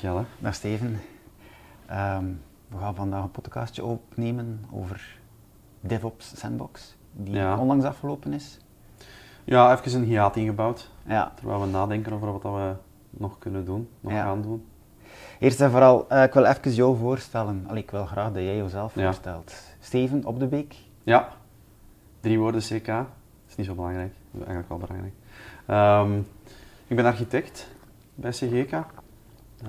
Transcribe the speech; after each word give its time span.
Jelle. 0.00 0.24
Dag 0.38 0.54
Steven. 0.54 1.00
Ehm, 1.86 2.24
we 2.68 2.78
gaan 2.78 2.94
vandaag 2.94 3.22
een 3.22 3.30
podcastje 3.30 3.84
opnemen 3.84 4.64
over 4.72 5.18
DevOps 5.80 6.38
Sandbox, 6.38 6.96
die 7.12 7.34
Ja. 7.34 7.58
onlangs 7.58 7.84
afgelopen 7.84 8.32
is. 8.32 8.58
Ja, 9.44 9.72
even 9.78 10.00
een 10.00 10.04
hiaat 10.06 10.36
ingebouwd. 10.36 10.90
Ja. 11.06 11.32
Terwijl 11.34 11.60
we 11.60 11.66
nadenken 11.66 12.12
over 12.12 12.32
wat 12.32 12.42
we 12.42 12.74
nog 13.10 13.38
kunnen 13.38 13.64
doen, 13.64 13.88
nog 14.00 14.12
Ja. 14.12 14.22
gaan 14.22 14.42
doen. 14.42 14.66
Eerst 15.38 15.60
en 15.60 15.70
vooral, 15.70 16.08
eh, 16.08 16.22
ik 16.22 16.32
wil 16.32 16.44
even 16.44 16.72
jou 16.72 16.96
voorstellen. 16.96 17.64
Allee, 17.68 17.82
ik 17.82 17.90
wil 17.90 18.06
graag 18.06 18.32
dat 18.32 18.42
jij 18.42 18.56
jezelf 18.56 18.94
Ja. 18.94 19.02
voorstelt. 19.04 19.54
Steven 19.80 20.24
op 20.24 20.38
de 20.38 20.46
beek. 20.46 20.74
Ja, 21.02 21.28
drie 22.20 22.38
woorden 22.38 22.60
CK. 22.60 22.86
Dat 22.86 23.06
is 23.48 23.56
niet 23.56 23.66
zo 23.66 23.74
belangrijk. 23.74 24.12
Dat 24.30 24.40
is 24.40 24.46
eigenlijk 24.46 24.68
wel 24.68 24.78
belangrijk. 24.78 25.14
Ehm, 25.66 26.18
ik 26.86 26.96
ben 26.96 27.04
architect 27.04 27.68
bij 28.14 28.30
CGK. 28.30 28.84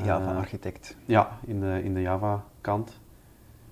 Ja, 0.04 0.20
Eh, 0.20 0.26
van 0.26 0.36
architect. 0.36 0.98
Ja, 1.06 1.38
in 1.46 1.60
de, 1.60 1.82
in 1.84 1.94
de 1.94 2.02
Java-kant. 2.02 3.00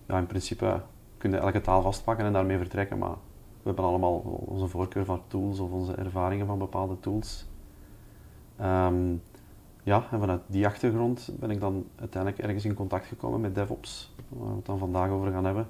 Ja, 0.06 0.18
in 0.18 0.26
principe 0.28 0.82
kun 1.18 1.32
je 1.32 1.38
elke 1.38 1.62
taal 1.62 1.82
vastpakken 1.82 2.26
en 2.26 2.34
daarmee 2.34 2.58
vertrekken, 2.58 2.98
maar 2.98 3.10
we 3.62 3.64
hebben 3.74 3.86
allemaal 3.86 4.18
onze 4.46 4.68
voorkeur 4.68 5.06
van 5.06 5.22
tools 5.28 5.60
of 5.60 5.72
onze 5.72 5.94
ervaringen 5.96 6.46
van 6.46 6.58
bepaalde 6.58 7.00
tools. 7.00 7.46
Ehm, 8.58 9.14
ja, 9.84 10.04
en 10.12 10.20
vanuit 10.20 10.42
die 10.48 10.66
achtergrond 10.66 11.30
ben 11.40 11.50
ik 11.52 11.60
dan 11.60 11.86
uiteindelijk 11.96 12.44
ergens 12.44 12.66
in 12.66 12.74
contact 12.74 13.06
gekomen 13.06 13.42
met 13.42 13.56
DevOps, 13.56 14.14
waar 14.30 14.50
we 14.50 14.56
het 14.56 14.66
dan 14.66 14.78
vandaag 14.78 15.10
over 15.10 15.32
gaan 15.32 15.46
hebben. 15.46 15.68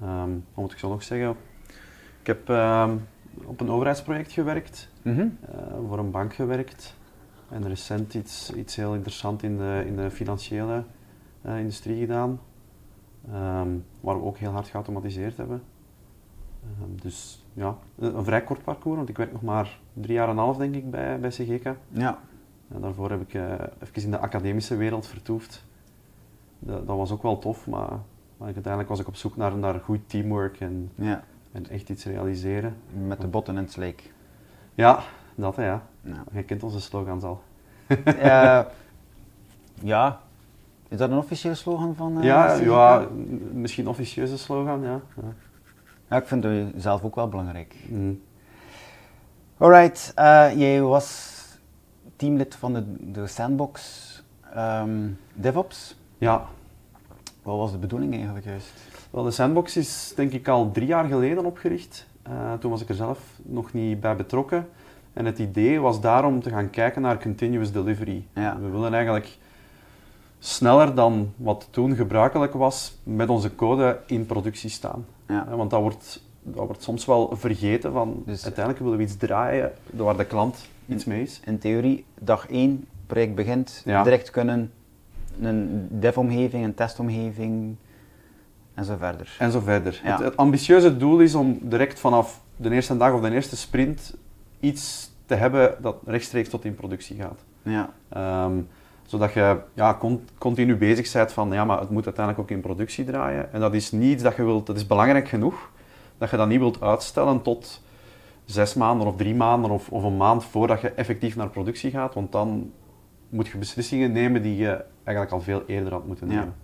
Ehm, 0.00 0.30
wat 0.30 0.64
moet 0.64 0.72
ik 0.72 0.78
zo 0.78 0.88
nog 0.88 1.02
zeggen? 1.02 1.36
Ik 2.20 2.26
heb 2.26 2.48
ehm, 2.48 2.96
op 3.44 3.60
een 3.60 3.70
overheidsproject 3.70 4.32
gewerkt, 4.32 4.90
Mhm. 5.02 5.20
eh, 5.20 5.58
voor 5.88 5.98
een 5.98 6.10
bank 6.10 6.34
gewerkt. 6.34 6.96
En 7.48 7.68
recent 7.68 8.14
iets, 8.14 8.52
iets 8.52 8.76
heel 8.76 8.94
interessants 8.94 9.42
in 9.42 9.56
de, 9.56 9.82
in 9.86 9.96
de 9.96 10.10
financiële 10.10 10.84
eh, 11.42 11.58
industrie 11.58 12.00
gedaan. 12.00 12.40
Ehm, 13.32 13.68
waar 14.00 14.18
we 14.18 14.24
ook 14.24 14.38
heel 14.38 14.50
hard 14.50 14.68
geautomatiseerd 14.68 15.36
hebben. 15.36 15.62
Ehm, 16.62 16.90
dus 17.02 17.44
ja, 17.52 17.76
een, 17.98 18.16
een 18.16 18.24
vrij 18.24 18.42
kort 18.42 18.62
parcours, 18.64 18.96
want 18.96 19.08
ik 19.08 19.16
werk 19.16 19.32
nog 19.32 19.42
maar 19.42 19.78
drie 19.92 20.14
jaar 20.14 20.28
en 20.28 20.32
een 20.32 20.38
half 20.38 20.56
denk 20.56 20.74
ik 20.74 20.90
bij, 20.90 21.20
bij 21.20 21.30
CGK. 21.30 21.74
Ja. 21.88 22.18
En 22.68 22.80
daarvoor 22.80 23.10
heb 23.10 23.20
ik 23.20 23.34
eh, 23.34 23.52
even 23.82 24.02
in 24.02 24.10
de 24.10 24.18
academische 24.18 24.76
wereld 24.76 25.06
vertoefd. 25.06 25.64
Dat, 26.58 26.86
dat 26.86 26.96
was 26.96 27.10
ook 27.10 27.22
wel 27.22 27.38
tof, 27.38 27.66
maar, 27.66 27.98
maar 28.36 28.46
uiteindelijk 28.46 28.88
was 28.88 29.00
ik 29.00 29.06
op 29.06 29.16
zoek 29.16 29.36
naar, 29.36 29.56
naar 29.56 29.80
goed 29.80 30.08
teamwork 30.08 30.60
en, 30.60 30.90
ja, 30.94 31.24
en 31.52 31.68
echt 31.68 31.88
iets 31.88 32.04
realiseren. 32.04 32.76
met 33.06 33.20
de 33.20 33.26
botten 33.26 33.56
in 33.56 33.62
het 33.62 33.72
slijk. 33.72 34.12
Ja, 34.74 35.02
dat 35.34 35.56
hè, 35.56 35.64
ja. 35.64 35.86
Ja. 36.04 36.24
Je 36.32 36.42
kent 36.42 36.62
onze 36.62 36.80
slogans 36.80 37.24
al. 37.24 37.42
Eh, 38.04 38.60
ja. 39.82 40.20
Is 40.88 40.98
dat 40.98 41.10
een 41.10 41.16
officiële 41.18 41.54
slogan 41.54 41.94
van 41.94 42.18
eh, 42.18 42.24
ja, 42.24 42.54
ja, 42.54 43.06
misschien 43.52 43.88
officieuze 43.88 44.38
slogan, 44.38 44.82
ja. 44.82 45.00
ja. 45.16 45.32
Ja, 46.10 46.16
ik 46.16 46.26
vind 46.26 46.44
het 46.44 46.72
zelf 46.76 47.02
ook 47.02 47.14
wel 47.14 47.28
belangrijk. 47.28 47.76
Mm. 47.88 48.22
Alright, 49.58 50.12
eh, 50.14 50.56
jij 50.56 50.82
was 50.82 51.32
teamlid 52.16 52.54
van 52.54 52.72
de, 52.72 53.10
de 53.12 53.26
Sandbox 53.26 54.02
ehm, 54.54 55.08
DevOps. 55.34 55.96
Ja, 56.18 56.44
Wat 57.42 57.56
was 57.58 57.72
de 57.72 57.78
bedoeling 57.78 58.14
eigenlijk 58.14 58.44
juist? 58.44 58.72
wel, 59.10 59.22
de 59.22 59.30
Sandbox 59.30 59.76
is 59.76 60.12
denk 60.16 60.32
ik 60.32 60.48
al 60.48 60.70
drie 60.70 60.86
jaar 60.86 61.04
geleden 61.04 61.44
opgericht. 61.44 62.06
Eh, 62.22 62.52
toen 62.52 62.70
was 62.70 62.82
ik 62.82 62.88
er 62.88 62.94
zelf 62.94 63.18
nog 63.42 63.72
niet 63.72 64.00
bij 64.00 64.16
betrokken. 64.16 64.68
En 65.14 65.24
het 65.24 65.38
idee 65.38 65.80
was 65.80 66.00
daarom 66.00 66.42
te 66.42 66.50
gaan 66.50 66.70
kijken 66.70 67.02
naar 67.02 67.18
continuous 67.18 67.72
delivery. 67.72 68.26
Ja. 68.34 68.58
We 68.60 68.68
willen 68.68 68.92
eigenlijk 68.94 69.36
sneller 70.38 70.94
dan 70.94 71.32
wat 71.36 71.68
toen 71.70 71.94
gebruikelijk 71.96 72.52
was 72.52 72.96
met 73.02 73.28
onze 73.28 73.54
code 73.54 74.00
in 74.06 74.26
productie 74.26 74.70
staan. 74.70 75.06
Ja. 75.28 75.46
Eh, 75.50 75.54
Want 75.54 75.70
dat 75.70 75.80
wordt, 75.80 76.22
dat 76.42 76.66
wordt 76.66 76.82
soms 76.82 77.04
wel 77.04 77.36
vergeten 77.36 77.92
van 77.92 78.22
Dus- 78.26 78.44
uiteindelijk 78.44 78.84
willen 78.84 78.98
we 78.98 79.04
iets 79.04 79.16
draaien 79.16 79.72
waar 79.90 80.16
de 80.16 80.24
klant 80.24 80.68
iets 80.86 81.04
mee 81.04 81.22
is. 81.22 81.40
In 81.44 81.58
theorie, 81.58 82.04
dag 82.20 82.46
1, 82.50 82.84
project 83.06 83.34
begint, 83.34 83.82
Ja. 83.84 84.02
direct 84.02 84.30
kunnen 84.30 84.72
een 85.40 85.88
dev-omgeving, 85.90 86.64
een 86.64 86.74
testomgeving 86.74 87.76
en 88.74 88.84
zo 88.84 88.96
verder. 88.98 89.36
En 89.38 89.50
zo 89.52 89.60
verder. 89.60 90.00
Ja. 90.04 90.10
Het, 90.10 90.24
het 90.24 90.36
ambitieuze 90.36 90.96
doel 90.96 91.18
is 91.20 91.34
om 91.34 91.58
direct 91.62 92.00
vanaf 92.00 92.40
de 92.56 92.70
eerste 92.70 92.96
dag 92.96 93.12
of 93.12 93.20
de 93.20 93.30
eerste 93.30 93.56
sprint 93.56 94.14
iets 94.64 95.10
te 95.26 95.34
hebben 95.34 95.74
dat 95.80 95.96
rechtstreeks 96.04 96.48
tot 96.48 96.64
in 96.64 96.74
productie 96.74 97.16
gaat. 97.16 97.40
Ja, 97.62 97.90
Ehm, 98.08 98.52
zodat 99.06 99.32
je 99.32 99.60
ja, 99.74 99.94
con- 99.94 100.24
continu 100.38 100.76
bezig 100.76 101.12
bent 101.12 101.32
van, 101.32 101.52
ja, 101.52 101.64
maar 101.64 101.80
het 101.80 101.90
moet 101.90 102.04
uiteindelijk 102.04 102.44
ook 102.44 102.56
in 102.56 102.60
productie 102.62 103.04
draaien. 103.04 103.52
En 103.52 103.60
dat 103.60 103.74
is 103.74 103.92
niet 103.92 104.12
iets 104.12 104.22
dat 104.22 104.36
je 104.36 104.44
wilt, 104.44 104.66
dat 104.66 104.76
is 104.76 104.86
belangrijk 104.86 105.28
genoeg, 105.28 105.70
dat 106.18 106.30
je 106.30 106.36
dat 106.36 106.48
niet 106.48 106.58
wilt 106.58 106.80
uitstellen 106.82 107.42
tot 107.42 107.82
zes 108.44 108.74
maanden 108.74 109.06
of 109.06 109.16
drie 109.16 109.34
maanden 109.34 109.70
of, 109.70 109.88
of 109.88 110.02
een 110.02 110.16
maand 110.16 110.44
voordat 110.44 110.80
je 110.80 110.90
effectief 110.90 111.36
naar 111.36 111.48
productie 111.48 111.90
gaat. 111.90 112.14
Want 112.14 112.32
dan 112.32 112.72
moet 113.28 113.48
je 113.48 113.58
beslissingen 113.58 114.12
nemen 114.12 114.42
die 114.42 114.56
je 114.56 114.84
eigenlijk 115.04 115.36
al 115.36 115.40
veel 115.40 115.62
eerder 115.66 115.92
had 115.92 116.06
moeten 116.06 116.28
Ja. 116.30 116.34
nemen. 116.38 116.54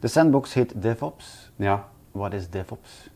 de 0.00 0.08
Sandbox 0.08 0.54
heet 0.54 0.82
DevOps. 0.82 1.50
Ja. 1.56 1.88
Wat 2.10 2.32
is 2.32 2.50
DevOps? 2.50 3.10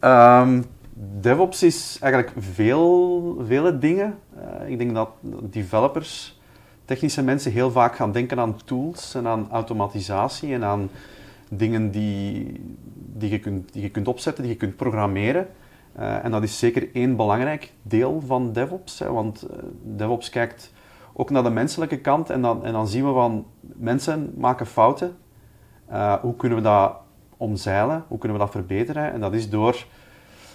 Ehm, 0.00 0.62
DevOps 1.00 1.62
is 1.62 1.98
eigenlijk 2.00 2.32
veel, 2.38 3.36
vele 3.46 3.78
dingen. 3.78 4.18
Eh, 4.36 4.70
ik 4.70 4.78
denk 4.78 4.94
dat 4.94 5.10
developers, 5.42 6.40
technische 6.84 7.22
mensen, 7.22 7.52
heel 7.52 7.70
vaak 7.70 7.96
gaan 7.96 8.12
denken 8.12 8.38
aan 8.38 8.56
tools 8.64 9.14
en 9.14 9.26
aan 9.26 9.50
automatisatie 9.50 10.54
en 10.54 10.64
aan 10.64 10.90
dingen 11.48 11.90
die, 11.90 12.52
die, 12.94 13.30
je, 13.30 13.38
kunt, 13.38 13.72
die 13.72 13.82
je 13.82 13.90
kunt 13.90 14.08
opzetten, 14.08 14.42
die 14.42 14.52
je 14.52 14.58
kunt 14.58 14.76
programmeren. 14.76 15.48
Eh, 15.92 16.24
en 16.24 16.30
dat 16.30 16.42
is 16.42 16.58
zeker 16.58 16.88
één 16.92 17.16
belangrijk 17.16 17.72
deel 17.82 18.22
van 18.26 18.52
DevOps, 18.52 18.98
hè, 18.98 19.12
want 19.12 19.42
eh, 19.42 19.58
DevOps 19.82 20.30
kijkt 20.30 20.72
ook 21.12 21.30
naar 21.30 21.42
de 21.42 21.50
menselijke 21.50 22.00
kant 22.00 22.30
en 22.30 22.42
dan, 22.42 22.64
en 22.64 22.72
dan 22.72 22.88
zien 22.88 23.06
we 23.06 23.12
van 23.12 23.46
mensen 23.60 24.32
maken 24.36 24.66
fouten. 24.66 25.16
Hoe 26.20 26.36
kunnen 26.36 26.58
we 26.58 26.64
dat 26.64 26.96
omzeilen? 27.36 28.04
Hoe 28.08 28.18
kunnen 28.18 28.38
we 28.38 28.44
dat 28.44 28.52
verbeteren? 28.52 29.12
En 29.12 29.20
dat 29.20 29.34
is 29.34 29.50
door 29.50 29.86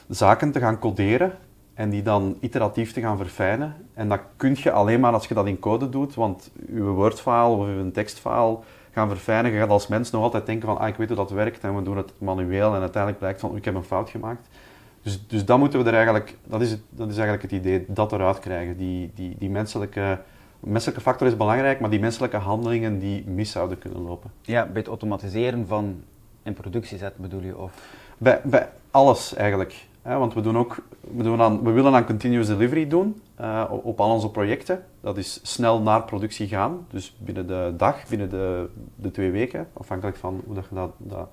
zaken 0.08 0.52
te 0.52 0.60
gaan 0.60 0.80
coderen 0.80 1.32
en 1.74 1.90
die 1.90 2.02
dan 2.02 2.38
iteratief 2.40 2.94
te 2.94 3.02
gaan 3.02 3.18
verfijnen. 3.18 3.76
En 3.94 4.10
dat 4.10 4.20
kun 4.38 4.56
je 4.60 4.72
alleen 4.72 5.00
maar 5.00 5.14
als 5.14 5.28
je 5.28 5.34
dat 5.34 5.48
in 5.48 5.60
code 5.60 5.90
doet, 5.90 6.16
want 6.16 6.52
je 6.74 6.82
Word-file 6.82 7.56
of 7.56 7.68
je 7.68 7.92
tekstfile 7.94 8.58
gaan 8.92 9.10
verfijnen, 9.10 9.52
je 9.52 9.60
gaat 9.60 9.70
als 9.70 9.88
mens 9.88 10.12
nog 10.12 10.24
altijd 10.24 10.46
denken 10.46 10.68
van 10.68 10.78
ah, 10.78 10.88
ik 10.88 10.96
weet 10.96 11.08
hoe 11.08 11.18
dat 11.18 11.32
werkt 11.32 11.64
en 11.64 11.76
we 11.76 11.82
doen 11.82 11.98
het 11.98 12.14
manueel 12.18 12.76
en 12.76 12.80
uiteindelijk 12.80 13.20
blijkt 13.20 13.40
van 13.40 13.56
ik 13.56 13.66
heb 13.66 13.76
een 13.76 13.84
fout 13.84 14.10
gemaakt. 14.10 14.48
Dus, 15.02 15.28
dus 15.28 15.46
dat 15.46 15.60
moeten 15.60 15.80
we 15.80 15.86
er 15.86 15.96
eigenlijk, 15.96 16.38
dat 16.44 16.62
is, 16.62 16.72
het, 16.72 16.82
dat 16.90 17.10
is 17.10 17.18
eigenlijk 17.18 17.52
het 17.52 17.52
idee, 17.52 17.86
dat 17.88 18.12
eruit 18.12 18.40
krijgen. 18.40 18.78
Die, 18.78 19.12
die, 19.16 19.36
die 19.40 19.50
menselijke, 19.50 20.20
menselijke 20.60 21.02
factor 21.02 21.28
is 21.28 21.38
belangrijk, 21.38 21.80
maar 21.80 21.90
die 21.90 22.00
menselijke 22.00 22.38
handelingen 22.38 23.00
die 23.00 23.24
mis 23.28 23.52
zouden 23.52 23.78
kunnen 23.78 24.02
lopen. 24.02 24.32
Ja, 24.42 24.66
bij 24.66 24.80
het 24.82 24.88
automatiseren 24.88 25.68
van 25.68 26.04
in 26.44 26.54
productie 26.54 26.98
zetten 26.98 27.22
bedoel 27.22 27.42
je? 27.42 27.58
Of... 27.58 27.72
Bij, 28.18 28.42
bij 28.44 28.70
alles 28.92 29.34
eigenlijk. 29.34 29.88
Want 30.04 30.34
we, 30.34 30.42
doen 30.42 30.58
ook, 30.58 30.78
we, 31.16 31.24
doen 31.24 31.42
aan, 31.42 31.64
we 31.64 31.72
willen 31.72 31.94
aan 31.96 32.06
continuous 32.06 32.48
delivery 32.48 32.88
doen 32.88 33.22
eh, 33.36 33.64
op, 33.84 34.00
al 34.00 34.12
onze 34.12 34.30
projecten. 34.30 34.86
Dat 35.02 35.18
is 35.18 35.40
snel 35.44 35.82
naar 35.82 36.04
productie 36.04 36.48
gaan. 36.48 36.86
Dus 36.90 37.16
binnen 37.20 37.48
de 37.48 37.74
dag, 37.78 38.08
binnen 38.10 38.30
de, 38.30 38.70
de 38.96 39.12
twee 39.12 39.32
weken. 39.32 39.68
Afhankelijk 39.74 40.18
van 40.18 40.42
hoe 40.46 40.56
dat 40.56 40.66
je 40.70 40.76
dat, 40.76 40.92
dat 40.98 41.30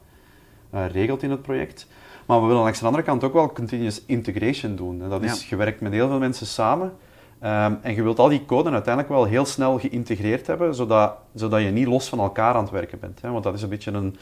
eh, 0.70 0.86
regelt 0.92 1.22
in 1.22 1.30
het 1.30 1.42
project. 1.42 1.86
Maar 2.26 2.40
we 2.40 2.46
willen 2.46 2.62
langs 2.62 2.78
de 2.78 2.86
andere 2.86 3.04
kant 3.04 3.24
ook 3.24 3.32
wel 3.32 3.52
continuous 3.52 4.02
integration 4.06 4.76
doen. 4.76 5.02
En 5.02 5.08
dat 5.08 5.22
is, 5.22 5.40
Ja. 5.40 5.46
je 5.48 5.56
werkt 5.56 5.80
met 5.80 5.92
heel 5.92 6.08
veel 6.08 6.18
mensen 6.18 6.46
samen. 6.46 6.92
Ehm, 7.38 7.74
en 7.82 7.94
je 7.94 8.02
wilt 8.02 8.18
al 8.18 8.28
die 8.28 8.44
code 8.44 8.70
uiteindelijk 8.70 9.14
wel 9.14 9.24
heel 9.24 9.44
snel 9.44 9.78
geïntegreerd 9.78 10.46
hebben, 10.46 10.74
zodat, 10.74 11.12
zodat 11.34 11.62
je 11.62 11.70
niet 11.70 11.86
los 11.86 12.08
van 12.08 12.18
elkaar 12.18 12.54
aan 12.54 12.62
het 12.62 12.72
werken 12.72 13.00
bent. 13.00 13.20
Hè? 13.22 13.30
Want 13.30 13.44
dat 13.44 13.54
is 13.54 13.62
een 13.62 13.68
beetje 13.68 13.92
een, 13.92 14.16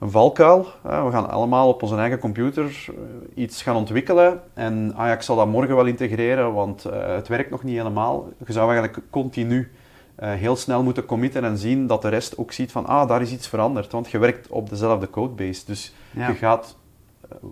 een 0.00 0.10
valkuil. 0.10 0.66
We 0.82 1.08
gaan 1.10 1.30
allemaal 1.30 1.68
op 1.68 1.82
onze 1.82 1.96
eigen 1.96 2.18
computer 2.18 2.64
eh, 2.88 3.42
iets 3.42 3.62
gaan 3.62 3.76
ontwikkelen. 3.76 4.40
En 4.54 4.92
ah 4.94 5.06
ja, 5.06 5.12
ik 5.12 5.22
zal 5.22 5.36
dat 5.36 5.46
morgen 5.46 5.76
wel 5.76 5.86
integreren, 5.86 6.52
want 6.52 6.84
eh, 6.84 7.14
het 7.14 7.28
werkt 7.28 7.50
nog 7.50 7.62
niet 7.62 7.76
helemaal. 7.76 8.28
Je 8.46 8.52
zou 8.52 8.72
eigenlijk 8.72 9.02
continu 9.10 9.72
eh, 10.14 10.32
heel 10.32 10.56
snel 10.56 10.82
moeten 10.82 11.04
committen 11.04 11.44
en 11.44 11.58
zien 11.58 11.86
dat 11.86 12.02
de 12.02 12.08
rest 12.08 12.38
ook 12.38 12.52
ziet 12.52 12.72
van 12.72 12.86
ah, 12.86 13.08
daar 13.08 13.22
is 13.22 13.32
iets 13.32 13.48
veranderd. 13.48 13.92
Want 13.92 14.10
je 14.10 14.18
werkt 14.18 14.48
op 14.48 14.68
dezelfde 14.68 15.10
codebase. 15.10 15.62
Dus 15.66 15.94
Ja. 16.10 16.28
je 16.28 16.34
gaat 16.34 16.76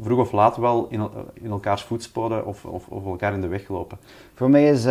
vroeg 0.03 0.19
of 0.19 0.33
laat 0.33 0.57
wel 0.57 0.87
in, 0.91 1.09
in 1.33 1.51
elkaars 1.51 1.83
voetsporen 1.83 2.47
of, 2.47 2.65
of, 2.65 2.89
of 2.89 3.05
elkaar 3.05 3.33
in 3.33 3.41
de 3.41 3.47
weg 3.47 3.69
lopen. 3.69 3.99
Voor 4.35 4.51
mij, 4.51 4.69
is, 4.69 4.87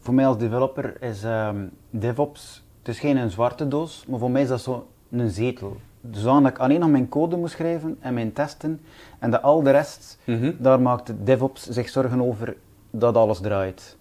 voor 0.00 0.14
mij 0.14 0.26
als 0.26 0.38
developer 0.38 1.02
is 1.02 1.22
ehm, 1.24 1.66
DevOps, 1.90 2.64
het 2.78 2.88
is 2.88 2.98
geen 3.00 3.16
een 3.16 3.30
zwarte 3.30 3.68
doos, 3.68 4.04
maar 4.08 4.18
voor 4.18 4.30
mij 4.30 4.42
is 4.42 4.48
dat 4.48 4.60
zo 4.60 4.86
een 5.10 5.30
zetel. 5.30 5.76
Zodat 6.10 6.46
ik 6.50 6.58
alleen 6.58 6.80
nog 6.80 6.90
mijn 6.90 7.08
code 7.08 7.36
moet 7.36 7.50
schrijven 7.50 7.96
en 8.00 8.14
mijn 8.14 8.32
testen 8.32 8.80
en 9.18 9.30
dat 9.30 9.42
al 9.42 9.62
de 9.62 9.70
rest, 9.70 10.18
daar 10.58 10.80
maakt 10.80 11.12
DevOps 11.24 11.68
zich 11.68 11.88
zorgen 11.88 12.20
over 12.22 12.56
dat 12.90 13.16
alles 13.16 13.40
draait. 13.40 13.96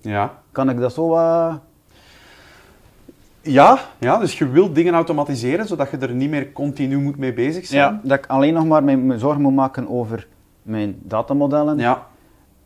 Ja, 0.00 0.38
Kan 0.52 0.70
ik 0.70 0.78
dat 0.78 0.92
zo 0.92 1.08
wat... 1.08 1.58
Ja, 3.40 3.78
ja, 3.98 4.18
dus 4.18 4.38
je 4.38 4.48
wilt 4.48 4.74
dingen 4.74 4.94
automatiseren, 4.94 5.66
zodat 5.66 5.90
je 5.90 5.96
er 5.96 6.12
niet 6.14 6.30
meer 6.30 6.52
continu 6.52 6.98
moet 6.98 7.16
mee 7.16 7.32
bezig 7.32 7.66
zijn. 7.66 7.80
Ja, 7.80 8.00
dat 8.02 8.18
ik 8.18 8.26
alleen 8.26 8.54
nog 8.54 8.66
maar 8.66 8.84
me 8.84 9.18
zorgen 9.18 9.42
moet 9.42 9.54
maken 9.54 9.88
over 9.88 10.26
mijn 10.62 10.96
datamodellen, 11.02 11.78
Ja. 11.78 12.06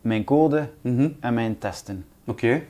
mijn 0.01 0.25
code 0.25 0.69
Mhm. 0.81 1.09
en 1.21 1.35
mijn 1.35 1.59
testen. 1.59 2.05
Oké. 2.25 2.63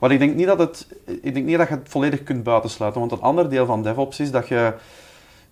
Maar 0.00 0.10
ik 0.12 0.18
denk, 0.18 0.34
niet 0.34 0.46
dat 0.46 0.58
het, 0.58 0.88
ik 1.22 1.34
denk 1.34 1.46
niet 1.46 1.58
dat 1.58 1.68
je 1.68 1.74
het 1.74 1.88
volledig 1.88 2.22
kunt 2.22 2.42
buitensluiten. 2.42 3.00
Want 3.00 3.12
een 3.12 3.20
ander 3.20 3.50
deel 3.50 3.66
van 3.66 3.82
DevOps 3.82 4.20
is 4.20 4.30
dat 4.30 4.48
je 4.48 4.72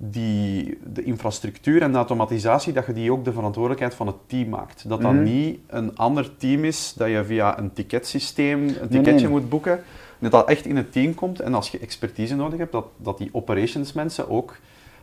die, 0.00 0.78
de 0.92 1.02
infrastructuur 1.02 1.82
en 1.82 1.90
de 1.90 1.96
automatisatie, 1.96 2.72
dat 2.72 2.86
je 2.86 2.92
die 2.92 3.12
ook 3.12 3.24
de 3.24 3.32
verantwoordelijkheid 3.32 3.94
van 3.94 4.06
het 4.06 4.16
team 4.26 4.48
maakt. 4.48 4.88
Dat 4.88 5.00
dat 5.02 5.12
Mhm. 5.12 5.22
niet 5.22 5.58
een 5.66 5.96
ander 5.96 6.36
team 6.36 6.64
is, 6.64 6.92
dat 6.96 7.08
je 7.08 7.24
via 7.24 7.58
een 7.58 7.72
ticketsysteem 7.72 8.62
een 8.62 8.88
ticketje 8.88 9.12
nee. 9.12 9.28
moet 9.28 9.48
boeken. 9.48 9.82
Dat 10.18 10.30
dat 10.30 10.48
echt 10.48 10.66
in 10.66 10.76
het 10.76 10.92
team 10.92 11.14
komt 11.14 11.40
en 11.40 11.54
als 11.54 11.70
je 11.70 11.78
expertise 11.78 12.36
nodig 12.36 12.58
hebt, 12.58 12.72
dat, 12.72 12.86
dat 12.96 13.18
die 13.18 13.28
operations 13.32 13.92
mensen 13.92 14.28
ook 14.30 14.56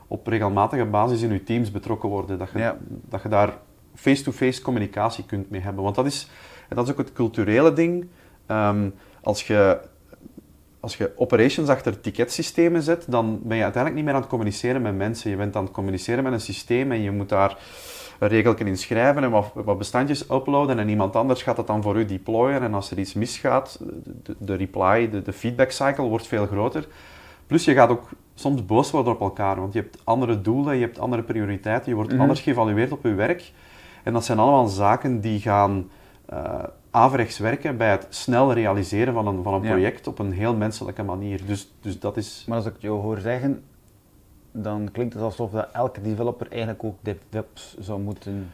op 0.07 0.27
regelmatige 0.27 0.85
basis 0.85 1.21
in 1.21 1.31
je 1.31 1.43
teams 1.43 1.71
betrokken 1.71 2.09
worden. 2.09 2.37
Dat 2.37 2.49
je, 2.53 2.59
Ja. 2.59 2.77
dat 3.09 3.21
je 3.21 3.29
daar 3.29 3.57
face-to-face 3.95 4.61
communicatie 4.61 5.23
kunt 5.25 5.49
mee 5.49 5.61
hebben. 5.61 5.83
Want 5.83 5.95
dat 5.95 6.05
is, 6.05 6.29
en 6.69 6.75
dat 6.75 6.85
is 6.85 6.91
ook 6.91 6.97
het 6.97 7.13
culturele 7.13 7.73
ding. 7.73 8.07
Ehm, 8.45 8.89
als, 9.23 9.47
je, 9.47 9.79
als 10.85 10.97
je 10.97 11.11
operations 11.15 11.69
achter 11.69 12.01
ticketsystemen 12.01 12.81
zet, 12.81 13.05
dan 13.07 13.39
ben 13.43 13.57
je 13.57 13.63
uiteindelijk 13.63 13.95
niet 13.95 14.05
meer 14.05 14.13
aan 14.13 14.21
het 14.21 14.29
communiceren 14.29 14.81
met 14.81 14.95
mensen. 14.95 15.29
Je 15.29 15.35
bent 15.35 15.55
aan 15.55 15.63
het 15.63 15.73
communiceren 15.73 16.23
met 16.23 16.33
een 16.33 16.41
systeem 16.41 16.91
en 16.91 17.01
je 17.01 17.11
moet 17.11 17.29
daar 17.29 17.57
een 18.19 18.27
regeltje 18.27 18.65
in 18.65 18.77
schrijven 18.77 19.23
en 19.23 19.31
wat, 19.31 19.51
wat 19.53 19.77
bestandjes 19.77 20.29
uploaden 20.29 20.79
en 20.79 20.89
iemand 20.89 21.15
anders 21.15 21.43
gaat 21.43 21.55
dat 21.55 21.67
dan 21.67 21.81
voor 21.81 21.97
u 21.97 22.05
deployen. 22.05 22.61
En 22.61 22.73
als 22.73 22.91
er 22.91 22.99
iets 22.99 23.13
misgaat, 23.13 23.79
de, 24.23 24.35
de 24.39 24.55
reply, 24.55 25.09
de, 25.09 25.21
de 25.21 25.33
feedback 25.33 25.71
cycle 25.71 26.03
wordt 26.03 26.27
veel 26.27 26.45
groter. 26.45 26.87
Plus 27.47 27.65
je 27.65 27.73
gaat 27.73 27.89
ook 27.89 28.09
soms 28.35 28.65
boos 28.65 28.91
worden 28.91 29.13
op 29.13 29.21
elkaar, 29.21 29.55
want 29.55 29.73
je 29.73 29.79
hebt 29.79 29.97
andere 30.03 30.41
doelen, 30.41 30.75
je 30.75 30.81
hebt 30.85 30.99
andere 30.99 31.23
prioriteiten, 31.23 31.89
je 31.89 31.95
wordt 31.95 32.11
Mhm. 32.11 32.21
anders 32.21 32.41
geëvalueerd 32.41 32.91
op 32.91 33.03
je 33.03 33.13
werk. 33.13 33.51
En 34.03 34.13
dat 34.13 34.25
zijn 34.25 34.39
allemaal 34.39 34.67
zaken 34.67 35.21
die 35.21 35.39
gaan 35.39 35.89
eh 36.25 36.63
averechts 36.95 37.37
werken 37.37 37.77
bij 37.77 37.91
het 37.91 38.07
snel 38.09 38.53
realiseren 38.53 39.13
van 39.13 39.27
een, 39.27 39.43
van 39.43 39.53
een 39.53 39.63
Ja. 39.63 39.69
project 39.71 40.07
op 40.07 40.19
een 40.19 40.31
heel 40.31 40.55
menselijke 40.55 41.03
manier. 41.03 41.45
Dus, 41.45 41.71
dus 41.81 41.99
dat 41.99 42.17
is... 42.17 42.43
Maar 42.47 42.57
als 42.57 42.65
ik 42.65 42.73
het 42.73 42.81
jou 42.81 43.01
hoor 43.01 43.17
zeggen, 43.19 43.63
dan 44.51 44.89
klinkt 44.91 45.13
het 45.13 45.23
alsof 45.23 45.51
dat 45.51 45.67
elke 45.73 46.01
developer 46.01 46.47
eigenlijk 46.51 46.83
ook 46.83 46.95
DevOps 47.01 47.75
zou 47.79 48.01
moeten 48.01 48.51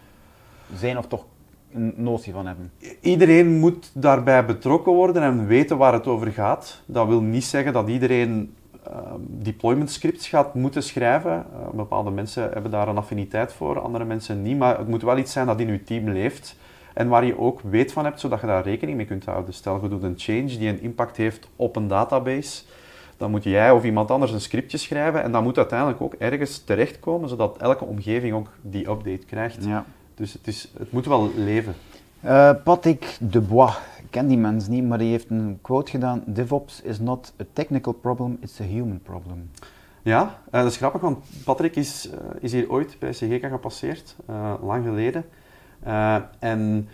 zijn 0.76 0.98
of 0.98 1.08
toch 1.08 1.26
een 1.74 1.94
notie 1.96 2.34
van 2.34 2.46
hebben. 2.48 2.72
Iedereen 3.00 3.60
moet 3.60 3.92
daarbij 3.94 4.46
betrokken 4.46 4.92
worden 4.94 5.24
en 5.24 5.48
weten 5.48 5.78
waar 5.78 5.94
het 5.94 6.08
over 6.08 6.32
gaat. 6.32 6.82
Dat 6.86 7.08
wil 7.08 7.22
niet 7.22 7.44
zeggen 7.44 7.74
dat 7.74 7.90
iedereen 7.90 8.56
eh, 8.84 8.98
deployment 9.28 9.92
scripts 9.92 10.28
gaat 10.28 10.54
moeten 10.56 10.84
schrijven. 10.84 11.32
Eh, 11.32 11.70
bepaalde 11.74 12.12
mensen 12.12 12.50
hebben 12.54 12.72
daar 12.72 12.88
een 12.88 12.98
affiniteit 12.98 13.54
voor, 13.54 13.80
andere 13.80 14.06
mensen 14.06 14.42
niet. 14.42 14.58
Maar 14.58 14.78
het 14.78 14.88
moet 14.88 15.02
wel 15.02 15.18
iets 15.18 15.32
zijn 15.32 15.48
dat 15.48 15.60
in 15.60 15.72
je 15.72 15.84
team 15.84 16.10
leeft 16.10 16.56
en 16.94 17.08
waar 17.08 17.26
je 17.26 17.40
ook 17.40 17.62
weet 17.62 17.92
van 17.92 18.04
hebt, 18.04 18.20
zodat 18.20 18.42
je 18.42 18.48
daar 18.48 18.64
rekening 18.64 18.98
mee 18.98 19.06
kunt 19.06 19.26
houden. 19.26 19.54
Stel, 19.54 19.80
je 19.82 19.90
doet 19.90 20.04
een 20.04 20.18
change 20.18 20.46
die 20.46 20.70
een 20.70 20.82
impact 20.82 21.18
heeft 21.18 21.50
op 21.56 21.76
een 21.76 21.88
database. 21.88 22.64
Dan 23.18 23.32
moet 23.32 23.44
jij 23.44 23.72
of 23.72 23.84
iemand 23.84 24.12
anders 24.12 24.32
een 24.32 24.42
scriptje 24.42 24.78
schrijven 24.78 25.24
en 25.24 25.32
dat 25.32 25.44
moet 25.44 25.58
uiteindelijk 25.58 26.02
ook 26.02 26.14
ergens 26.14 26.64
terechtkomen, 26.64 27.30
zodat 27.30 27.58
elke 27.58 27.86
omgeving 27.86 28.34
ook 28.34 28.48
die 28.62 28.90
update 28.90 29.26
krijgt. 29.26 29.64
Ja. 29.66 29.86
Dus 30.16 30.34
het, 30.34 30.48
is, 30.48 30.72
het 30.78 30.92
moet 30.92 31.06
wel 31.06 31.32
leven. 31.36 31.76
Eh, 32.22 32.52
Patrick 32.64 33.18
Dubois, 33.20 33.78
ik 33.98 34.06
ken 34.10 34.28
die 34.28 34.38
mens 34.38 34.68
niet, 34.68 34.84
maar 34.84 34.98
die 34.98 35.10
heeft 35.10 35.30
een 35.30 35.60
quote 35.62 35.92
gedaan: 35.92 36.24
DevOps 36.26 36.82
is 36.82 37.00
not 37.00 37.34
a 37.42 37.44
technical 37.54 37.94
problem, 37.94 38.38
it's 38.42 38.60
a 38.60 38.64
human 38.64 39.00
problem. 39.04 39.50
Ja, 40.02 40.38
eh, 40.52 40.62
dat 40.62 40.72
is 40.72 40.78
grappig, 40.78 41.02
want 41.02 41.18
Patrick 41.44 41.76
is, 41.76 42.10
eh, 42.10 42.18
is 42.40 42.52
hier 42.52 42.72
ooit 42.72 42.96
bij 43.00 43.10
CGK 43.10 43.48
gepasseerd, 43.50 44.16
lang 44.62 44.86
geleden. 44.86 45.26
Eh, 45.84 46.16
en 46.40 46.90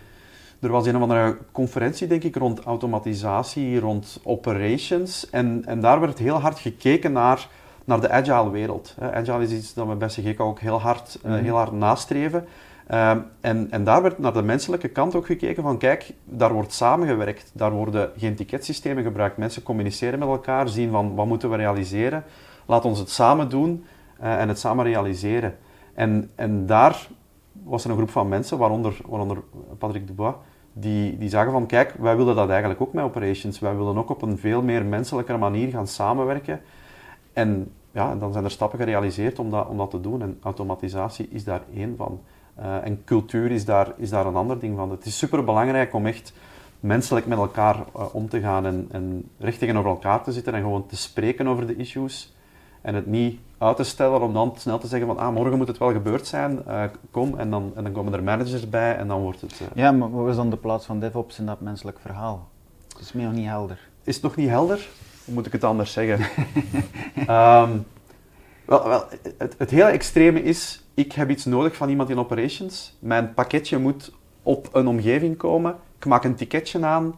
er 0.60 0.70
was 0.70 0.86
een 0.86 0.96
of 0.96 1.02
andere 1.02 1.38
conferentie, 1.52 2.06
denk 2.06 2.22
ik, 2.24 2.36
rond 2.36 2.60
automatisatie, 2.60 3.80
rond 3.80 4.20
operations. 4.24 5.30
En, 5.30 5.62
en 5.66 5.80
daar 5.80 6.00
werd 6.00 6.18
heel 6.18 6.40
hard 6.40 6.58
gekeken 6.58 7.12
naar, 7.12 7.48
naar 7.84 8.00
de 8.00 8.10
agile 8.10 8.50
wereld. 8.50 8.94
Agile 9.00 9.42
is 9.42 9.52
iets 9.52 9.74
dat 9.74 9.86
we 9.88 9.94
bij 9.94 10.08
CGK 10.08 10.40
ook 10.40 10.60
heel 10.60 10.80
hard, 10.80 11.18
eh, 11.22 11.30
Mhm. 11.30 11.42
heel 11.42 11.56
hard 11.56 11.72
nastreven. 11.72 12.46
Ehm, 12.86 13.18
en, 13.40 13.66
en 13.70 13.84
daar 13.84 14.02
werd 14.02 14.18
naar 14.18 14.32
de 14.32 14.42
menselijke 14.42 14.88
kant 14.88 15.14
ook 15.14 15.26
gekeken 15.26 15.62
van, 15.62 15.78
kijk, 15.78 16.12
daar 16.24 16.52
wordt 16.52 16.72
samengewerkt. 16.72 17.50
Daar 17.54 17.70
worden 17.70 18.10
geen 18.16 18.34
ticketsystemen 18.34 19.02
gebruikt. 19.02 19.36
Mensen 19.36 19.62
communiceren 19.62 20.18
met 20.18 20.28
elkaar, 20.28 20.68
zien 20.68 20.90
van, 20.90 21.14
wat 21.14 21.26
moeten 21.26 21.50
we 21.50 21.56
realiseren. 21.56 22.24
Laat 22.66 22.84
ons 22.84 22.98
het 22.98 23.10
samen 23.10 23.48
doen 23.48 23.84
eh, 24.20 24.40
en 24.40 24.48
het 24.48 24.58
samen 24.58 24.84
realiseren. 24.84 25.56
En, 25.94 26.30
en 26.34 26.66
daar 26.66 27.08
was 27.64 27.84
er 27.84 27.90
een 27.90 27.96
groep 27.96 28.10
van 28.10 28.28
mensen, 28.28 28.58
waaronder, 28.58 28.96
waaronder 29.06 29.42
Patrick 29.78 30.06
Dubois, 30.06 30.34
die, 30.72 31.18
die 31.18 31.28
zagen 31.28 31.52
van, 31.52 31.66
kijk, 31.66 31.94
wij 31.98 32.16
willen 32.16 32.36
dat 32.36 32.48
eigenlijk 32.48 32.80
ook 32.80 32.92
met 32.92 33.04
operations. 33.04 33.58
Wij 33.58 33.76
willen 33.76 33.98
ook 33.98 34.10
op 34.10 34.22
een 34.22 34.38
veel 34.38 34.62
meer 34.62 34.84
menselijke 34.84 35.36
manier 35.36 35.68
gaan 35.68 35.86
samenwerken. 35.86 36.60
En 37.32 37.72
ja, 37.90 38.14
dan 38.14 38.32
zijn 38.32 38.44
er 38.44 38.50
stappen 38.50 38.78
gerealiseerd 38.78 39.38
om 39.38 39.50
dat, 39.50 39.68
om 39.68 39.76
dat 39.76 39.90
te 39.90 40.00
doen. 40.00 40.22
En 40.22 40.38
automatisatie 40.42 41.28
is 41.30 41.44
daar 41.44 41.62
één 41.74 41.96
van. 41.96 42.20
Eh, 42.54 42.86
en 42.86 43.04
cultuur 43.04 43.50
is 43.50 43.64
daar, 43.64 43.92
is 43.96 44.10
daar 44.10 44.26
een 44.26 44.36
ander 44.36 44.58
ding 44.58 44.76
van. 44.76 44.90
Het 44.90 45.04
is 45.04 45.18
super 45.18 45.44
belangrijk 45.44 45.94
om 45.94 46.06
echt 46.06 46.32
menselijk 46.80 47.26
met 47.26 47.38
elkaar 47.38 47.84
eh, 47.94 48.14
om 48.14 48.28
te 48.28 48.40
gaan 48.40 48.66
en, 48.66 48.88
en 48.90 49.30
recht 49.38 49.58
tegenover 49.58 49.90
elkaar 49.90 50.22
te 50.22 50.32
zitten 50.32 50.54
en 50.54 50.62
gewoon 50.62 50.86
te 50.86 50.96
spreken 50.96 51.46
over 51.46 51.66
de 51.66 51.76
issues. 51.76 52.36
En 52.80 52.94
het 52.94 53.06
niet 53.06 53.40
uit 53.58 53.76
te 53.76 53.82
stellen 53.84 54.20
om 54.20 54.32
dan 54.32 54.54
snel 54.58 54.78
te 54.78 54.86
zeggen 54.86 55.06
van 55.08 55.18
ah, 55.18 55.34
morgen 55.34 55.56
moet 55.58 55.68
het 55.68 55.78
wel 55.78 55.92
gebeurd 55.92 56.26
zijn, 56.26 56.66
eh, 56.66 56.82
kom. 57.10 57.38
En 57.38 57.50
dan, 57.50 57.72
en 57.74 57.82
dan 57.84 57.92
komen 57.92 58.12
er 58.12 58.22
managers 58.22 58.68
bij 58.68 58.96
en 58.96 59.08
dan 59.08 59.20
wordt 59.20 59.40
het... 59.40 59.52
eh, 59.60 59.66
Ja, 59.74 59.92
maar 59.92 60.10
wat 60.10 60.28
is 60.28 60.36
dan 60.36 60.50
de 60.50 60.56
plaats 60.56 60.86
van 60.86 61.00
DevOps 61.00 61.38
in 61.38 61.46
dat 61.46 61.60
menselijk 61.60 61.98
verhaal? 62.00 62.48
Het 62.88 63.00
is 63.00 63.12
mij 63.12 63.24
nog 63.24 63.32
niet 63.34 63.46
helder. 63.46 63.78
Is 64.04 64.14
het 64.14 64.22
nog 64.24 64.36
niet 64.36 64.48
helder? 64.48 64.88
Hoe 65.24 65.34
moet 65.34 65.46
ik 65.46 65.52
het 65.52 65.64
anders 65.64 65.92
zeggen? 65.92 66.26
Ehm, 67.26 67.70
wel, 68.64 68.88
wel, 68.88 69.04
het, 69.38 69.54
het 69.58 69.70
hele 69.70 69.90
extreme 69.90 70.42
is, 70.42 70.84
ik 70.94 71.12
heb 71.12 71.30
iets 71.30 71.44
nodig 71.44 71.76
van 71.76 71.88
iemand 71.88 72.10
in 72.10 72.18
operations. 72.18 72.96
Mijn 72.98 73.34
pakketje 73.34 73.78
moet 73.78 74.12
op 74.42 74.68
een 74.72 74.86
omgeving 74.86 75.36
komen. 75.36 75.76
Ik 75.98 76.04
maak 76.06 76.24
een 76.24 76.34
ticketje 76.34 76.84
aan. 76.84 77.14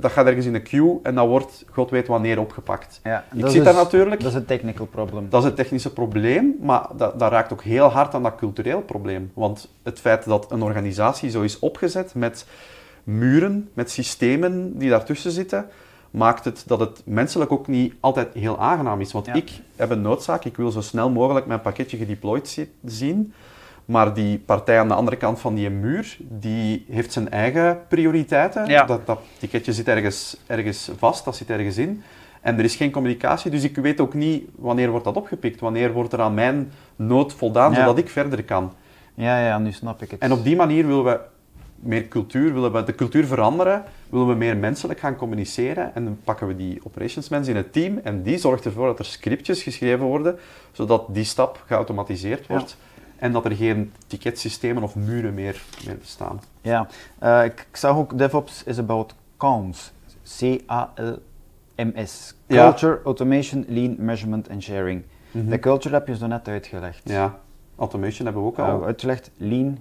Dat 0.00 0.10
gaat 0.12 0.26
ergens 0.26 0.46
in 0.46 0.52
de 0.52 0.62
queue 0.62 0.98
en 1.02 1.14
dat 1.14 1.26
wordt, 1.28 1.64
god 1.70 1.90
weet 1.90 2.06
wanneer, 2.06 2.38
opgepakt. 2.40 3.00
Ja, 3.04 3.24
Ik 3.32 3.40
dat 3.40 3.50
zit 3.50 3.58
is- 3.60 3.64
daar 3.66 3.74
natuurlijk. 3.82 4.20
Dat 4.20 4.30
is 4.30 4.36
een 4.36 4.44
technical 4.44 4.86
problem. 4.86 5.26
Dat 5.30 5.40
is 5.40 5.46
het 5.46 5.56
technische 5.56 5.92
probleem, 5.92 6.54
maar 6.60 6.86
dat, 6.96 7.18
dat 7.18 7.30
raakt 7.30 7.52
ook 7.52 7.62
heel 7.62 7.86
hard 7.88 8.14
aan 8.14 8.22
dat 8.22 8.34
cultureel 8.36 8.80
probleem. 8.80 9.30
Want 9.34 9.68
het 9.82 10.00
feit 10.00 10.24
dat 10.24 10.50
een 10.52 10.62
organisatie 10.62 11.30
zo 11.30 11.42
is 11.42 11.58
opgezet 11.58 12.14
met 12.14 12.46
muren, 13.04 13.68
met 13.74 13.90
systemen 13.90 14.78
die 14.78 14.90
daartussen 14.90 15.30
zitten, 15.30 15.66
maakt 16.10 16.44
het 16.44 16.62
dat 16.66 16.80
het 16.80 17.02
menselijk 17.04 17.52
ook 17.52 17.66
niet 17.66 17.94
altijd 18.00 18.34
heel 18.34 18.58
aangenaam 18.58 19.00
is. 19.00 19.12
Want 19.12 19.26
Ja. 19.26 19.34
ik 19.34 19.50
heb 19.76 19.90
een 19.90 20.00
noodzaak, 20.02 20.44
ik 20.44 20.56
wil 20.56 20.70
zo 20.70 20.80
snel 20.80 21.10
mogelijk 21.10 21.46
mijn 21.46 21.60
pakketje 21.60 21.96
gedeployed 21.96 22.48
zi- 22.48 22.70
zien, 22.84 23.32
maar 23.88 24.14
die 24.14 24.38
partij 24.38 24.80
aan 24.80 24.88
de 24.88 24.94
andere 24.94 25.16
kant 25.16 25.40
van 25.40 25.54
die 25.54 25.70
muur, 25.70 26.16
die 26.20 26.84
heeft 26.90 27.12
zijn 27.12 27.30
eigen 27.30 27.80
prioriteiten. 27.88 28.66
Ja. 28.66 28.84
Dat, 28.84 29.06
dat 29.06 29.20
ticketje 29.38 29.72
zit 29.72 29.88
ergens, 29.88 30.36
ergens 30.46 30.90
vast, 30.96 31.24
dat 31.24 31.36
zit 31.36 31.50
ergens 31.50 31.76
in. 31.78 32.02
En 32.40 32.58
er 32.58 32.64
is 32.64 32.76
geen 32.76 32.90
communicatie, 32.90 33.50
dus 33.50 33.62
ik 33.62 33.76
weet 33.76 34.00
ook 34.00 34.14
niet 34.14 34.44
wanneer 34.56 34.90
wordt 34.90 35.04
dat 35.04 35.16
opgepikt, 35.16 35.60
wanneer 35.60 35.92
wordt 35.92 36.12
er 36.12 36.20
aan 36.20 36.34
mijn 36.34 36.72
nood 36.96 37.32
voldaan, 37.32 37.72
Ja. 37.72 37.78
zodat 37.78 37.98
ik 37.98 38.08
verder 38.08 38.44
kan. 38.44 38.72
Ja, 39.14 39.46
ja, 39.46 39.58
nu 39.58 39.72
snap 39.72 40.02
ik 40.02 40.10
het. 40.10 40.20
En 40.20 40.32
op 40.32 40.44
die 40.44 40.56
manier 40.56 40.86
willen 40.86 41.04
we 41.04 41.20
meer 41.74 42.08
cultuur, 42.08 42.54
willen 42.54 42.72
we 42.72 42.84
de 42.84 42.94
cultuur 42.94 43.26
veranderen, 43.26 43.84
willen 44.08 44.28
we 44.28 44.34
meer 44.34 44.56
menselijk 44.56 45.00
gaan 45.00 45.16
communiceren 45.16 45.94
en 45.94 46.04
dan 46.04 46.18
pakken 46.24 46.46
we 46.46 46.56
die 46.56 46.80
operations 46.82 47.28
mensen 47.28 47.52
in 47.52 47.58
het 47.58 47.72
team 47.72 48.00
en 48.02 48.22
die 48.22 48.38
zorgt 48.38 48.64
ervoor 48.64 48.86
dat 48.86 48.98
er 48.98 49.04
scriptjes 49.04 49.62
geschreven 49.62 50.06
worden, 50.06 50.38
zodat 50.72 51.04
die 51.08 51.24
stap 51.24 51.62
geautomatiseerd 51.66 52.46
wordt 52.46 52.76
en 53.18 53.32
dat 53.32 53.44
er 53.44 53.52
geen 53.56 53.92
ticketsystemen 54.06 54.82
of 54.82 54.94
muren 54.94 55.34
meer, 55.34 55.62
meer 55.86 55.98
bestaan. 55.98 56.40
Ja, 56.60 56.86
eh, 57.18 57.44
ik, 57.44 57.66
ik 57.70 57.76
zag 57.76 57.96
ook 57.96 58.18
DevOps 58.18 58.64
is 58.64 58.78
about 58.78 59.14
CALMS. 59.36 59.92
C-A-L-M-S. 60.38 62.34
Ja. 62.46 62.64
Culture, 62.64 63.00
Automation, 63.04 63.64
Lean, 63.68 63.94
Measurement 63.98 64.48
en 64.48 64.62
Sharing. 64.62 65.02
Mhm. 65.30 65.48
De 65.48 65.58
culture 65.58 65.94
heb 65.94 66.06
je 66.06 66.16
zo 66.16 66.26
net 66.26 66.48
uitgelegd. 66.48 67.00
Ja, 67.04 67.38
automation 67.76 68.24
hebben 68.24 68.42
we 68.42 68.48
ook 68.48 68.58
Uh, 68.58 68.68
al. 68.68 68.84
uitgelegd, 68.84 69.30
Lean, 69.36 69.78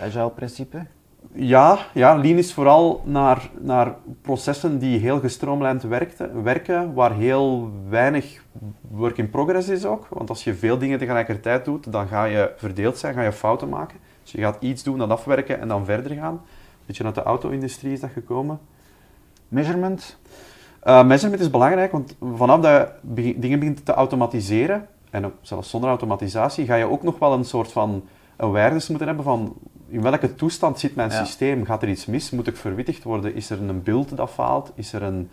Agile 0.00 0.30
principe. 0.30 0.86
Ja, 1.32 1.78
ja, 1.94 2.16
Lean 2.16 2.38
is 2.38 2.52
vooral 2.52 3.02
naar, 3.04 3.50
naar 3.60 3.94
processen 4.22 4.78
die 4.78 4.98
heel 4.98 5.20
gestroomlijnd 5.20 5.82
werkte, 5.82 6.42
werken, 6.42 6.94
waar 6.94 7.14
heel 7.14 7.70
weinig 7.88 8.44
work 8.80 9.18
in 9.18 9.30
progress 9.30 9.68
is 9.68 9.84
ook. 9.84 10.06
Want 10.08 10.28
als 10.28 10.44
je 10.44 10.54
veel 10.54 10.78
dingen 10.78 10.98
tegelijkertijd 10.98 11.64
doet, 11.64 11.92
dan 11.92 12.08
ga 12.08 12.24
je 12.24 12.52
verdeeld 12.56 12.98
zijn, 12.98 13.14
ga 13.14 13.22
je 13.22 13.32
fouten 13.32 13.68
maken. 13.68 13.98
Dus 14.22 14.32
je 14.32 14.40
gaat 14.40 14.56
iets 14.60 14.82
doen, 14.82 14.98
dat 14.98 15.10
afwerken 15.10 15.60
en 15.60 15.68
dan 15.68 15.84
verder 15.84 16.16
gaan. 16.16 16.40
Beetje 16.86 17.04
uit 17.04 17.14
de 17.14 17.22
auto-industrie 17.22 17.92
is 17.92 18.00
dat 18.00 18.10
gekomen. 18.10 18.60
Measurement, 19.48 20.18
Uh, 20.84 21.04
measurement 21.04 21.42
is 21.42 21.50
belangrijk, 21.50 21.92
want 21.92 22.16
vanaf 22.36 22.60
dat 22.60 22.88
je 23.14 23.38
dingen 23.38 23.58
begint 23.58 23.84
te 23.84 23.92
automatiseren, 23.92 24.86
en 25.10 25.26
ook 25.26 25.32
zelfs 25.40 25.70
zonder 25.70 25.90
automatisatie, 25.90 26.64
ga 26.64 26.74
je 26.74 26.90
ook 26.90 27.02
nog 27.02 27.18
wel 27.18 27.32
een 27.32 27.44
soort 27.44 27.72
van 27.72 28.02
awareness 28.36 28.88
moeten 28.88 29.06
hebben 29.06 29.24
van 29.24 29.54
in 29.90 30.02
welke 30.02 30.34
toestand 30.34 30.78
zit 30.78 30.94
mijn 30.94 31.10
systeem? 31.10 31.64
Gaat 31.64 31.82
er 31.82 31.88
iets 31.88 32.06
mis? 32.06 32.30
Moet 32.30 32.46
ik 32.46 32.56
verwittigd 32.56 33.02
worden? 33.02 33.34
Is 33.34 33.50
er 33.50 33.62
een 33.62 33.82
build 33.82 34.16
dat 34.16 34.30
faalt? 34.30 34.72
Is 34.74 34.92
er 34.92 35.02
een, 35.02 35.30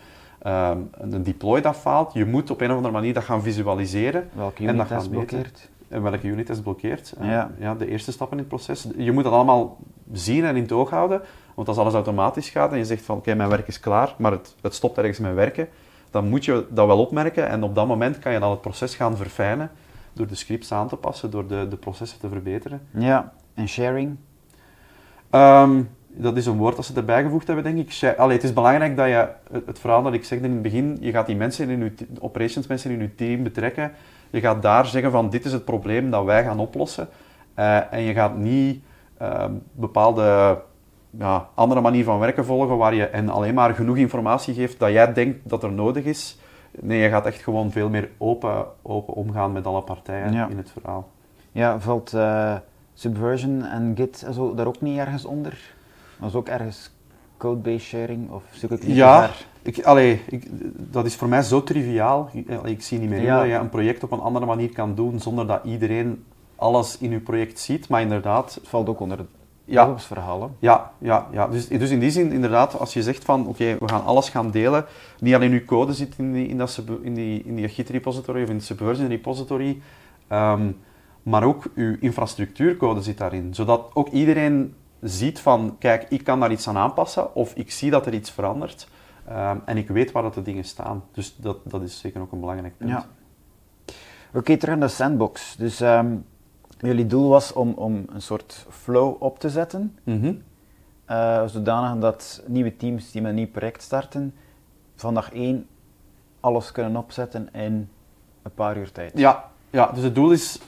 um, 0.47 0.89
een 0.91 1.23
deploy 1.23 1.61
dat 1.61 1.75
faalt? 1.75 2.13
Je 2.13 2.25
moet 2.25 2.51
op 2.51 2.61
een 2.61 2.69
of 2.69 2.75
andere 2.75 2.93
manier 2.93 3.13
dat 3.13 3.23
gaan 3.23 3.41
visualiseren. 3.41 4.29
Welke 4.33 4.61
unit 4.61 4.71
en 4.71 4.77
dat 4.77 4.87
gaan 4.87 5.09
blokkeert? 5.09 5.69
En 5.87 6.01
welke 6.01 6.27
unit 6.27 6.49
is 6.49 6.59
blokkeert. 6.59 7.13
Uh, 7.21 7.27
ja. 7.27 7.51
ja. 7.59 7.75
de 7.75 7.87
eerste 7.87 8.11
stappen 8.11 8.37
in 8.37 8.43
het 8.43 8.53
proces. 8.53 8.87
Je 8.97 9.11
moet 9.11 9.23
dat 9.23 9.33
allemaal 9.33 9.77
zien 10.11 10.45
en 10.45 10.55
in 10.55 10.61
het 10.61 10.71
oog 10.71 10.89
houden. 10.89 11.21
Want 11.55 11.67
als 11.67 11.77
alles 11.77 11.93
automatisch 11.93 12.49
gaat 12.49 12.71
en 12.71 12.77
je 12.77 12.85
zegt 12.85 13.03
van 13.03 13.17
oké, 13.17 13.35
mijn 13.35 13.49
werk 13.49 13.67
is 13.67 13.79
klaar, 13.79 14.15
maar 14.17 14.31
het, 14.31 14.55
het 14.61 14.73
stopt 14.73 14.97
ergens 14.97 15.19
met 15.19 15.33
werken, 15.33 15.67
dan 16.11 16.29
moet 16.29 16.45
je 16.45 16.65
dat 16.69 16.87
wel 16.87 16.99
opmerken 16.99 17.47
en 17.49 17.63
op 17.63 17.75
dat 17.75 17.87
moment 17.87 18.19
kan 18.19 18.33
je 18.33 18.39
dan 18.39 18.51
het 18.51 18.61
proces 18.61 18.95
gaan 18.95 19.17
verfijnen 19.17 19.71
door 20.13 20.27
de 20.27 20.35
scripts 20.35 20.71
aan 20.71 20.87
te 20.87 20.95
passen, 20.95 21.31
door 21.31 21.47
de, 21.47 21.67
de 21.69 21.75
processen 21.75 22.19
te 22.19 22.29
verbeteren. 22.29 22.81
Ja, 22.91 23.33
en 23.53 23.67
sharing? 23.67 24.17
Ehm, 25.29 25.81
dat 26.07 26.37
is 26.37 26.45
een 26.45 26.57
woord 26.57 26.75
dat 26.75 26.85
ze 26.85 26.93
erbij 26.93 27.23
gevoegd 27.23 27.47
hebben, 27.47 27.75
denk 27.75 27.77
ik. 27.77 28.17
Allee, 28.17 28.35
het 28.35 28.43
is 28.43 28.53
belangrijk 28.53 28.95
dat 28.95 29.07
je, 29.07 29.27
het, 29.65 29.79
verhaal 29.79 30.03
dat 30.03 30.13
ik 30.13 30.23
zeg 30.23 30.39
in 30.39 30.51
het 30.51 30.61
begin, 30.61 30.97
je 30.99 31.11
gaat 31.11 31.25
die 31.25 31.35
mensen 31.35 31.69
in 31.69 31.79
je 31.79 32.07
operations 32.19 32.67
mensen 32.67 32.91
in 32.91 32.99
je 32.99 33.15
team 33.15 33.43
betrekken. 33.43 33.91
Je 34.29 34.39
gaat 34.39 34.61
daar 34.61 34.85
zeggen 34.85 35.11
van 35.11 35.29
dit 35.29 35.45
is 35.45 35.51
het 35.51 35.65
probleem 35.65 36.11
dat 36.11 36.25
wij 36.25 36.43
gaan 36.43 36.59
oplossen. 36.59 37.07
Uh, 37.55 37.93
en 37.93 38.01
je 38.01 38.13
gaat 38.13 38.37
niet 38.37 38.83
uh, 39.21 39.45
bepaalde 39.71 40.57
ja, 41.09 41.49
andere 41.53 41.81
manier 41.81 42.03
van 42.03 42.19
werken 42.19 42.45
volgen 42.45 42.77
waar 42.77 42.93
je 42.93 43.05
en 43.05 43.29
alleen 43.29 43.53
maar 43.53 43.75
genoeg 43.75 43.97
informatie 43.97 44.53
geeft 44.53 44.79
dat 44.79 44.91
jij 44.91 45.13
denkt 45.13 45.49
dat 45.49 45.63
er 45.63 45.71
nodig 45.71 46.03
is. 46.03 46.39
Nee, 46.79 46.99
je 47.01 47.09
gaat 47.09 47.25
echt 47.25 47.41
gewoon 47.41 47.71
veel 47.71 47.89
meer 47.89 48.09
open, 48.17 48.65
open 48.81 49.13
omgaan 49.13 49.51
met 49.51 49.65
alle 49.65 49.81
partijen 49.81 50.49
in 50.49 50.57
het 50.57 50.71
verhaal. 50.71 51.09
Ja, 51.51 51.79
valt 51.79 52.13
uh, 52.13 52.55
Subversion 52.97 53.63
en 53.63 53.93
Git 53.95 54.25
zo 54.33 54.55
daar 54.55 54.67
ook 54.67 54.81
niet 54.81 54.97
ergens 54.97 55.25
onder? 55.25 55.73
Dat 56.19 56.29
is 56.29 56.35
ook 56.35 56.47
ergens 56.47 56.91
codebase 57.37 57.85
sharing 57.85 58.31
of 58.31 58.43
zoek 58.51 58.71
ik 58.71 58.87
niet 58.87 58.95
Ja, 58.95 59.29
ik, 59.61 59.83
allee, 59.83 60.21
ik, 60.29 60.47
dat 60.91 61.05
is 61.05 61.15
voor 61.15 61.27
mij 61.27 61.41
zo 61.41 61.63
triviaal. 61.63 62.29
Ik, 62.33 62.47
ik 62.63 62.81
zie 62.81 62.99
niet 62.99 63.09
meer 63.09 63.21
ja. 63.21 63.39
dat 63.39 63.47
je 63.47 63.53
een 63.53 63.69
project 63.69 64.03
op 64.03 64.11
een 64.11 64.19
andere 64.19 64.45
manier 64.45 64.69
kan 64.69 64.95
doen 64.95 65.19
zonder 65.19 65.47
dat 65.47 65.63
iedereen 65.63 66.23
alles 66.55 66.97
in 66.97 67.11
je 67.11 67.19
project 67.19 67.59
ziet. 67.59 67.89
Maar 67.89 68.01
inderdaad... 68.01 68.55
Het 68.55 68.67
valt 68.67 68.89
ook 68.89 68.99
onder 68.99 69.25
ja. 69.65 69.99
verhalen. 69.99 70.55
Ja, 70.59 70.91
ja, 70.97 71.27
ja. 71.31 71.47
Dus, 71.47 71.67
dus 71.67 71.89
in 71.89 71.99
die 71.99 72.11
zin, 72.11 72.31
inderdaad, 72.31 72.79
als 72.79 72.93
je 72.93 73.03
zegt 73.03 73.23
van 73.23 73.47
oké, 73.47 73.77
we 73.79 73.87
gaan 73.87 74.05
alles 74.05 74.29
gaan 74.29 74.51
delen, 74.51 74.85
niet 75.19 75.33
alleen 75.33 75.51
uw 75.51 75.65
code 75.65 75.93
zit 75.93 76.13
in 76.17 76.33
die, 76.33 76.47
in 76.47 76.57
dat, 76.57 76.83
in 77.01 77.13
die, 77.13 77.43
in 77.43 77.55
die 77.55 77.67
Git 77.67 77.89
repository 77.89 78.43
of 78.43 78.49
in 78.49 78.57
de 78.57 78.63
Subversion 78.63 79.07
repository, 79.07 79.81
um, 80.31 80.77
maar 81.27 81.43
ook 81.43 81.69
uw 81.75 81.97
infrastructuurcode 81.99 83.01
zit 83.01 83.17
daarin. 83.17 83.53
Zodat 83.53 83.89
ook 83.93 84.09
iedereen 84.09 84.75
ziet 85.01 85.39
van 85.39 85.75
kijk, 85.79 86.05
ik 86.09 86.23
kan 86.23 86.39
daar 86.39 86.51
iets 86.51 86.67
aan 86.67 86.77
aanpassen 86.77 87.35
of 87.35 87.53
ik 87.55 87.71
zie 87.71 87.91
dat 87.91 88.05
er 88.05 88.13
iets 88.13 88.31
verandert 88.31 88.87
um, 89.29 89.61
en 89.65 89.77
ik 89.77 89.87
weet 89.87 90.11
waar 90.11 90.23
dat 90.23 90.33
de 90.33 90.41
dingen 90.41 90.63
staan. 90.63 91.03
Dus 91.11 91.35
dat, 91.35 91.57
dat 91.63 91.81
is 91.81 91.99
zeker 91.99 92.21
ook 92.21 92.31
een 92.31 92.39
belangrijk 92.39 92.77
punt. 92.77 92.89
Ja. 92.89 93.05
Oké, 94.27 94.37
okay, 94.37 94.57
terug 94.57 94.77
naar 94.77 94.87
de 94.87 94.93
sandbox. 94.93 95.55
Dus 95.55 95.79
um, 95.79 96.25
jullie 96.79 97.07
doel 97.07 97.29
was 97.29 97.53
om, 97.53 97.73
om 97.73 98.05
een 98.13 98.21
soort 98.21 98.65
flow 98.69 99.15
op 99.19 99.39
te 99.39 99.49
zetten, 99.49 99.97
mm 100.03 100.41
zodanig 101.45 102.01
dat 102.01 102.43
nieuwe 102.47 102.75
teams 102.75 103.11
die 103.11 103.21
met 103.21 103.29
een 103.29 103.37
nieuw 103.37 103.51
project 103.51 103.81
starten, 103.81 104.35
van 104.95 105.13
dag 105.13 105.33
één 105.33 105.67
alles 106.39 106.71
kunnen 106.71 106.95
opzetten 106.95 107.49
in 107.53 107.89
een 108.41 108.53
paar 108.55 108.77
uur 108.77 108.91
tijd. 108.91 109.11
Ja, 109.15 109.49
ja 109.69 109.91
dus 109.91 110.03
het 110.03 110.15
doel, 110.15 110.31
is, 110.31 110.59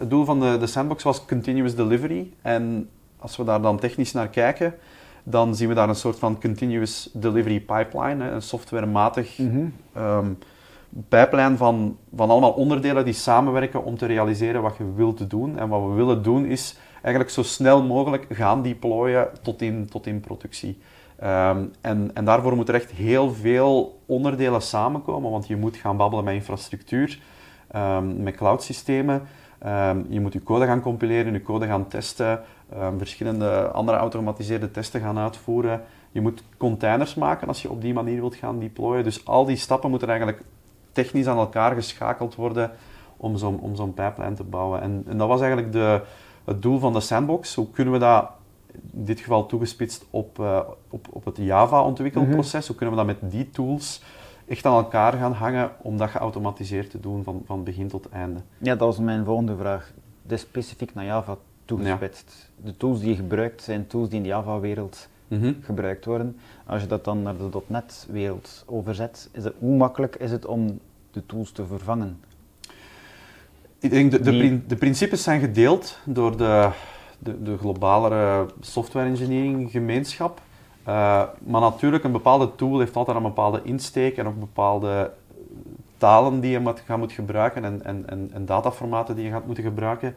het 0.00 0.10
doel 0.10 0.24
van 0.24 0.40
de, 0.40 0.56
de 0.58 0.66
sandbox 0.66 1.02
was 1.02 1.24
continuous 1.24 1.74
delivery. 1.74 2.32
En 2.42 2.88
als 3.16 3.36
we 3.36 3.44
daar 3.44 3.62
dan 3.62 3.78
technisch 3.78 4.12
naar 4.12 4.28
kijken, 4.28 4.74
dan 5.22 5.54
zien 5.54 5.68
we 5.68 5.74
daar 5.74 5.88
een 5.88 5.94
soort 5.94 6.18
van 6.18 6.40
continuous 6.40 7.10
delivery 7.12 7.60
pipeline, 7.60 8.30
een 8.30 8.42
softwarematig 8.42 9.38
mm 9.38 9.72
pijplijn 11.08 11.56
van, 11.56 11.96
van 12.14 12.30
allemaal 12.30 12.52
onderdelen 12.52 13.04
die 13.04 13.14
samenwerken 13.14 13.84
om 13.84 13.96
te 13.96 14.06
realiseren 14.06 14.62
wat 14.62 14.76
je 14.76 14.94
wilt 14.94 15.30
doen. 15.30 15.58
En 15.58 15.68
wat 15.68 15.82
we 15.82 15.94
willen 15.94 16.22
doen 16.22 16.44
is 16.44 16.76
eigenlijk 16.92 17.30
zo 17.30 17.42
snel 17.42 17.82
mogelijk 17.82 18.26
gaan 18.30 18.62
deployen 18.62 19.28
tot 19.42 19.62
in, 19.62 19.88
tot 19.90 20.06
in 20.06 20.20
productie. 20.20 20.78
Ehm, 21.18 21.64
en, 21.80 22.10
en 22.14 22.24
daarvoor 22.24 22.56
moeten 22.56 22.74
er 22.74 22.80
echt 22.80 22.90
heel 22.90 23.32
veel 23.32 24.00
onderdelen 24.06 24.62
samenkomen, 24.62 25.30
want 25.30 25.46
je 25.46 25.56
moet 25.56 25.76
gaan 25.76 25.96
babbelen 25.96 26.24
met 26.24 26.34
infrastructuur, 26.34 27.20
um, 27.76 28.22
met 28.22 28.36
cloud-systemen. 28.36 29.22
Um, 29.66 30.06
je 30.08 30.20
moet 30.20 30.32
je 30.32 30.42
code 30.42 30.66
gaan 30.66 30.80
compileren, 30.80 31.32
je 31.32 31.42
code 31.42 31.66
gaan 31.66 31.88
testen, 31.88 32.40
verschillende 32.96 33.68
andere 33.68 33.98
automatiseerde 33.98 34.70
testen 34.70 35.00
gaan 35.00 35.18
uitvoeren. 35.18 35.82
Je 36.12 36.20
moet 36.20 36.42
containers 36.56 37.14
maken 37.14 37.48
als 37.48 37.62
je 37.62 37.70
op 37.70 37.80
die 37.80 37.92
manier 37.92 38.20
wilt 38.20 38.34
gaan 38.34 38.58
deployen. 38.58 39.04
Dus 39.04 39.26
al 39.26 39.44
die 39.44 39.56
stappen 39.56 39.90
moeten 39.90 40.08
eigenlijk 40.08 40.42
technisch 40.92 41.26
aan 41.26 41.38
elkaar 41.38 41.74
geschakeld 41.74 42.34
worden 42.34 42.70
om 43.16 43.76
zo'n 43.76 43.94
pipeline 43.94 44.34
te 44.34 44.44
bouwen. 44.44 44.80
En, 44.80 45.04
en 45.08 45.18
dat 45.18 45.28
was 45.28 45.40
eigenlijk 45.40 45.72
de, 45.72 46.00
het 46.44 46.62
doel 46.62 46.78
van 46.78 46.92
de 46.92 47.00
sandbox. 47.00 47.54
Hoe 47.54 47.70
kunnen 47.70 47.92
we 47.92 47.98
dat 47.98 48.30
in 48.92 49.04
dit 49.04 49.20
geval 49.20 49.46
toegespitst 49.46 50.06
op, 50.10 50.38
uh, 50.38 50.60
op, 50.88 51.06
op 51.10 51.24
het 51.24 51.36
Java-ontwikkelproces, 51.36 52.60
mhm. 52.60 52.66
hoe 52.66 52.76
kunnen 52.76 52.96
we 52.96 53.04
dat 53.04 53.20
met 53.20 53.30
die 53.30 53.50
tools 53.50 54.02
echt 54.50 54.66
aan 54.66 54.74
elkaar 54.74 55.12
gaan 55.12 55.32
hangen 55.32 55.70
om 55.82 55.96
dat 55.96 56.10
geautomatiseerd 56.10 56.90
te 56.90 57.00
doen 57.00 57.24
van, 57.24 57.42
van 57.46 57.64
begin 57.64 57.88
tot 57.88 58.08
einde? 58.08 58.40
Ja, 58.58 58.74
dat 58.74 58.88
was 58.88 58.98
mijn 58.98 59.24
volgende 59.24 59.56
vraag. 59.56 59.92
De 60.22 60.36
specifiek 60.36 60.94
naar 60.94 61.04
Java 61.04 61.36
toegespitst. 61.64 62.50
De 62.56 62.76
tools 62.76 63.00
die 63.00 63.08
je 63.08 63.14
gebruikt 63.14 63.62
zijn 63.62 63.86
tools 63.86 64.08
die 64.08 64.16
in 64.16 64.22
de 64.22 64.28
Java-wereld 64.28 65.08
mhm. 65.28 65.52
gebruikt 65.60 66.04
worden. 66.04 66.36
Als 66.66 66.82
je 66.82 66.88
dat 66.88 67.04
dan 67.04 67.22
naar 67.22 67.36
de 67.36 67.62
.NET-wereld 67.66 68.64
overzet, 68.66 69.28
is 69.32 69.44
het, 69.44 69.54
hoe 69.58 69.76
makkelijk 69.76 70.16
is 70.16 70.30
het 70.30 70.46
om 70.46 70.78
de 71.10 71.26
tools 71.26 71.52
te 71.52 71.66
vervangen? 71.66 72.20
Ik 73.78 73.90
denk, 73.90 74.10
de, 74.10 74.20
de, 74.20 74.66
de 74.66 74.76
principes 74.76 75.22
zijn 75.22 75.40
gedeeld 75.40 75.98
door 76.04 76.36
de, 76.36 76.70
de, 77.18 77.42
de 77.42 77.58
globalere 77.58 78.46
software 78.60 79.08
engineering 79.08 79.70
gemeenschap. 79.70 80.40
Uh, 80.88 81.22
maar 81.38 81.60
natuurlijk, 81.60 82.04
een 82.04 82.12
bepaalde 82.12 82.54
tool 82.54 82.78
heeft 82.78 82.96
altijd 82.96 83.16
een 83.16 83.22
bepaalde 83.22 83.60
insteek 83.64 84.16
en 84.16 84.26
ook 84.26 84.40
bepaalde 84.40 85.10
talen 85.96 86.40
die 86.40 86.50
je 86.50 86.60
moet, 86.60 86.80
gaat 86.80 86.98
moet 86.98 87.12
gebruiken 87.12 87.64
en, 87.64 87.84
en, 87.84 88.08
en, 88.08 88.30
en 88.32 88.46
dataformaten 88.46 89.14
die 89.14 89.24
je 89.24 89.30
gaat 89.30 89.46
moeten 89.46 89.64
gebruiken. 89.64 90.14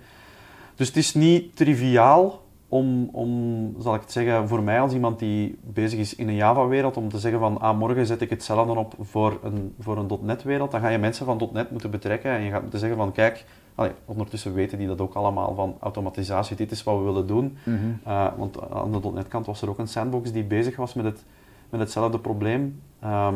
Dus 0.76 0.88
het 0.88 0.98
is 0.98 1.14
niet 1.14 1.56
triviaal 1.56 2.42
om, 2.68 3.10
om, 3.12 3.76
zal 3.80 3.96
ik 3.96 4.02
het 4.02 4.12
zeggen, 4.12 4.48
voor 4.48 4.64
mij 4.64 4.80
als 4.80 4.94
iemand 4.94 5.20
die 5.20 5.58
bezig 5.62 6.00
is 6.00 6.16
in 6.16 6.28
een 6.28 6.36
Java-wereld, 6.36 6.98
om 6.98 7.10
te 7.10 7.20
zeggen 7.20 7.40
van, 7.40 7.60
ah, 7.60 7.78
morgen 7.78 8.06
zet 8.06 8.22
ik 8.22 8.30
hetzelfde 8.30 8.74
op 8.74 8.94
voor 9.00 9.40
een, 9.44 9.76
voor 9.80 9.98
een 9.98 10.20
.NET-wereld, 10.22 10.72
dan 10.72 10.82
ga 10.82 10.88
je 10.88 10.98
mensen 10.98 11.26
van 11.26 11.50
.NET 11.54 11.72
moeten 11.72 11.92
betrekken 11.92 12.32
en 12.32 12.42
je 12.42 12.52
gaat 12.52 12.62
moeten 12.62 12.80
zeggen 12.80 12.98
van, 12.98 13.12
kijk, 13.12 13.46
allee, 13.76 13.92
ondertussen 14.06 14.54
weten 14.54 14.78
die 14.78 14.88
dat 14.88 15.02
ook 15.02 15.14
allemaal 15.14 15.56
van 15.56 15.78
automatisatie, 15.80 16.56
dit 16.56 16.72
is 16.72 16.84
wat 16.84 16.98
we 16.98 17.04
willen 17.04 17.28
doen. 17.28 17.58
Mhm. 17.64 17.78
Eh, 18.04 18.28
want 18.38 18.72
aan 18.72 18.92
de 18.92 19.12
.NET-kant 19.14 19.46
was 19.46 19.62
er 19.62 19.70
ook 19.70 19.80
een 19.80 19.88
sandbox 19.88 20.32
die 20.32 20.44
bezig 20.44 20.76
was 20.76 20.94
met, 20.94 21.06
het, 21.06 21.24
met 21.70 21.80
hetzelfde 21.80 22.20
probleem. 22.20 22.82
Ehm, 23.00 23.36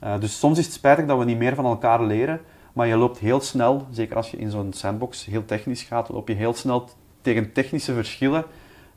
eh, 0.00 0.20
dus 0.20 0.38
soms 0.38 0.58
is 0.58 0.64
het 0.64 0.74
spijtig 0.74 1.06
dat 1.06 1.18
we 1.18 1.24
niet 1.24 1.38
meer 1.38 1.54
van 1.54 1.64
elkaar 1.64 2.02
leren, 2.02 2.40
maar 2.72 2.86
je 2.86 2.96
loopt 2.96 3.18
heel 3.18 3.40
snel, 3.40 3.86
zeker 3.90 4.16
als 4.16 4.30
je 4.30 4.36
in 4.36 4.50
zo'n 4.50 4.72
sandbox 4.72 5.24
heel 5.24 5.44
technisch 5.44 5.82
gaat, 5.82 6.08
loop 6.08 6.28
je 6.28 6.34
heel 6.34 6.54
snel 6.54 6.88
tegen 7.20 7.52
technische 7.52 7.92
verschillen. 7.92 8.44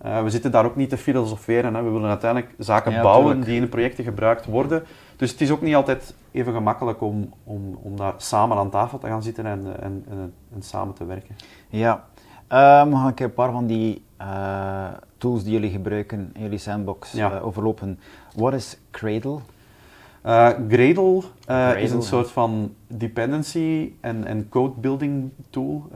Uh, 0.05 0.23
we 0.23 0.29
zitten 0.29 0.51
daar 0.51 0.65
ook 0.65 0.75
niet 0.75 0.89
te 0.89 0.97
filosoferen. 0.97 1.73
Hè. 1.73 1.83
We 1.83 1.89
willen 1.89 2.09
uiteindelijk 2.09 2.53
zaken 2.57 3.01
bouwen 3.01 3.41
die 3.41 3.61
in 3.61 3.69
projecten 3.69 4.03
gebruikt 4.03 4.45
worden. 4.45 4.83
Dus 5.21 5.31
het 5.31 5.41
is 5.41 5.51
ook 5.51 5.61
niet 5.61 5.75
altijd 5.75 6.13
even 6.31 6.53
gemakkelijk 6.53 7.01
om, 7.01 7.33
om, 7.43 7.79
om 7.81 7.95
daar 7.97 8.13
samen 8.17 8.57
aan 8.57 8.69
tafel 8.69 8.97
te 8.97 9.07
gaan 9.07 9.23
zitten 9.23 9.45
en, 9.45 9.81
en, 9.81 10.05
en, 10.09 10.33
en 10.53 10.61
samen 10.61 10.93
te 10.93 11.05
werken. 11.05 11.35
Ja, 11.69 11.93
um, 12.49 12.89
we 12.89 12.95
gaan 12.95 13.13
een 13.15 13.33
paar 13.33 13.51
van 13.51 13.67
die 13.67 14.05
uh, 14.21 14.87
tools 15.17 15.43
die 15.43 15.51
jullie 15.51 15.69
gebruiken 15.69 16.29
in 16.33 16.41
jullie 16.41 16.57
sandbox 16.57 17.11
ja. 17.11 17.35
uh, 17.35 17.45
overlopen. 17.45 17.99
Wat 18.35 18.53
is 18.53 18.77
Cradle? 18.91 19.39
Uh, 20.25 20.49
Gradle, 20.69 21.21
uh, 21.49 21.81
is 21.81 21.91
een 21.91 22.03
soort 22.03 22.31
van 22.31 22.75
dependency 22.87 23.93
en, 23.99 24.25
en 24.25 24.49
code 24.49 24.79
building 24.79 25.31
tool. 25.49 25.89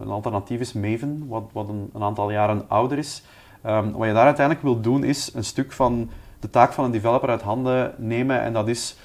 Een 0.00 0.08
alternatief 0.08 0.60
is 0.60 0.72
Maven, 0.72 1.26
wat, 1.28 1.44
wat 1.52 1.68
een, 1.68 1.90
een 1.94 2.02
aantal 2.02 2.30
jaren 2.30 2.64
ouder 2.68 2.98
is. 2.98 3.22
Um, 3.66 3.92
wat 3.92 4.06
je 4.06 4.12
daar 4.12 4.24
uiteindelijk 4.24 4.64
wil 4.64 4.80
doen 4.80 5.04
is 5.04 5.34
een 5.34 5.44
stuk 5.44 5.72
van 5.72 6.10
de 6.40 6.50
taak 6.50 6.72
van 6.72 6.84
een 6.84 6.90
developer 6.90 7.28
uit 7.28 7.42
handen 7.42 7.94
nemen. 7.96 8.40
En 8.40 8.52
dat 8.52 8.68
is, 8.68 8.96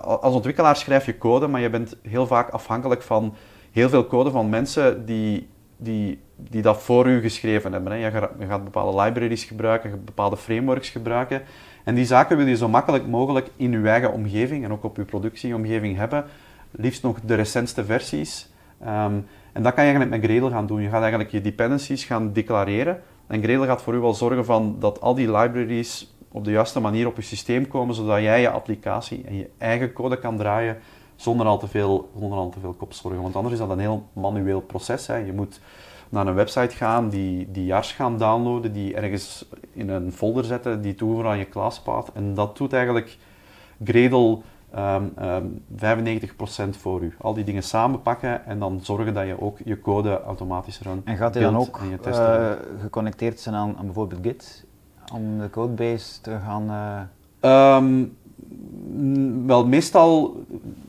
als 0.00 0.34
ontwikkelaar 0.34 0.76
schrijf 0.76 1.06
je 1.06 1.18
code, 1.18 1.46
maar 1.46 1.60
je 1.60 1.70
bent 1.70 1.96
heel 2.02 2.26
vaak 2.26 2.50
afhankelijk 2.50 3.02
van 3.02 3.34
heel 3.70 3.88
veel 3.88 4.06
code 4.06 4.30
van 4.30 4.48
mensen 4.48 5.06
die, 5.06 5.48
die 5.76 6.18
die 6.38 6.62
dat 6.62 6.82
voor 6.82 7.06
u 7.06 7.20
geschreven 7.20 7.72
hebben. 7.72 7.98
Je, 7.98 8.10
gaat, 8.48 8.64
bepaalde 8.64 9.02
libraries 9.02 9.44
gebruiken, 9.44 10.04
bepaalde 10.04 10.36
frameworks 10.36 10.88
gebruiken. 10.88 11.42
En 11.84 11.94
die 11.94 12.04
zaken 12.04 12.36
wil 12.36 12.46
je 12.46 12.56
zo 12.56 12.68
makkelijk 12.68 13.06
mogelijk 13.06 13.50
in 13.56 13.70
je 13.70 13.88
eigen 13.88 14.12
omgeving 14.12 14.64
en 14.64 14.72
ook 14.72 14.84
op 14.84 14.96
je 14.96 15.04
productieomgeving 15.04 15.96
hebben. 15.96 16.24
Liefst 16.70 17.02
nog 17.02 17.20
de 17.20 17.34
recentste 17.34 17.84
versies. 17.84 18.50
Ehm, 18.80 19.14
en 19.52 19.62
dat 19.62 19.74
kan 19.74 19.84
je 19.84 19.90
eigenlijk 19.90 20.10
met 20.10 20.30
Gradle 20.30 20.50
gaan 20.50 20.66
doen. 20.66 20.82
Je 20.82 20.88
gaat 20.88 21.00
eigenlijk 21.00 21.30
je 21.30 21.40
dependencies 21.40 22.04
gaan 22.04 22.32
declareren. 22.32 23.00
En 23.26 23.42
Gradle 23.42 23.66
gaat 23.66 23.82
voor 23.82 23.94
u 23.94 23.98
wel 23.98 24.14
zorgen 24.14 24.44
van 24.44 24.76
dat 24.78 25.00
al 25.00 25.14
die 25.14 25.32
libraries 25.32 26.16
op 26.32 26.44
de 26.44 26.50
juiste 26.50 26.80
manier 26.80 27.06
op 27.06 27.16
je 27.16 27.22
systeem 27.22 27.68
komen, 27.68 27.94
zodat 27.94 28.20
jij 28.20 28.40
je 28.40 28.50
applicatie 28.50 29.24
en 29.26 29.36
je 29.36 29.50
eigen 29.58 29.92
code 29.92 30.18
kan 30.18 30.36
draaien 30.36 30.78
zonder 31.16 31.46
al 31.46 31.58
te 31.58 31.68
veel, 31.68 32.10
zonder 32.18 32.38
al 32.38 32.50
te 32.50 32.60
veel 32.60 32.72
kopzorgen. 32.72 33.22
Want 33.22 33.36
anders 33.36 33.54
is 33.54 33.60
dat 33.60 33.70
een 33.70 33.78
heel 33.78 34.06
manueel 34.12 34.60
proces. 34.60 35.06
Hè. 35.06 35.16
Je 35.16 35.32
moet 35.32 35.60
naar 36.08 36.26
een 36.26 36.34
website 36.34 36.76
gaan, 36.76 37.08
die, 37.08 37.50
die 37.50 37.64
jars 37.64 37.92
gaan 37.92 38.18
downloaden, 38.18 38.72
die 38.72 38.94
ergens 38.94 39.44
in 39.72 39.88
een 39.88 40.12
folder 40.12 40.44
zetten, 40.44 40.82
die 40.82 40.94
toevoegen 40.94 41.30
aan 41.30 41.38
je 41.38 41.48
classpath. 41.48 42.10
En 42.14 42.34
dat 42.34 42.56
doet 42.56 42.72
eigenlijk 42.72 43.18
Gradle 43.84 44.38
um, 44.76 45.12
um, 45.22 45.64
95% 46.76 46.78
voor 46.78 47.02
u. 47.02 47.14
Al 47.18 47.34
die 47.34 47.44
dingen 47.44 47.62
samenpakken 47.62 48.46
en 48.46 48.58
dan 48.58 48.80
zorgen 48.82 49.14
dat 49.14 49.26
je 49.26 49.40
ook 49.40 49.58
je 49.64 49.80
code 49.80 50.22
automatisch 50.22 50.80
runt. 50.80 51.04
En 51.04 51.16
gaat 51.16 51.34
hij 51.34 51.42
dan 51.42 51.56
ook 51.56 51.80
uh, 52.04 52.50
geconnecteerd 52.80 53.40
zijn 53.40 53.54
aan, 53.54 53.76
aan, 53.78 53.84
bijvoorbeeld 53.84 54.20
Git? 54.22 54.66
Om 55.12 55.38
de 55.38 55.50
codebase 55.50 56.20
te 56.20 56.38
gaan... 56.44 57.08
Um, 57.40 58.16
wel, 59.46 59.66
meestal, 59.66 60.44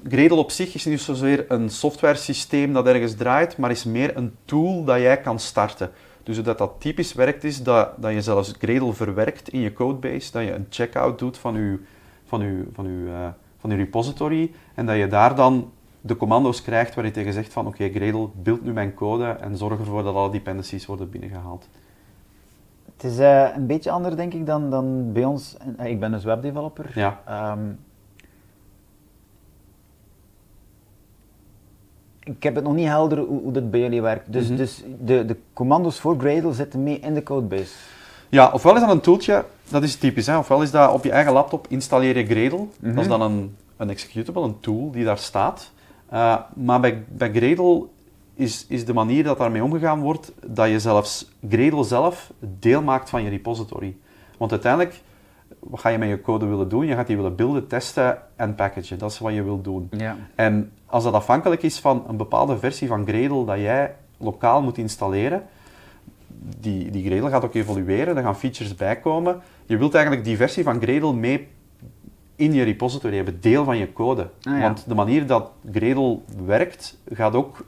Gradle 0.07 0.37
op 0.37 0.51
zich 0.51 0.73
is 0.73 0.85
niet 0.85 1.01
zozeer 1.01 1.45
een 1.51 1.69
software 1.69 2.15
systeem 2.15 2.73
dat 2.73 2.87
ergens 2.87 3.15
draait, 3.15 3.57
maar 3.57 3.71
is 3.71 3.83
meer 3.83 4.17
een 4.17 4.35
tool 4.45 4.83
dat 4.83 4.99
jij 4.99 5.21
kan 5.21 5.39
starten. 5.39 5.91
Dus 6.23 6.43
dat 6.43 6.57
dat 6.57 6.71
typisch 6.77 7.13
werkt 7.13 7.43
is 7.43 7.63
dat, 7.63 8.01
dat 8.01 8.11
je 8.11 8.21
zelfs 8.21 8.53
Gradle 8.59 8.93
verwerkt 8.93 9.49
in 9.49 9.59
je 9.59 9.73
codebase, 9.73 10.31
dat 10.31 10.43
je 10.43 10.53
een 10.53 10.67
checkout 10.69 11.19
doet 11.19 11.37
van 11.37 11.55
je, 11.55 11.79
van 12.25 12.41
uw, 12.41 12.65
van 12.73 12.85
uw, 12.85 13.07
uh, 13.07 13.27
van 13.59 13.69
uw 13.71 13.77
repository 13.77 14.51
en 14.75 14.85
dat 14.85 14.97
je 14.97 15.07
daar 15.07 15.35
dan 15.35 15.71
de 16.01 16.17
commando's 16.17 16.61
krijgt 16.61 16.95
waar 16.95 17.05
je 17.05 17.11
tegen 17.11 17.33
zegt 17.33 17.53
van 17.53 17.67
oké, 17.67 17.83
okay, 17.83 17.91
Gradle, 17.91 18.29
beeld 18.33 18.63
nu 18.63 18.71
mijn 18.71 18.93
code 18.93 19.25
en 19.25 19.57
zorg 19.57 19.79
ervoor 19.79 20.03
dat 20.03 20.15
alle 20.15 20.31
dependencies 20.31 20.85
worden 20.85 21.09
binnengehaald. 21.09 21.67
Het 23.01 23.11
is 23.11 23.19
uh, 23.19 23.55
een 23.55 23.67
beetje 23.67 23.91
anders, 23.91 24.15
denk 24.15 24.33
ik, 24.33 24.45
dan, 24.45 24.69
dan 24.69 25.11
bij 25.13 25.25
ons. 25.25 25.57
Uh, 25.79 25.85
ik 25.85 25.99
ben 25.99 26.11
dus 26.11 26.23
webdeveloper. 26.23 26.91
Ja. 26.95 27.19
Um, 27.51 27.79
ik 32.23 32.43
heb 32.43 32.55
het 32.55 32.63
nog 32.63 32.73
niet 32.73 32.87
helder 32.87 33.17
hoe, 33.17 33.41
hoe 33.41 33.51
dat 33.51 33.71
bij 33.71 33.79
jullie 33.79 34.01
werkt. 34.01 34.31
Dus, 34.31 34.43
mm 34.43 34.47
-hmm. 34.47 34.57
dus 34.57 34.83
de, 34.99 35.25
de 35.25 35.37
commando's 35.53 35.99
voor 35.99 36.19
Gradle 36.19 36.53
zitten 36.53 36.83
mee 36.83 36.99
in 36.99 37.13
de 37.13 37.23
codebase. 37.23 37.73
Ja, 38.29 38.51
ofwel 38.51 38.75
is 38.75 38.81
dat 38.81 38.89
een 38.89 38.99
tooltje, 38.99 39.45
dat 39.69 39.83
is 39.83 39.95
typisch, 39.95 40.27
hè? 40.27 40.37
ofwel 40.37 40.61
is 40.61 40.71
dat 40.71 40.91
op 40.91 41.03
je 41.03 41.11
eigen 41.11 41.33
laptop 41.33 41.65
installeer 41.69 42.17
je 42.17 42.25
Gradle. 42.25 42.57
Mm 42.59 42.69
-hmm. 42.79 42.95
Dat 42.95 43.03
is 43.03 43.09
dan 43.09 43.21
een, 43.21 43.55
een 43.77 43.89
executable, 43.89 44.43
een 44.43 44.59
tool 44.59 44.91
die 44.91 45.05
daar 45.05 45.17
staat. 45.17 45.71
Uh, 46.13 46.37
maar 46.55 46.79
bij, 46.79 47.03
bij 47.07 47.31
Gradle 47.31 47.85
is, 48.39 48.65
is 48.67 48.85
de 48.85 48.93
manier 48.93 49.23
dat 49.23 49.37
daarmee 49.37 49.63
omgegaan 49.63 49.99
wordt, 49.99 50.31
dat 50.45 50.69
je 50.69 50.79
zelfs 50.79 51.31
Gradle 51.49 51.83
zelf 51.83 52.31
deel 52.39 52.81
maakt 52.81 53.09
van 53.09 53.23
je 53.23 53.29
repository. 53.29 53.95
Want 54.37 54.51
uiteindelijk, 54.51 55.01
wat 55.59 55.79
ga 55.79 55.89
je 55.89 55.97
met 55.97 56.09
je 56.09 56.21
code 56.21 56.45
willen 56.45 56.69
doen? 56.69 56.85
Je 56.85 56.95
gaat 56.95 57.07
die 57.07 57.15
willen 57.15 57.35
beelden, 57.35 57.67
testen 57.67 58.17
en 58.35 58.55
packagen. 58.55 58.97
Dat 58.97 59.11
is 59.11 59.19
wat 59.19 59.33
je 59.33 59.43
wilt 59.43 59.63
doen. 59.63 59.87
Ja. 59.91 60.17
En 60.35 60.71
als 60.85 61.03
dat 61.03 61.13
afhankelijk 61.13 61.63
is 61.63 61.79
van 61.79 62.03
een 62.07 62.17
bepaalde 62.17 62.57
versie 62.57 62.87
van 62.87 63.07
Gradle 63.07 63.45
dat 63.45 63.59
jij 63.59 63.95
lokaal 64.17 64.61
moet 64.61 64.77
installeren, 64.77 65.43
die, 66.59 66.91
die 66.91 67.05
Gradle 67.05 67.29
gaat 67.29 67.43
ook 67.43 67.55
evolueren, 67.55 68.17
er 68.17 68.23
gaan 68.23 68.37
features 68.37 68.75
bijkomen. 68.75 69.41
Je 69.65 69.77
wilt 69.77 69.93
eigenlijk 69.93 70.25
die 70.25 70.37
versie 70.37 70.63
van 70.63 70.81
Gradle 70.81 71.13
mee 71.13 71.47
in 72.35 72.53
je 72.53 72.63
repository 72.63 73.15
hebben, 73.15 73.41
deel 73.41 73.63
van 73.63 73.77
je 73.77 73.93
code. 73.93 74.21
Ah, 74.21 74.53
ja. 74.53 74.59
Want 74.59 74.83
de 74.87 74.95
manier 74.95 75.27
dat 75.27 75.51
Gradle 75.71 76.19
werkt, 76.45 76.97
gaat 77.13 77.35
ook 77.35 77.65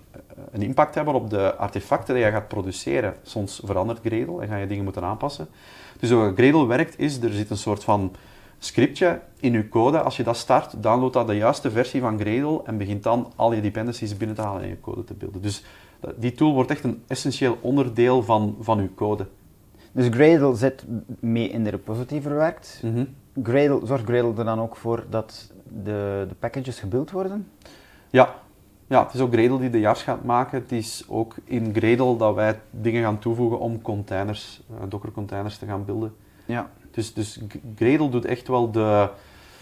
een 0.51 0.61
impact 0.61 0.95
hebben 0.95 1.13
op 1.13 1.29
de 1.29 1.55
artefacten 1.55 2.15
die 2.15 2.23
je 2.23 2.31
gaat 2.31 2.47
produceren. 2.47 3.15
Soms 3.23 3.61
verandert 3.63 3.99
Gradle 4.03 4.41
en 4.41 4.47
ga 4.47 4.57
je 4.57 4.67
dingen 4.67 4.83
moeten 4.83 5.03
aanpassen. 5.03 5.47
Dus 5.99 6.11
hoe 6.11 6.33
Gradle 6.35 6.65
werkt 6.65 6.99
is, 6.99 7.21
er 7.21 7.33
zit 7.33 7.49
een 7.49 7.57
soort 7.57 7.83
van 7.83 8.15
scriptje 8.59 9.19
in 9.39 9.51
je 9.51 9.69
code. 9.69 10.01
Als 10.01 10.17
je 10.17 10.23
dat 10.23 10.37
start, 10.37 10.83
download 10.83 11.13
dat 11.13 11.27
de 11.27 11.35
juiste 11.35 11.71
versie 11.71 12.01
van 12.01 12.19
Gradle 12.19 12.61
en 12.63 12.77
begint 12.77 13.03
dan 13.03 13.31
al 13.35 13.53
je 13.53 13.61
dependencies 13.61 14.17
binnen 14.17 14.35
te 14.35 14.41
halen 14.41 14.61
en 14.61 14.67
je 14.67 14.79
code 14.79 15.03
te 15.03 15.13
beelden. 15.13 15.41
Dus 15.41 15.63
die 16.15 16.31
tool 16.31 16.53
wordt 16.53 16.71
echt 16.71 16.83
een 16.83 17.03
essentieel 17.07 17.57
onderdeel 17.61 18.23
van, 18.23 18.57
van 18.59 18.81
je 18.81 18.93
code. 18.93 19.27
Dus 19.91 20.07
Gradle 20.11 20.55
zit 20.55 20.85
mee 21.19 21.49
in 21.49 21.63
de 21.63 21.69
repository 21.69 22.21
verwerkt. 22.21 22.79
Mm 22.83 22.93
-hmm. 22.93 23.07
Gradle, 23.43 23.85
zorgt 23.85 24.03
Gradle 24.03 24.33
er 24.37 24.45
dan 24.45 24.61
ook 24.61 24.75
voor 24.75 25.05
dat 25.09 25.51
de, 25.83 26.25
de 26.29 26.35
packages 26.39 26.79
gebeeld 26.79 27.11
worden? 27.11 27.47
Ja. 28.09 28.40
Ja, 28.91 29.03
het 29.03 29.13
is 29.13 29.19
ook 29.19 29.33
Gradle 29.33 29.59
die 29.59 29.69
de 29.69 29.79
jars 29.79 30.03
gaat 30.03 30.23
maken. 30.23 30.61
Het 30.61 30.71
is 30.71 31.05
ook 31.07 31.35
in 31.43 31.73
Gradle 31.73 32.17
dat 32.17 32.35
wij 32.35 32.59
dingen 32.69 33.03
gaan 33.03 33.19
toevoegen 33.19 33.59
om 33.59 33.81
containers, 33.81 34.61
uh, 34.71 34.77
Docker 34.89 35.11
containers 35.11 35.57
te 35.57 35.65
gaan 35.65 35.85
beelden. 35.85 36.15
Ja. 36.45 36.69
Dus, 36.91 37.13
dus 37.13 37.39
Gradle 37.75 38.09
doet 38.09 38.25
echt 38.25 38.47
wel 38.47 38.71
de... 38.71 39.09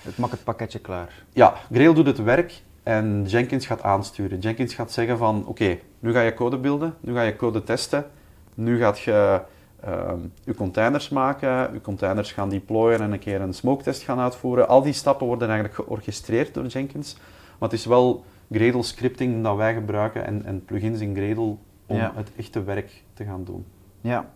Het 0.02 0.18
maakt 0.18 0.32
het 0.32 0.44
pakketje 0.44 0.80
klaar. 0.80 1.24
Ja, 1.34 1.54
Gradle 1.72 1.94
doet 1.94 2.06
het 2.06 2.24
werk 2.24 2.62
en 2.84 3.26
Jenkins 3.28 3.66
gaat 3.66 3.84
aansturen. 3.84 4.40
Jenkins 4.40 4.74
gaat 4.74 4.92
zeggen 4.92 5.18
van, 5.18 5.40
oké, 5.40 5.50
okay, 5.50 5.82
nu 6.00 6.12
ga 6.12 6.22
je 6.22 6.34
code 6.34 6.58
beelden, 6.58 6.96
nu 7.00 7.14
ga 7.14 7.22
je 7.22 7.36
code 7.36 7.64
testen, 7.64 8.06
nu 8.54 8.78
gaat 8.78 9.00
je 9.00 9.42
uh, 9.88 10.12
je 10.44 10.56
containers 10.56 11.10
maken, 11.10 11.74
je 11.74 11.82
containers 11.82 12.32
gaan 12.32 12.50
deployen 12.50 13.00
en 13.00 13.12
een 13.12 13.20
keer 13.20 13.42
een 13.42 13.54
smoke 13.54 13.84
test 13.84 14.02
gaan 14.02 14.20
uitvoeren. 14.20 14.68
Al 14.68 14.82
die 14.82 14.94
stappen 14.94 15.28
worden 15.28 15.50
eigenlijk 15.50 15.88
georchestreerd 15.88 16.54
door 16.54 16.66
Jenkins, 16.66 17.18
maar 17.60 17.70
het 17.70 17.80
is 17.80 17.86
wel 17.86 18.24
Gradle 18.52 18.84
scripting 18.84 19.44
dat 19.44 19.56
wij 19.56 19.74
gebruiken 19.74 20.26
en, 20.26 20.46
en 20.46 20.66
plugins 20.66 21.00
in 21.00 21.16
Gradle 21.16 21.56
om 21.86 21.96
Ja. 21.98 22.12
het 22.16 22.32
echte 22.36 22.64
werk 22.64 23.04
te 23.14 23.24
gaan 23.24 23.44
doen. 23.44 23.66
Ja. 24.02 24.30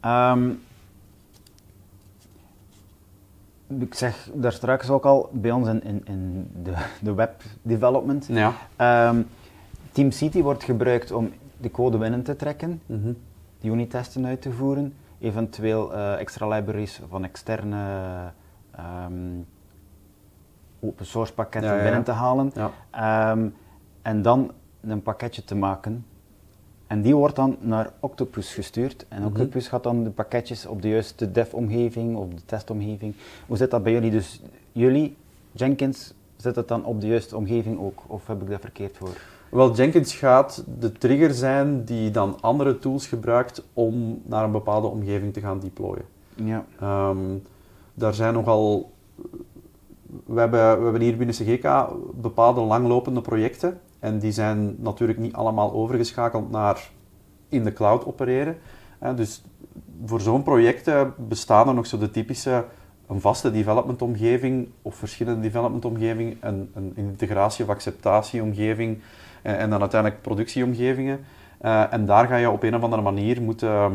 Ehm, 0.00 0.50
ik 3.80 3.94
zeg 3.94 4.30
daar 4.34 4.52
straks 4.52 4.90
ook 4.90 5.04
al, 5.04 5.28
bij 5.32 5.50
ons 5.50 5.68
in, 5.68 5.84
in, 5.84 6.02
in 6.04 6.50
de, 6.62 6.74
de 7.00 7.14
web 7.14 7.42
development. 7.62 8.26
Ja. 8.26 8.52
Ehm, 8.76 9.22
Team 9.92 10.10
City 10.10 10.42
wordt 10.42 10.64
gebruikt 10.64 11.12
om 11.12 11.32
de 11.60 11.70
code 11.70 11.98
binnen 11.98 12.22
te 12.22 12.36
trekken, 12.36 12.80
Mhm. 12.86 13.12
de 13.60 13.68
unit-testen 13.68 14.26
uit 14.26 14.42
te 14.42 14.52
voeren, 14.52 14.94
eventueel 15.18 15.94
eh, 15.94 16.20
extra 16.20 16.48
libraries 16.48 17.00
van 17.08 17.24
externe 17.24 17.84
ehm, 18.70 19.12
open 20.80 21.06
source 21.06 21.32
pakketten 21.34 21.70
Ja, 21.70 21.76
ja, 21.76 21.82
ja. 21.82 21.86
binnen 21.88 22.04
te 22.04 22.12
halen. 22.12 22.52
Ehm, 22.90 23.46
en 24.02 24.22
dan 24.22 24.50
een 24.80 25.02
pakketje 25.02 25.44
te 25.44 25.54
maken. 25.54 26.04
En 26.86 27.02
die 27.02 27.16
wordt 27.16 27.36
dan 27.36 27.56
naar 27.60 27.90
Octopus 28.00 28.54
gestuurd. 28.54 29.06
En 29.08 29.18
Mhm. 29.18 29.26
Octopus 29.28 29.68
gaat 29.68 29.82
dan 29.82 30.04
de 30.04 30.10
pakketjes 30.10 30.66
op 30.66 30.82
de 30.82 30.88
juiste 30.88 31.32
dev-omgeving 31.32 32.16
of 32.16 32.28
de 32.28 32.44
testomgeving. 32.44 33.14
Hoe 33.46 33.56
zit 33.56 33.70
dat 33.70 33.82
bij 33.82 33.92
jullie? 33.92 34.10
Dus 34.10 34.42
jullie, 34.72 35.16
Jenkins, 35.52 36.14
zit 36.36 36.56
het 36.56 36.68
dan 36.68 36.84
op 36.84 37.00
de 37.00 37.06
juiste 37.06 37.36
omgeving 37.36 37.78
ook? 37.80 38.02
Of 38.06 38.26
heb 38.26 38.42
ik 38.42 38.50
dat 38.50 38.60
verkeerd 38.60 38.96
voor? 38.96 39.08
Wel, 39.50 39.74
Jenkins 39.74 40.14
gaat 40.14 40.64
de 40.78 40.92
trigger 40.92 41.34
zijn 41.34 41.84
die 41.84 42.10
dan 42.10 42.36
andere 42.40 42.78
tools 42.78 43.06
gebruikt 43.06 43.62
om 43.72 44.20
naar 44.24 44.44
een 44.44 44.52
bepaalde 44.52 44.86
omgeving 44.86 45.32
te 45.32 45.40
gaan 45.40 45.58
deployen. 45.60 46.04
Ja. 46.34 46.64
Ehm, 46.80 47.18
daar 47.94 48.14
zijn 48.14 48.34
nogal. 48.34 48.90
We 50.26 50.40
hebben, 50.40 50.78
we 50.78 50.82
hebben 50.82 51.00
hier 51.00 51.16
binnen 51.16 51.34
CGK 51.34 51.88
bepaalde 52.14 52.60
langlopende 52.60 53.20
projecten. 53.20 53.80
En 53.98 54.18
die 54.18 54.32
zijn 54.32 54.76
natuurlijk 54.78 55.18
niet 55.18 55.34
allemaal 55.34 55.72
overgeschakeld 55.72 56.50
naar 56.50 56.90
in 57.48 57.64
de 57.64 57.72
cloud 57.72 58.06
opereren. 58.06 58.56
Eh, 58.98 59.16
dus 59.16 59.44
voor 60.04 60.20
zo'n 60.20 60.42
projecten 60.42 61.14
bestaan 61.16 61.68
er 61.68 61.74
nog 61.74 61.86
zo 61.86 61.98
de 61.98 62.10
typische 62.10 62.64
een 63.06 63.20
vaste 63.20 63.50
development 63.50 64.02
omgeving 64.02 64.68
of 64.82 64.94
verschillende 64.94 65.40
development 65.40 65.84
omgevingen, 65.84 66.36
een, 66.40 66.70
een 66.74 66.92
integratie 66.94 67.64
of 67.64 67.70
acceptatieomgeving 67.70 69.00
en, 69.42 69.58
en 69.58 69.70
dan 69.70 69.80
uiteindelijk 69.80 70.22
productieomgevingen. 70.22 71.20
Eh, 71.58 71.92
en 71.92 72.06
daar 72.06 72.26
ga 72.26 72.36
je 72.36 72.50
op 72.50 72.62
een 72.62 72.74
of 72.74 72.82
andere 72.82 73.02
manier 73.02 73.42
moeten, 73.42 73.92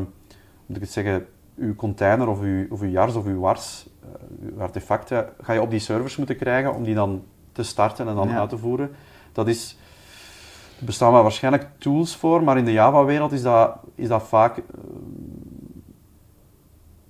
moet 0.65 0.75
ik 0.75 0.81
het 0.81 0.91
zeggen, 0.91 1.25
uw 1.61 1.75
container 1.75 2.27
of 2.27 2.39
uw, 2.41 2.65
of 2.69 2.81
uw 2.81 2.89
jars 2.89 3.15
of 3.15 3.25
uw 3.25 3.39
wars, 3.39 3.87
eh, 4.03 4.47
uw 4.53 4.61
artefacten, 4.61 5.25
ga 5.41 5.53
je 5.53 5.61
op 5.61 5.69
die 5.69 5.79
servers 5.79 6.15
moeten 6.17 6.37
krijgen 6.37 6.73
om 6.73 6.83
die 6.83 6.95
dan 6.95 7.23
te 7.51 7.63
starten 7.63 8.07
en 8.07 8.15
dan 8.15 8.27
Ja. 8.29 8.39
uit 8.39 8.49
te 8.49 8.57
voeren. 8.57 8.91
Dat 9.31 9.47
is, 9.47 9.77
er 10.79 10.85
bestaan 10.85 11.11
wel 11.11 11.21
waarschijnlijk 11.21 11.67
tools 11.77 12.15
voor, 12.15 12.43
maar 12.43 12.57
in 12.57 12.65
de 12.65 12.71
Java-wereld 12.71 13.31
is 13.31 13.41
dat, 13.41 13.77
is 13.95 14.07
dat 14.07 14.23
vaak, 14.23 14.57
eh, 14.57 14.63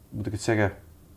moet 0.09 0.25
ik 0.25 0.31
het 0.31 0.41
zeggen, 0.41 0.71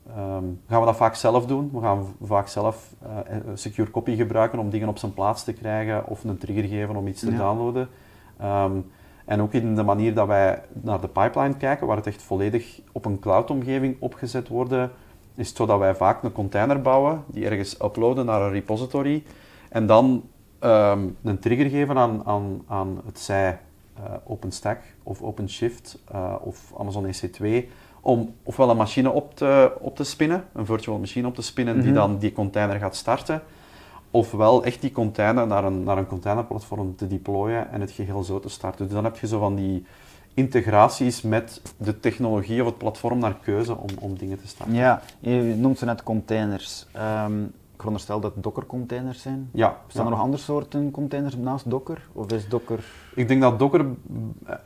ehm, 0.08 0.44
gaan 0.68 0.80
we 0.80 0.86
dat 0.86 0.96
vaak 0.96 1.14
zelf 1.14 1.46
doen. 1.46 1.70
We 1.72 1.80
gaan 1.80 2.06
vaak 2.22 2.48
zelf 2.48 2.94
een 3.26 3.58
secure 3.58 3.90
copy 3.90 4.16
gebruiken 4.16 4.58
om 4.58 4.70
dingen 4.70 4.88
op 4.88 4.98
zijn 4.98 5.14
plaats 5.14 5.44
te 5.44 5.52
krijgen 5.52 6.06
of 6.06 6.24
een 6.24 6.38
trigger 6.38 6.64
geven 6.64 6.96
om 6.96 7.06
iets 7.06 7.20
te 7.20 7.30
Ja. 7.30 7.36
downloaden. 7.38 7.88
Ehm, 8.38 8.72
En 9.24 9.40
ook 9.40 9.52
in 9.52 9.74
de 9.74 9.82
manier 9.82 10.14
dat 10.14 10.26
wij 10.26 10.62
naar 10.72 11.00
de 11.00 11.08
pipeline 11.08 11.56
kijken, 11.56 11.86
waar 11.86 11.96
het 11.96 12.06
echt 12.06 12.22
volledig 12.22 12.80
op 12.92 13.04
een 13.04 13.18
cloud-omgeving 13.18 13.96
opgezet 13.98 14.48
wordt, 14.48 14.72
is 15.34 15.48
het 15.48 15.56
zo 15.56 15.66
dat 15.66 15.78
wij 15.78 15.94
vaak 15.94 16.22
een 16.22 16.32
container 16.32 16.82
bouwen, 16.82 17.24
die 17.26 17.44
ergens 17.44 17.82
uploaden 17.82 18.26
naar 18.26 18.42
een 18.42 18.52
repository, 18.52 19.22
en 19.68 19.86
dan 19.86 20.28
ehm, 20.58 21.08
een 21.22 21.38
trigger 21.38 21.68
geven 21.68 21.96
aan, 21.96 22.22
aan, 22.24 22.62
aan 22.66 23.00
het 23.06 23.18
zij 23.18 23.58
uh, 23.98 24.04
OpenStack 24.24 24.80
of 25.02 25.22
OpenShift 25.22 25.98
uh, 26.14 26.34
of 26.40 26.72
Amazon 26.78 27.06
EC2, 27.06 27.46
om 28.00 28.34
ofwel 28.42 28.70
een 28.70 28.76
machine 28.76 29.10
op 29.10 29.36
te, 29.36 29.72
op 29.80 29.96
te 29.96 30.04
spinnen, 30.04 30.44
een 30.52 30.66
virtual 30.66 30.98
machine 30.98 31.26
op 31.26 31.34
te 31.34 31.42
spinnen, 31.42 31.74
die 31.74 31.84
mhm. 31.84 31.94
dan 31.94 32.18
die 32.18 32.32
container 32.32 32.78
gaat 32.78 32.96
starten, 32.96 33.42
ofwel 34.14 34.64
echt 34.64 34.80
die 34.80 34.92
container 34.92 35.46
naar 35.46 35.64
een, 35.64 35.82
naar 35.82 35.98
een 35.98 36.06
containerplatform 36.06 36.96
te 36.96 37.06
deployen 37.06 37.70
en 37.70 37.80
het 37.80 37.90
geheel 37.90 38.22
zo 38.22 38.40
te 38.40 38.48
starten. 38.48 38.84
Dus 38.84 38.94
dan 38.94 39.04
heb 39.04 39.16
je 39.16 39.26
zo 39.26 39.38
van 39.38 39.54
die 39.54 39.84
integraties 40.34 41.22
met 41.22 41.62
de 41.76 42.00
technologie 42.00 42.60
of 42.60 42.66
het 42.66 42.78
platform 42.78 43.18
naar 43.18 43.36
keuze 43.42 43.76
om, 43.76 43.88
om 44.00 44.18
dingen 44.18 44.40
te 44.40 44.46
starten. 44.46 44.74
Ja, 44.74 45.02
je 45.20 45.54
noemt 45.56 45.78
ze 45.78 45.84
net 45.84 46.02
containers. 46.02 46.86
Um, 47.26 47.44
ik 47.44 47.80
veronderstel 47.80 48.20
dat 48.20 48.32
Docker-containers 48.36 49.22
zijn. 49.22 49.48
Ja. 49.52 49.80
Staan 49.86 50.04
er 50.04 50.10
nog 50.10 50.20
andere 50.20 50.42
soorten 50.42 50.90
containers 50.90 51.36
naast 51.36 51.70
Docker? 51.70 52.08
Of 52.12 52.32
is 52.32 52.48
Docker... 52.48 52.84
Ik 53.14 53.28
denk 53.28 53.42
dat 53.42 53.58
Docker 53.58 53.86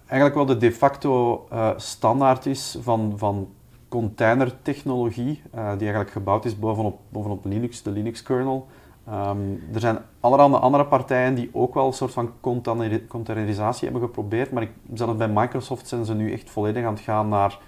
eigenlijk 0.07 0.35
wel 0.35 0.47
de 0.47 0.57
de 0.57 0.73
facto 0.73 1.47
uh, 1.53 1.71
standaard 1.77 2.47
is 2.47 2.79
van, 2.81 3.13
van 3.17 3.49
containertechnologie, 3.89 5.43
uh, 5.55 5.71
die 5.71 5.81
eigenlijk 5.81 6.11
gebouwd 6.11 6.45
is 6.45 6.59
bovenop, 6.59 7.01
bovenop 7.09 7.45
Linux, 7.45 7.83
de 7.83 7.91
Linux-kernel. 7.91 8.67
Um, 9.13 9.63
er 9.75 9.81
zijn 9.81 9.99
allerhande 10.21 10.59
andere 10.59 10.85
partijen 10.85 11.35
die 11.35 11.51
ook 11.53 11.75
wel 11.75 11.87
een 11.87 11.93
soort 11.93 12.13
van 12.13 12.33
containerisatie 13.09 13.89
hebben 13.89 14.03
geprobeerd, 14.09 14.51
maar 14.51 14.63
ik, 14.63 14.71
zelfs 14.95 15.17
bij 15.17 15.29
Microsoft 15.29 15.89
zijn 15.89 16.05
ze 16.05 16.15
nu 16.15 16.33
echt 16.33 16.51
volledig 16.51 16.85
aan 16.85 16.93
het 16.93 17.03
gaan 17.03 17.29
naar 17.29 17.59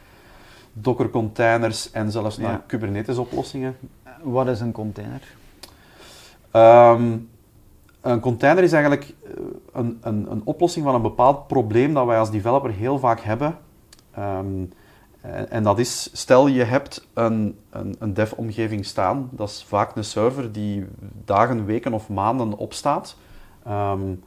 Docker 0.72 1.10
containers 1.10 1.90
en 1.90 2.10
zelfs 2.10 2.38
naar 2.38 2.62
Kubernetes 2.66 3.16
oplossingen. 3.16 3.76
Wat 4.22 4.48
is 4.48 4.60
een 4.60 4.72
container? 4.72 5.22
Um, 6.52 7.28
een 8.00 8.20
container 8.20 8.62
is 8.62 8.72
eigenlijk 8.72 9.14
eh, 9.24 9.32
een, 9.72 9.98
een, 10.00 10.30
een, 10.30 10.42
oplossing 10.44 10.84
van 10.84 10.94
een 10.94 11.02
bepaald 11.02 11.46
probleem 11.46 11.94
dat 11.94 12.06
wij 12.06 12.18
als 12.18 12.30
developer 12.30 12.70
heel 12.70 12.98
vaak 12.98 13.20
hebben. 13.20 13.58
Um, 14.18 14.72
en, 15.48 15.62
dat 15.62 15.78
is, 15.78 16.10
stel 16.12 16.46
je 16.46 16.64
hebt 16.64 17.06
een, 17.14 17.58
een, 17.70 17.96
een 17.98 18.14
dev-omgeving 18.14 18.84
staan, 18.84 19.28
dat 19.32 19.48
is 19.48 19.64
vaak 19.68 19.96
een 19.96 20.04
server 20.04 20.52
die 20.52 20.86
dagen, 21.24 21.64
weken 21.64 21.92
of 21.92 22.08
maanden 22.08 22.56
opstaat. 22.56 23.16
Um, 23.68 24.22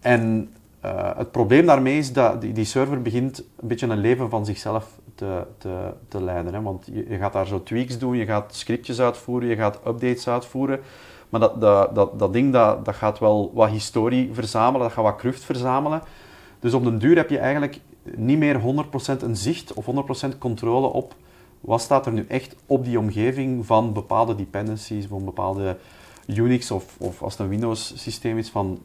en 0.00 0.52
uh, 0.84 1.16
het 1.16 1.30
probleem 1.30 1.66
daarmee 1.66 1.98
is 1.98 2.12
dat 2.12 2.40
die, 2.40 2.52
die, 2.52 2.64
server 2.64 3.02
begint 3.02 3.38
een 3.38 3.68
beetje 3.68 3.86
een 3.86 3.98
leven 3.98 4.30
van 4.30 4.44
zichzelf 4.44 4.98
te, 5.14 5.46
te, 5.58 5.92
te 6.08 6.22
leiden. 6.22 6.54
Hè? 6.54 6.62
Want 6.62 6.88
je, 6.92 7.16
gaat 7.18 7.32
daar 7.32 7.46
zo 7.46 7.62
tweaks 7.62 7.98
doen, 7.98 8.16
je 8.16 8.24
gaat 8.24 8.54
scriptjes 8.54 9.00
uitvoeren, 9.00 9.48
je 9.48 9.56
gaat 9.56 9.80
updates 9.86 10.28
uitvoeren. 10.28 10.80
Maar 11.28 11.40
dat, 11.40 11.60
dat, 11.60 11.94
dat, 11.94 12.18
dat 12.18 12.32
ding 12.32 12.52
dat, 12.52 12.84
dat 12.84 12.94
gaat 12.94 13.18
wel 13.18 13.50
wat 13.54 13.68
historie 13.68 14.30
verzamelen, 14.32 14.80
dat 14.80 14.92
gaat 14.92 15.04
wat 15.04 15.16
cruft 15.16 15.44
verzamelen. 15.44 16.02
Dus 16.60 16.74
op 16.74 16.84
den 16.84 16.98
duur 16.98 17.16
heb 17.16 17.30
je 17.30 17.38
eigenlijk 17.38 17.80
niet 18.02 18.38
meer 18.38 18.60
100% 18.60 19.22
een 19.22 19.36
zicht 19.36 19.72
of 19.72 19.86
100% 20.34 20.38
controle 20.38 20.86
op 20.86 21.14
wat 21.60 21.80
staat 21.80 22.06
er 22.06 22.12
nu 22.12 22.24
echt 22.28 22.56
op 22.66 22.84
die 22.84 22.98
omgeving 22.98 23.66
van 23.66 23.92
bepaalde 23.92 24.34
dependencies, 24.34 25.06
van 25.06 25.24
bepaalde 25.24 25.76
Unix 26.26 26.70
of, 26.70 26.96
of 26.98 27.22
als 27.22 27.32
het 27.32 27.42
een 27.42 27.48
Windows 27.48 27.92
systeem 27.96 28.38
is, 28.38 28.50
van, 28.50 28.78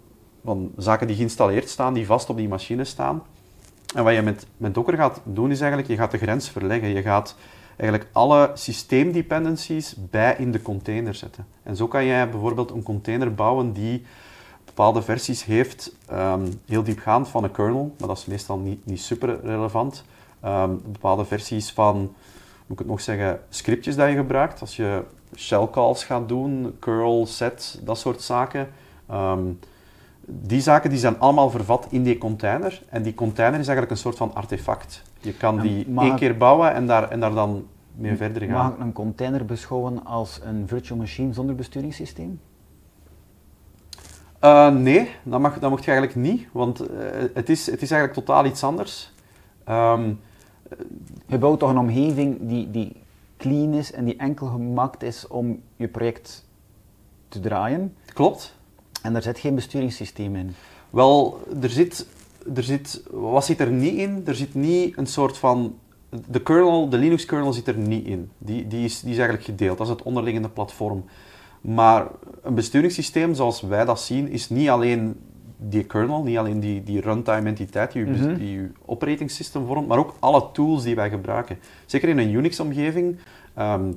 van 0.43 0.71
zaken 0.77 1.07
die 1.07 1.15
geïnstalleerd 1.15 1.69
staan, 1.69 1.93
die 1.93 2.05
vast 2.05 2.29
op 2.29 2.37
die 2.37 2.47
machine 2.47 2.83
staan. 2.83 3.23
En 3.95 4.03
wat 4.03 4.13
je 4.13 4.21
met, 4.21 4.47
met 4.57 4.73
Docker 4.73 4.97
gaat 4.97 5.21
doen, 5.23 5.51
is 5.51 5.59
eigenlijk, 5.59 5.89
je 5.91 5.97
gaat 5.97 6.11
de 6.11 6.17
grens 6.17 6.49
verleggen. 6.49 6.89
Je 6.89 7.01
gaat 7.01 7.35
eigenlijk 7.77 8.09
alle 8.11 8.51
systeemdependencies 8.53 9.95
bij 10.09 10.35
in 10.37 10.51
de 10.51 10.61
container 10.61 11.13
zetten. 11.13 11.45
En 11.63 11.75
zo 11.75 11.87
kan 11.87 12.05
jij 12.05 12.29
bijvoorbeeld 12.29 12.71
een 12.71 12.83
container 12.83 13.33
bouwen 13.33 13.73
die 13.73 14.05
bepaalde 14.65 15.01
versies 15.01 15.45
heeft, 15.45 15.95
um, 16.11 16.61
heel 16.65 16.83
diepgaand 16.83 17.27
van 17.27 17.43
een 17.43 17.51
kernel, 17.51 17.95
maar 17.99 18.07
dat 18.07 18.17
is 18.17 18.25
meestal 18.25 18.57
niet, 18.57 18.85
niet 18.85 19.01
super 19.01 19.39
relevant. 19.43 20.03
Um, 20.45 20.81
bepaalde 20.85 21.25
versies 21.25 21.71
van, 21.71 21.97
moet 21.97 22.13
ik 22.67 22.77
het 22.77 22.87
nog 22.87 23.01
zeggen, 23.01 23.39
scriptjes 23.49 23.95
dat 23.95 24.09
je 24.09 24.15
gebruikt. 24.15 24.61
Als 24.61 24.75
je 24.75 25.03
shell 25.35 25.67
calls 25.71 26.03
gaat 26.03 26.27
doen, 26.27 26.75
curl, 26.79 27.25
set, 27.25 27.79
dat 27.83 27.97
soort 27.97 28.21
zaken. 28.21 28.67
Um, 29.11 29.59
die 30.25 30.61
zaken 30.61 30.89
die 30.89 30.99
zijn 30.99 31.19
allemaal 31.19 31.49
vervat 31.49 31.87
in 31.89 32.03
die 32.03 32.17
container. 32.17 32.83
En 32.89 33.03
die 33.03 33.13
container 33.13 33.59
is 33.59 33.67
eigenlijk 33.67 33.91
een 33.91 34.01
soort 34.01 34.17
van 34.17 34.33
artefact. 34.33 35.01
Je 35.19 35.33
kan 35.33 35.59
die 35.59 35.87
één 35.97 36.15
keer 36.15 36.37
bouwen 36.37 36.73
en 36.73 36.87
daar, 36.87 37.09
en 37.09 37.19
daar 37.19 37.33
dan 37.33 37.67
mee 37.95 38.15
verder 38.15 38.41
gaan. 38.41 38.51
Mag 38.51 38.73
ik 38.73 38.79
een 38.79 38.93
container 38.93 39.45
beschouwen 39.45 40.05
als 40.05 40.39
een 40.43 40.67
virtual 40.67 40.99
machine 40.99 41.33
zonder 41.33 41.55
besturingssysteem? 41.55 42.39
Uh, 44.45 44.69
nee, 44.69 45.09
dat 45.23 45.39
mag, 45.39 45.59
dat 45.59 45.69
mag 45.69 45.85
je 45.85 45.91
eigenlijk 45.91 46.17
niet, 46.27 46.47
want 46.51 46.81
uh, 46.81 46.87
het, 47.33 47.49
is, 47.49 47.65
het 47.65 47.81
is 47.81 47.91
eigenlijk 47.91 48.13
totaal 48.13 48.45
iets 48.45 48.63
anders. 48.63 49.11
Um, 49.69 50.19
je 51.25 51.37
bouwt 51.37 51.59
toch 51.59 51.69
een 51.69 51.77
omgeving 51.77 52.37
die, 52.41 52.71
die 52.71 52.95
clean 53.37 53.73
is 53.73 53.91
en 53.91 54.05
die 54.05 54.17
enkel 54.17 54.47
gemaakt 54.47 55.03
is 55.03 55.27
om 55.27 55.61
je 55.75 55.87
project 55.87 56.45
te 57.27 57.39
draaien. 57.39 57.95
Klopt. 58.13 58.55
En 59.01 59.13
daar 59.13 59.21
zit 59.21 59.39
geen 59.39 59.55
besturingssysteem 59.55 60.35
in. 60.35 60.55
Wel, 60.89 61.39
er 61.61 61.69
zit, 61.69 62.07
er 62.55 62.63
zit, 62.63 63.03
wat 63.11 63.45
zit 63.45 63.59
er 63.59 63.71
niet 63.71 63.95
in? 63.95 64.23
Er 64.25 64.35
zit 64.35 64.53
niet 64.53 64.97
een 64.97 65.07
soort 65.07 65.37
van 65.37 65.77
de 66.27 66.41
kernel, 66.41 66.89
de 66.89 66.97
Linux 66.97 67.25
kernel 67.25 67.53
zit 67.53 67.67
er 67.67 67.77
niet 67.77 68.05
in. 68.05 68.29
Die, 68.37 68.67
die, 68.67 68.85
is, 68.85 68.99
die 68.99 69.11
is 69.11 69.17
eigenlijk 69.17 69.47
gedeeld. 69.47 69.77
Dat 69.77 69.87
is 69.87 69.93
het 69.93 70.03
onderliggende 70.03 70.49
platform. 70.49 71.05
Maar 71.65 72.07
een 72.43 72.55
besturingssysteem 72.55 73.33
zoals 73.33 73.61
wij 73.61 73.85
dat 73.85 74.01
zien, 74.01 74.29
is 74.29 74.49
niet 74.49 74.69
alleen 74.69 75.19
die 75.57 75.83
kernel, 75.83 76.23
niet 76.23 76.37
alleen 76.37 76.59
die, 76.59 76.83
die 76.83 77.01
runtime 77.01 77.49
entiteit 77.49 77.91
die 77.91 78.05
je, 78.05 78.11
mm 78.11 78.37
die 78.37 78.51
je 78.51 78.69
operating 78.85 79.31
system 79.31 79.65
vormt, 79.65 79.87
maar 79.87 79.97
ook 79.97 80.15
alle 80.19 80.43
tools 80.53 80.83
die 80.83 80.95
wij 80.95 81.09
gebruiken. 81.09 81.57
Zeker 81.85 82.09
in 82.09 82.17
een 82.17 82.33
Unix-omgeving 82.33 83.17
ehm, 83.53 83.91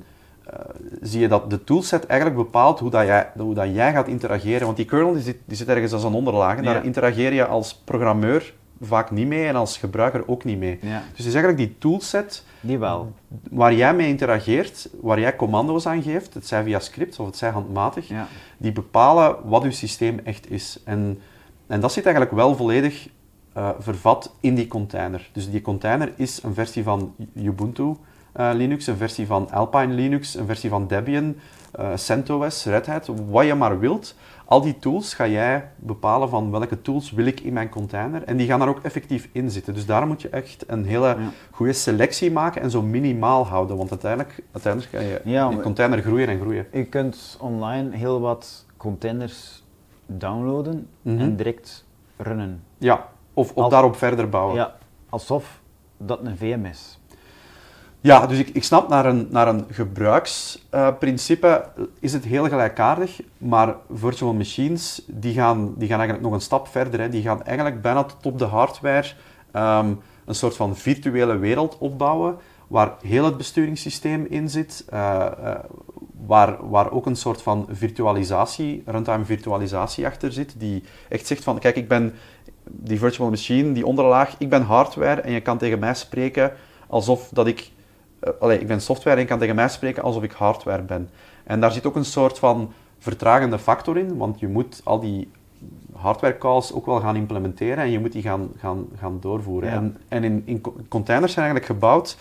eh, 0.45 0.59
zie 1.01 1.19
je 1.19 1.27
dat 1.27 1.49
de 1.49 1.63
toolset 1.63 2.05
eigenlijk 2.05 2.39
bepaalt 2.39 2.79
hoe, 2.79 2.89
dat 2.89 3.05
jij, 3.05 3.29
hoe 3.37 3.53
dat 3.53 3.73
jij 3.73 3.91
gaat 3.91 4.07
interageren. 4.07 4.65
Want 4.65 4.77
die 4.77 4.85
kernel 4.85 5.13
die 5.13 5.21
zit, 5.21 5.37
die 5.45 5.57
zit 5.57 5.67
ergens 5.67 5.93
als 5.93 6.03
een 6.03 6.13
onderlaag 6.13 6.57
en 6.57 6.63
daar 6.63 6.85
interageer 6.85 7.33
je 7.33 7.45
als 7.45 7.75
programmeur 7.75 8.53
vaak 8.81 9.11
niet 9.11 9.27
mee 9.27 9.47
en 9.47 9.55
als 9.55 9.77
gebruiker 9.77 10.23
ook 10.27 10.43
niet 10.43 10.57
mee. 10.57 10.79
Dus 10.81 10.89
het 11.17 11.25
is 11.25 11.33
eigenlijk 11.33 11.57
die 11.57 11.75
toolset 11.77 12.43
die 12.61 12.77
wel. 12.77 13.13
waar 13.49 13.73
jij 13.73 13.93
mee 13.93 14.07
interageert, 14.07 14.89
waar 15.01 15.19
jij 15.19 15.35
commando's 15.35 15.85
aan 15.85 16.01
geeft, 16.01 16.33
het 16.33 16.47
zij 16.47 16.63
via 16.63 16.79
script 16.79 17.19
of 17.19 17.25
het 17.25 17.37
zij 17.37 17.49
handmatig, 17.49 18.07
ja. 18.07 18.27
die 18.57 18.71
bepalen 18.71 19.35
wat 19.43 19.63
je 19.63 19.71
systeem 19.71 20.19
echt 20.23 20.51
is. 20.51 20.79
En, 20.85 21.19
en 21.67 21.79
dat 21.79 21.91
zit 21.91 22.05
eigenlijk 22.05 22.35
wel 22.35 22.55
volledig 22.55 23.09
uh, 23.57 23.69
vervat 23.79 24.35
in 24.39 24.55
die 24.55 24.67
container. 24.67 25.29
Dus 25.33 25.51
die 25.51 25.61
container 25.61 26.13
is 26.15 26.43
een 26.43 26.53
versie 26.53 26.83
van 26.83 27.15
Ubuntu 27.33 27.95
uh, 28.37 28.49
Linux, 28.53 28.87
een 28.87 28.97
versie 28.97 29.25
van 29.25 29.51
Alpine 29.51 29.93
Linux, 29.93 30.35
een 30.35 30.45
versie 30.45 30.69
van 30.69 30.87
Debian, 30.87 31.35
uh, 31.79 31.89
CentOS, 31.95 32.65
Red 32.65 32.85
Hat, 32.85 33.09
wat 33.29 33.45
je 33.45 33.55
maar 33.55 33.79
wilt. 33.79 34.15
Al 34.49 34.61
die 34.61 34.79
tools 34.79 35.13
ga 35.13 35.27
jij 35.27 35.69
bepalen 35.75 36.29
van 36.29 36.51
welke 36.51 36.81
tools 36.81 37.11
wil 37.11 37.25
ik 37.25 37.39
in 37.39 37.53
mijn 37.53 37.69
container. 37.69 38.23
En 38.23 38.37
die 38.37 38.47
gaan 38.47 38.59
daar 38.59 38.67
ook 38.67 38.83
effectief 38.83 39.29
in 39.31 39.51
zitten. 39.51 39.73
Dus 39.73 39.85
daar 39.85 40.07
moet 40.07 40.21
je 40.21 40.29
echt 40.29 40.63
een 40.67 40.85
hele 40.85 41.17
goede 41.51 41.73
selectie 41.73 42.31
maken 42.31 42.61
en 42.61 42.71
zo 42.71 42.81
minimaal 42.81 43.45
houden. 43.45 43.77
Want 43.77 43.89
uiteindelijk, 43.89 44.43
uiteindelijk 44.51 44.93
ga 44.93 44.99
je 44.99 45.21
ja, 45.23 45.51
container 45.61 46.01
groeien 46.01 46.27
en 46.27 46.39
groeien. 46.39 46.67
Je 46.71 46.85
kunt 46.85 47.37
online 47.39 47.95
heel 47.95 48.19
wat 48.19 48.65
containers 48.77 49.63
downloaden 50.05 50.87
mhm. 51.01 51.19
en 51.19 51.35
direct 51.35 51.85
runnen. 52.17 52.63
Ja, 52.77 53.07
of, 53.33 53.53
of 53.53 53.69
daarop 53.69 53.95
verder 53.95 54.29
bouwen. 54.29 54.55
Ja, 54.55 54.75
alsof 55.09 55.61
dat 55.97 56.19
een 56.23 56.37
VM 56.37 56.65
is. 56.65 56.98
Ja, 58.01 58.27
dus 58.27 58.39
ik, 58.39 58.49
ik 58.49 58.63
snap 58.63 58.89
naar 58.89 59.05
een, 59.05 59.27
naar 59.29 59.47
een 59.47 59.65
gebruiksprincipe 59.69 61.65
uh, 61.77 61.85
is 61.99 62.13
het 62.13 62.25
heel 62.25 62.47
gelijkaardig, 62.47 63.21
maar 63.37 63.75
virtual 63.93 64.33
machines 64.33 65.03
die 65.07 65.33
gaan, 65.33 65.73
die 65.77 65.87
gaan 65.87 65.97
eigenlijk 65.97 66.27
nog 66.27 66.33
een 66.33 66.41
stap 66.45 66.67
verder. 66.67 66.99
Hè. 66.99 67.09
Die 67.09 67.21
gaan 67.21 67.43
eigenlijk 67.43 67.81
bijna 67.81 68.03
tot 68.03 68.25
op 68.25 68.39
de 68.39 68.45
hardware 68.45 69.07
um, 69.53 69.99
een 70.25 70.35
soort 70.35 70.55
van 70.55 70.75
virtuele 70.75 71.37
wereld 71.37 71.77
opbouwen, 71.77 72.37
waar 72.67 72.93
heel 73.01 73.25
het 73.25 73.37
besturingssysteem 73.37 74.25
in 74.29 74.49
zit, 74.49 74.85
uh, 74.93 75.25
uh, 75.43 75.55
waar, 76.25 76.69
waar 76.69 76.91
ook 76.91 77.05
een 77.05 77.15
soort 77.15 77.41
van 77.41 77.67
virtualisatie, 77.71 78.83
runtime 78.85 79.25
virtualisatie 79.25 80.05
achter 80.05 80.31
zit, 80.31 80.53
die 80.57 80.83
echt 81.09 81.27
zegt 81.27 81.43
van, 81.43 81.59
kijk, 81.59 81.75
ik 81.75 81.87
ben 81.87 82.13
die 82.63 82.99
virtual 82.99 83.29
machine, 83.29 83.71
die 83.71 83.85
onderlaag, 83.85 84.35
ik 84.37 84.49
ben 84.49 84.61
hardware 84.61 85.21
en 85.21 85.31
je 85.31 85.41
kan 85.41 85.57
tegen 85.57 85.79
mij 85.79 85.93
spreken 85.93 86.51
alsof 86.87 87.29
dat 87.31 87.47
ik 87.47 87.71
uh, 88.23 88.33
allee, 88.39 88.59
ik 88.59 88.67
ben 88.67 88.81
software 88.81 89.15
en 89.15 89.21
ik 89.21 89.27
kan 89.27 89.39
tegen 89.39 89.55
mij 89.55 89.69
spreken 89.69 90.03
alsof 90.03 90.23
ik 90.23 90.31
hardware 90.31 90.81
ben. 90.81 91.09
En 91.43 91.59
daar 91.59 91.71
zit 91.71 91.85
ook 91.85 91.95
een 91.95 92.05
soort 92.05 92.39
van 92.39 92.73
vertragende 92.97 93.59
factor 93.59 93.97
in, 93.97 94.17
want 94.17 94.39
je 94.39 94.47
moet 94.47 94.81
al 94.83 94.99
die 94.99 95.31
hardware 95.95 96.37
calls 96.37 96.73
ook 96.73 96.85
wel 96.85 96.99
gaan 96.99 97.15
implementeren 97.15 97.83
en 97.83 97.89
je 97.89 97.99
moet 97.99 98.11
die 98.11 98.21
gaan, 98.21 98.49
gaan, 98.57 98.87
gaan 98.97 99.17
doorvoeren. 99.19 99.69
Ja. 99.69 99.75
En, 99.75 99.97
en 100.07 100.23
in, 100.23 100.41
in 100.45 100.61
co- 100.61 100.75
containers 100.87 101.33
zijn 101.33 101.45
eigenlijk 101.45 101.79
gebouwd 101.79 102.17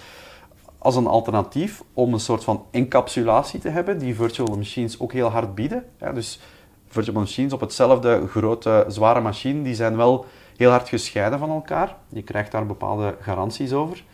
als 0.78 0.96
een 0.96 1.06
alternatief 1.06 1.82
om 1.94 2.12
een 2.12 2.20
soort 2.20 2.44
van 2.44 2.64
encapsulatie 2.70 3.60
te 3.60 3.68
hebben, 3.68 3.98
die 3.98 4.14
virtual 4.14 4.56
machines 4.56 5.00
ook 5.00 5.12
heel 5.12 5.28
hard 5.28 5.54
bieden. 5.54 5.84
Ja, 5.98 6.12
dus 6.12 6.40
virtual 6.88 7.20
machines 7.20 7.52
op 7.52 7.60
hetzelfde 7.60 8.26
grote, 8.26 8.84
zware 8.88 9.20
machine, 9.20 9.62
die 9.62 9.74
zijn 9.74 9.96
wel 9.96 10.26
heel 10.56 10.70
hard 10.70 10.88
gescheiden 10.88 11.38
van 11.38 11.50
elkaar. 11.50 11.96
Je 12.08 12.22
krijgt 12.22 12.52
daar 12.52 12.66
bepaalde 12.66 13.16
garanties 13.20 13.72
over. 13.72 14.04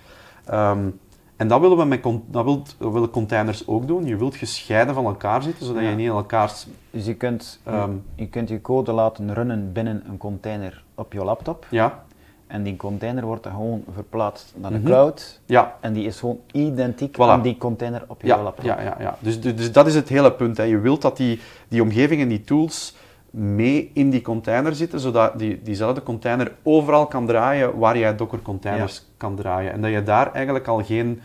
Ehm, 0.45 0.89
en 1.45 1.51
dat 1.51 1.61
willen 1.61 1.77
we 1.77 1.85
met 1.85 2.03
dat 2.27 2.45
wilt, 2.45 2.77
willen 2.79 3.11
containers 3.11 3.67
ook 3.67 3.87
doen. 3.87 4.05
Je 4.07 4.17
wilt 4.17 4.37
gescheiden 4.37 4.95
van 4.95 5.05
elkaar 5.05 5.43
zitten, 5.43 5.67
zodat 5.67 5.83
Ja. 5.83 5.89
je 5.89 5.95
niet 5.97 6.07
in 6.07 6.13
elkaars... 6.13 6.67
Dus 6.91 7.07
je 7.07 7.15
kunt, 7.15 7.61
Ehm. 7.65 7.91
je 8.15 8.27
kunt 8.29 8.49
je 8.49 8.61
code 8.61 8.93
laten 8.93 9.35
runnen 9.35 9.73
binnen 9.73 10.03
een 10.09 10.17
container 10.17 10.83
op 10.95 11.13
je 11.13 11.25
laptop. 11.25 11.67
Ja, 11.71 12.03
En 12.47 12.63
die 12.63 12.77
container 12.77 13.25
wordt 13.25 13.43
dan 13.43 13.53
gewoon 13.53 13.85
verplaatst 13.95 14.53
naar 14.57 14.71
de 14.71 14.77
Mhm. 14.77 14.87
cloud. 14.87 15.41
ja, 15.47 15.77
En 15.81 15.93
die 15.93 16.05
is 16.07 16.19
gewoon 16.19 16.39
identiek 16.53 17.15
Voilà. 17.17 17.19
aan 17.21 17.43
die 17.43 17.57
container 17.57 18.05
op 18.07 18.21
je 18.21 18.27
Ja, 18.27 18.43
laptop. 18.43 18.65
ja, 18.65 18.81
ja, 18.81 18.97
ja. 18.99 19.17
Dus, 19.19 19.41
dus, 19.41 19.57
dus 19.57 19.73
dat 19.73 19.87
is 19.87 19.95
het 19.95 20.09
hele 20.09 20.33
punt. 20.33 20.57
Hè. 20.57 20.63
Je 20.63 20.79
wilt 20.79 21.03
dat 21.03 21.17
die, 21.17 21.41
die 21.69 21.83
omgeving 21.83 22.21
en 22.21 22.29
die 22.29 22.41
tools 22.45 22.97
mee 23.31 23.91
in 23.95 24.11
die 24.11 24.23
container 24.23 24.75
zitten, 24.75 25.01
zodat 25.01 25.39
die, 25.39 25.63
diezelfde 25.63 26.03
container 26.03 26.53
overal 26.63 27.07
kan 27.07 27.27
draaien 27.27 27.79
waar 27.79 27.99
jij 27.99 28.17
Docker 28.17 28.43
containers 28.43 29.05
kan 29.17 29.37
draaien. 29.37 29.73
En 29.73 29.81
dat 29.83 29.91
je 29.91 30.03
daar 30.03 30.33
eigenlijk 30.33 30.67
al 30.69 30.83
geen 30.85 31.21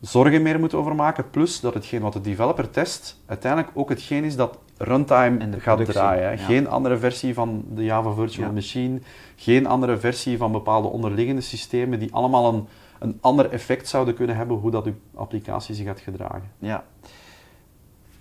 zorgen 0.00 0.42
meer 0.42 0.60
moet 0.60 0.74
over 0.74 0.94
maken. 0.94 1.30
Plus 1.30 1.60
dat 1.60 1.74
hetgeen 1.74 2.00
wat 2.00 2.12
de 2.12 2.20
developer 2.20 2.70
test, 2.70 3.20
uiteindelijk 3.26 3.72
ook 3.74 3.88
hetgeen 3.88 4.24
is 4.24 4.36
dat 4.36 4.58
runtime 4.76 5.60
gaat 5.60 5.84
draaien. 5.84 6.30
ja. 6.30 6.36
Geen 6.44 6.68
andere 6.68 6.98
versie 6.98 7.34
van 7.34 7.64
de 7.74 7.84
Java 7.84 8.12
Virtual 8.12 8.46
Ja. 8.48 8.52
Machine, 8.54 9.00
geen 9.36 9.66
andere 9.66 9.98
versie 9.98 10.38
van 10.38 10.52
bepaalde 10.52 10.88
onderliggende 10.88 11.40
systemen 11.40 11.98
die 11.98 12.14
allemaal 12.14 12.54
een, 12.54 12.66
een 12.98 13.18
ander 13.20 13.50
effect 13.50 13.88
zouden 13.88 14.14
kunnen 14.14 14.36
hebben 14.36 14.56
hoe 14.56 14.70
dat 14.70 14.84
je 14.84 14.92
applicatie 15.14 15.74
zich 15.74 15.86
gaat 15.86 16.00
gedragen. 16.00 16.50
Ja. 16.58 16.84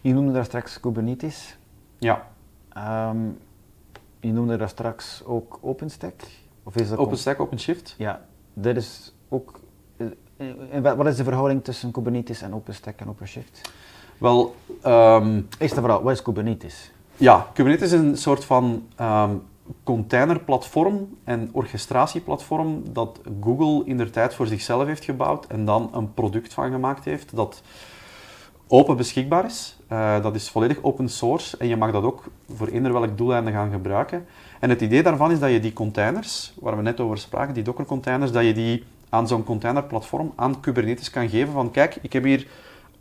Je 0.01 0.13
noemde 0.13 0.31
daar 0.33 0.45
straks 0.45 0.79
Kubernetes. 0.79 1.57
Ja, 1.97 2.27
Ehm, 2.73 3.17
je 4.19 4.31
noemde 4.31 4.57
daar 4.57 4.69
straks 4.69 5.23
ook 5.25 5.59
OpenStack. 5.61 6.13
Of 6.63 6.75
is 6.75 6.89
dat 6.89 6.97
OpenStack, 6.97 7.39
OpenShift. 7.39 7.95
Ja, 7.97 8.25
dit 8.53 8.77
is 8.77 9.13
ook... 9.29 9.59
eh, 10.39 10.95
wat 10.95 11.05
is 11.07 11.15
de 11.15 11.23
verhouding 11.23 11.63
tussen 11.63 11.91
Kubernetes 11.91 12.41
en 12.41 12.53
OpenStack 12.53 12.99
en 12.99 13.09
OpenShift? 13.09 13.71
Wel, 14.17 14.55
ehm, 14.81 15.41
Eerst 15.57 15.75
en 15.75 15.81
vooral, 15.81 16.03
wat 16.03 16.13
is 16.13 16.21
Kubernetes? 16.21 16.91
ja, 17.17 17.47
Kubernetes 17.53 17.91
is 17.91 17.99
een 17.99 18.17
soort 18.17 18.45
van 18.45 18.83
ehm, 18.95 19.35
containerplatform 19.83 21.17
en 21.23 21.49
orchestratieplatform 21.51 22.83
dat 22.93 23.19
Google 23.41 23.85
in 23.85 23.97
der 23.97 24.11
tijd 24.11 24.33
voor 24.33 24.47
zichzelf 24.47 24.85
heeft 24.85 25.03
gebouwd 25.03 25.45
en 25.45 25.65
dan 25.65 25.89
een 25.93 26.13
product 26.13 26.53
van 26.53 26.71
gemaakt 26.71 27.05
heeft 27.05 27.35
dat 27.35 27.61
open 28.67 28.97
beschikbaar 28.97 29.45
is. 29.45 29.77
Eh, 29.87 30.21
dat 30.21 30.35
is 30.35 30.49
volledig 30.49 30.77
open 30.81 31.09
source 31.09 31.57
en 31.57 31.67
je 31.67 31.75
mag 31.75 31.91
dat 31.91 32.03
ook 32.03 32.23
voor 32.55 32.67
eender 32.67 32.93
welk 32.93 33.17
doeleinde 33.17 33.51
gaan 33.51 33.71
gebruiken. 33.71 34.25
En 34.59 34.69
het 34.69 34.81
idee 34.81 35.03
daarvan 35.03 35.31
is 35.31 35.39
dat 35.39 35.51
je 35.51 35.59
die 35.59 35.73
containers, 35.73 36.53
waar 36.59 36.75
we 36.75 36.81
net 36.81 36.99
over 36.99 37.17
spraken, 37.17 37.53
die 37.53 37.63
Docker 37.63 37.85
containers, 37.85 38.31
dat 38.31 38.43
je 38.43 38.53
die 38.53 38.83
aan 39.09 39.27
zo'n 39.27 39.43
containerplatform, 39.43 40.33
aan 40.35 40.59
Kubernetes 40.59 41.09
kan 41.09 41.29
geven 41.29 41.53
van 41.53 41.71
kijk, 41.71 41.97
ik 42.01 42.13
heb 42.13 42.23
hier 42.23 42.47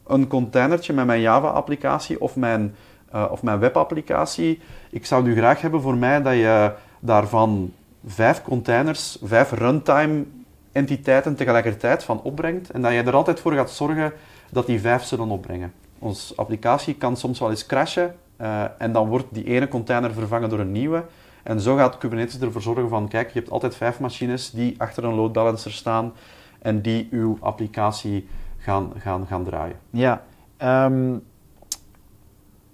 een 0.07 0.27
containertje 0.27 0.93
met 0.93 1.07
mijn 1.07 1.21
Java-applicatie 1.21 2.21
of 2.21 2.37
mijn, 2.37 2.75
eh, 3.11 3.25
of 3.31 3.43
mijn 3.43 3.59
webapplicatie. 3.59 4.61
Ik 4.91 5.07
zou 5.07 5.25
nu 5.25 5.37
graag 5.37 5.61
hebben 5.61 5.81
voor 5.81 5.97
mij 5.97 6.23
dat 6.23 6.35
je 6.35 6.73
daarvan 7.01 7.73
vijf 8.07 8.43
containers, 8.43 9.19
vijf 9.23 9.53
runtime 9.53 10.25
entiteiten 10.73 11.37
tegelijkertijd 11.37 12.05
van 12.05 12.23
opbrengt 12.23 12.71
en 12.71 12.83
dat 12.83 12.93
je 12.93 13.03
er 13.03 13.15
altijd 13.15 13.41
voor 13.41 13.53
gaat 13.53 13.71
zorgen 13.71 14.13
dat 14.51 14.67
die 14.67 14.81
vijf 14.81 15.03
zullen 15.03 15.29
opbrengen. 15.29 15.73
Onze 15.99 16.35
applicatie 16.37 16.95
kan 16.95 17.17
soms 17.17 17.39
wel 17.39 17.51
eens 17.51 17.67
crashen 17.67 18.15
eh, 18.37 18.65
en 18.79 18.93
dan 18.93 19.09
wordt 19.09 19.27
die 19.31 19.45
ene 19.45 19.69
container 19.69 20.13
vervangen 20.13 20.49
door 20.49 20.59
een 20.59 20.73
nieuwe. 20.73 21.05
En 21.49 21.61
zo 21.61 21.77
gaat 21.77 21.99
Kubernetes 21.99 22.41
ervoor 22.41 22.63
zorgen 22.63 22.89
van, 22.89 23.09
kijk, 23.09 23.31
je 23.31 23.39
hebt 23.39 23.51
altijd 23.51 23.77
vijf 23.77 24.01
machines 24.01 24.51
die 24.51 24.75
achter 24.81 25.05
een 25.05 25.15
load 25.15 25.33
balancer 25.33 25.73
staan 25.73 26.13
en 26.59 26.83
die 26.83 27.09
uw 27.11 27.37
applicatie 27.41 28.29
gaan, 28.59 28.93
gaan, 28.97 29.27
gaan 29.27 29.45
draaien. 29.45 29.79
Ja, 29.91 30.25
ehm, 30.57 31.17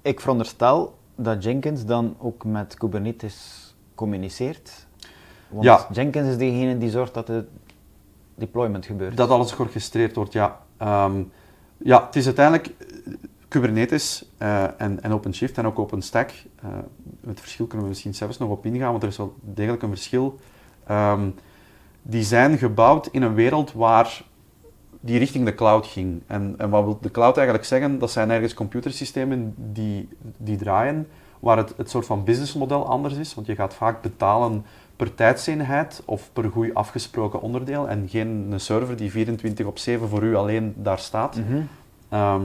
ik 0.03 0.21
veronderstel 0.21 0.99
dat 1.15 1.45
Jenkins 1.45 1.85
dan 1.85 2.17
ook 2.19 2.45
met 2.45 2.75
Kubernetes 2.75 3.75
communiceert. 3.95 4.87
Want 5.49 5.65
Ja. 5.65 5.87
Jenkins 5.93 6.29
is 6.29 6.37
degene 6.37 6.79
die 6.79 6.91
zorgt 6.91 7.15
dat 7.15 7.27
de 7.27 7.45
deployment 8.35 8.87
gebeurt. 8.87 9.17
Dat 9.17 9.31
alles 9.31 9.53
georchestreerd 9.53 10.15
wordt, 10.15 10.33
ja. 10.33 10.61
Ehm, 10.77 11.23
ja, 11.77 12.07
het 12.07 12.17
is 12.17 12.27
uiteindelijk 12.27 12.75
Kubernetes 13.55 14.25
eh, 14.39 14.63
en, 14.63 15.03
en 15.03 15.13
OpenShift 15.13 15.59
en 15.59 15.67
ook 15.67 15.79
OpenStack. 15.79 16.31
eh 16.63 16.69
het 17.27 17.41
verschil 17.41 17.67
kunnen 17.67 17.83
we 17.83 17.89
misschien 17.89 18.15
zelfs 18.15 18.39
nog 18.39 18.51
op 18.51 18.67
ingaan, 18.67 18.91
want 18.91 19.03
er 19.03 19.09
is 19.09 19.17
wel 19.17 19.35
degelijk 19.41 19.83
een 19.83 19.89
verschil. 19.89 20.39
Ehm, 20.87 21.31
die 22.03 22.23
zijn 22.23 22.59
gebouwd 22.59 23.07
in 23.07 23.23
een 23.23 23.35
wereld 23.35 23.73
waar 23.73 24.23
die 25.01 25.19
richting 25.19 25.45
de 25.45 25.55
cloud 25.55 25.87
ging. 25.87 26.23
En, 26.27 26.55
en 26.59 26.71
wat 26.71 26.85
wil 26.85 26.99
de 27.01 27.11
cloud 27.11 27.37
eigenlijk 27.37 27.67
zeggen? 27.67 27.99
Dat 27.99 28.11
zijn 28.11 28.31
ergens 28.31 28.55
computersystemen 28.55 29.55
die, 29.57 30.09
die 30.37 30.57
draaien, 30.57 31.09
waar 31.41 31.57
het, 31.57 31.75
het 31.77 31.91
soort 31.91 32.07
van 32.07 32.25
businessmodel 32.25 32.87
anders 32.89 33.15
is. 33.15 33.35
Want 33.35 33.47
je 33.47 33.55
gaat 33.55 33.75
vaak 33.75 34.03
betalen 34.03 34.65
per 34.97 35.15
tijdseenheid 35.15 36.03
of 36.05 36.31
per 36.33 36.51
goed 36.51 36.75
afgesproken 36.75 37.41
onderdeel 37.41 37.89
en 37.89 38.09
geen 38.09 38.47
een 38.51 38.61
server 38.61 38.97
die 38.97 39.11
24 39.11 39.67
op 39.67 39.79
7 39.79 40.09
voor 40.09 40.23
u 40.23 40.37
alleen 40.37 40.75
daar 40.77 40.99
staat. 40.99 41.41
Ehm, 42.09 42.45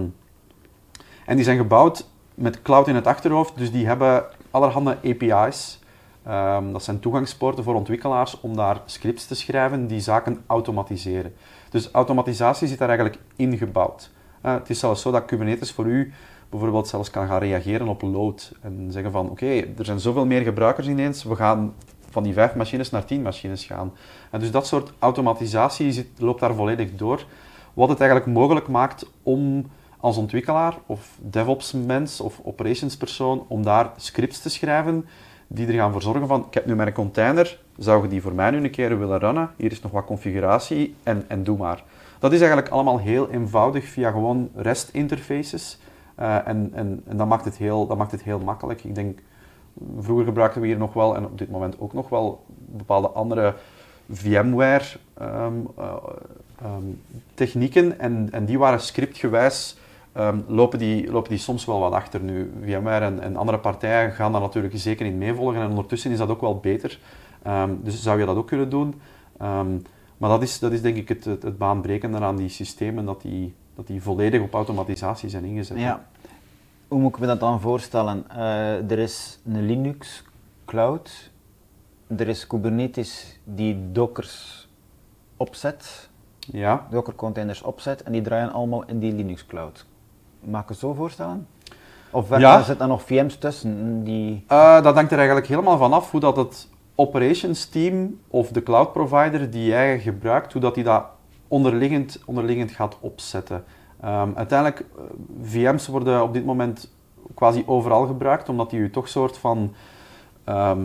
en 1.29 1.35
die 1.35 1.45
zijn 1.45 1.57
gebouwd 1.57 2.07
met 2.33 2.61
cloud 2.61 2.87
in 2.87 2.95
het 2.95 3.07
achterhoofd, 3.07 3.57
dus 3.57 3.71
die 3.71 3.85
hebben 3.85 4.25
allerhande 4.51 4.97
API's. 5.05 5.79
Ehm, 6.23 6.71
dat 6.71 6.83
zijn 6.83 6.99
toegangspoorten 6.99 7.63
voor 7.63 7.75
ontwikkelaars 7.75 8.39
om 8.39 8.55
daar 8.55 8.81
scripts 8.85 9.27
te 9.27 9.35
schrijven 9.35 9.87
die 9.87 9.99
zaken 9.99 10.43
automatiseren. 10.47 11.33
Dus 11.69 11.91
automatisatie 11.91 12.67
zit 12.67 12.77
daar 12.77 12.87
eigenlijk 12.87 13.19
ingebouwd. 13.35 14.11
Eh, 14.41 14.53
het 14.53 14.69
is 14.69 14.79
zelfs 14.79 15.01
zo 15.01 15.11
dat 15.11 15.25
Kubernetes 15.25 15.71
voor 15.71 15.85
u 15.85 16.13
bijvoorbeeld 16.49 16.87
zelfs 16.87 17.09
kan 17.09 17.27
gaan 17.27 17.39
reageren 17.39 17.87
op 17.87 18.01
load 18.01 18.51
en 18.61 18.87
zeggen 18.91 19.11
van 19.11 19.29
oké, 19.29 19.49
er 19.77 19.85
zijn 19.85 19.99
zoveel 19.99 20.25
meer 20.25 20.41
gebruikers 20.41 20.87
ineens, 20.87 21.23
we 21.23 21.35
gaan 21.35 21.73
van 22.09 22.23
die 22.23 22.33
vijf 22.33 22.55
machines 22.55 22.89
naar 22.89 23.05
tien 23.05 23.21
machines 23.21 23.65
gaan. 23.65 23.93
En 24.31 24.39
dus 24.39 24.51
dat 24.51 24.67
soort 24.67 24.93
automatisatie 24.99 25.91
zit, 25.91 26.07
loopt 26.17 26.39
daar 26.39 26.55
volledig 26.55 26.95
door. 26.95 27.25
Wat 27.73 27.89
het 27.89 27.99
eigenlijk 27.99 28.31
mogelijk 28.31 28.67
maakt 28.67 29.05
om 29.23 29.65
als 29.99 30.17
ontwikkelaar 30.17 30.77
of 30.85 31.17
DevOps-mens 31.21 32.21
of 32.21 32.39
operationspersoon 32.43 33.45
om 33.47 33.63
daar 33.63 33.91
scripts 33.95 34.41
te 34.41 34.49
schrijven 34.49 35.05
die 35.47 35.67
er 35.67 35.73
gaan 35.73 35.91
voor 35.91 36.01
zorgen 36.01 36.27
van, 36.27 36.45
ik 36.47 36.53
heb 36.53 36.65
nu 36.65 36.75
mijn 36.75 36.93
container, 36.93 37.59
zou 37.77 38.03
je 38.03 38.09
die 38.09 38.21
voor 38.21 38.33
mij 38.33 38.51
nu 38.51 38.57
een 38.57 38.71
keer 38.71 38.99
willen 38.99 39.19
runnen? 39.19 39.51
Hier 39.55 39.71
is 39.71 39.81
nog 39.81 39.91
wat 39.91 40.05
configuratie 40.05 40.95
en, 41.03 41.25
en 41.27 41.43
doe 41.43 41.57
maar. 41.57 41.83
Dat 42.19 42.31
is 42.33 42.39
eigenlijk 42.39 42.69
allemaal 42.69 42.99
heel 42.99 43.29
eenvoudig 43.29 43.85
via 43.85 44.12
gewoon 44.12 44.49
REST-interfaces. 44.55 45.79
Eh, 46.15 46.47
en, 46.47 46.69
en, 46.73 47.03
en 47.07 47.17
dat, 47.17 47.27
maakt 47.27 47.45
het 47.45 47.57
heel, 47.57 47.88
dat 47.88 47.97
maakt 47.97 48.12
het 48.12 48.23
heel 48.23 48.39
makkelijk. 48.39 48.83
Ik 48.83 48.95
denk, 48.95 49.19
vroeger 49.99 50.25
gebruikten 50.25 50.62
we 50.62 50.67
hier 50.67 50.77
nog 50.77 50.93
wel, 50.93 51.15
en 51.15 51.25
op 51.25 51.38
dit 51.38 51.49
moment 51.49 51.79
ook 51.79 51.93
nog 51.93 52.09
wel, 52.09 52.43
bepaalde 52.55 53.07
andere 53.07 53.55
VMware 54.09 54.85
ehm, 55.13 55.53
eh, 55.77 55.93
ehm, 56.62 56.83
technieken. 57.33 57.99
En, 57.99 58.27
en 58.31 58.45
die 58.45 58.59
waren 58.59 58.81
scriptgewijs, 58.81 59.77
ehm, 60.19 60.39
lopen, 60.47 60.79
die, 60.79 61.12
lopen 61.12 61.29
die 61.29 61.39
soms 61.39 61.65
wel 61.65 61.79
wat 61.79 61.93
achter 61.93 62.21
nu. 62.21 62.51
VMware 62.63 63.05
en, 63.05 63.19
en 63.19 63.36
andere 63.36 63.60
partijen 63.60 64.12
gaan 64.12 64.32
daar 64.32 64.41
natuurlijk 64.41 64.73
zeker 64.77 65.05
in 65.05 65.17
meevolgen. 65.17 65.62
En 65.62 65.69
ondertussen 65.69 66.12
is 66.12 66.17
dat 66.17 66.29
ook 66.29 66.41
wel 66.41 66.60
beter. 66.60 66.99
Ehm, 67.43 67.75
dus 67.82 68.01
zou 68.01 68.19
je 68.19 68.25
dat 68.25 68.36
ook 68.36 68.47
kunnen 68.47 68.69
doen. 68.69 69.01
Ehm, 69.38 69.77
maar 70.17 70.29
dat 70.29 70.41
is, 70.41 70.60
dat 70.60 70.71
is 70.71 70.82
denk 70.82 70.95
ik 70.95 71.10
het, 71.10 71.25
het, 71.25 71.43
het 71.43 71.58
baanbrekende 71.58 72.19
aan 72.19 72.36
die 72.36 72.49
systemen, 72.49 73.05
dat 73.05 73.21
die, 73.21 73.53
dat 73.75 73.88
die 73.88 74.01
volledig 74.01 74.41
op 74.41 74.53
automatisatie 74.53 75.29
zijn 75.29 75.43
ingezet. 75.43 75.79
Ja. 75.79 76.05
Hoe 76.88 76.99
moet 76.99 77.13
ik 77.13 77.19
me 77.19 77.27
dat 77.27 77.39
dan 77.39 77.62
voorstellen? 77.62 78.29
Eh, 78.29 78.91
er 78.91 78.99
is 78.99 79.39
een 79.45 79.65
Linux 79.65 80.23
cloud, 80.65 81.32
er 82.08 82.27
is 82.27 82.47
Kubernetes 82.47 83.39
die 83.43 83.91
Dockers 83.91 84.67
opzet, 85.38 86.10
ja. 86.39 86.88
Docker 86.89 87.15
containers 87.15 87.62
opzet 87.62 88.03
en 88.03 88.12
die 88.12 88.21
draaien 88.21 88.51
allemaal 88.51 88.84
in 88.86 88.99
die 88.99 89.13
Linux 89.13 89.45
cloud. 89.45 89.86
Mag 90.39 90.62
ik 90.62 90.69
het 90.69 90.78
zo 90.78 90.93
voorstellen? 90.93 91.47
Of 92.12 92.38
Ja. 92.38 92.62
zitten 92.62 92.86
er 92.86 92.91
nog 92.91 93.02
VM's 93.02 93.38
tussen 93.38 94.04
die... 94.04 94.43
Eh, 94.47 94.82
dat 94.82 94.95
hangt 94.95 95.12
er 95.12 95.17
eigenlijk 95.17 95.47
helemaal 95.47 95.78
vanaf 95.78 96.12
hoe 96.12 96.19
dat 96.19 96.36
het 96.36 96.67
operations 96.95 97.65
team 97.65 98.19
of 98.28 98.49
de 98.49 98.63
cloud 98.63 98.93
provider 98.93 99.49
die 99.49 99.65
jij 99.65 99.99
gebruikt, 99.99 100.54
hoe 100.54 100.62
dat 100.62 100.75
die 100.75 100.84
dat 100.84 101.04
onderliggend, 101.47 102.19
onderliggend 102.25 102.71
gaat 102.71 102.97
opzetten. 102.99 103.63
Ehm, 104.02 104.30
uiteindelijk, 104.36 104.80
eh, 104.80 105.04
VM's 105.41 105.88
worden 105.88 106.23
op 106.23 106.34
dit 106.34 106.45
moment 106.45 106.91
quasi 107.34 107.63
overal 107.65 108.06
gebruikt, 108.06 108.49
omdat 108.49 108.69
die 108.69 108.82
je 108.82 108.89
toch 108.89 109.08
soort 109.08 109.38
van 109.38 109.73
ehm, 110.43 110.80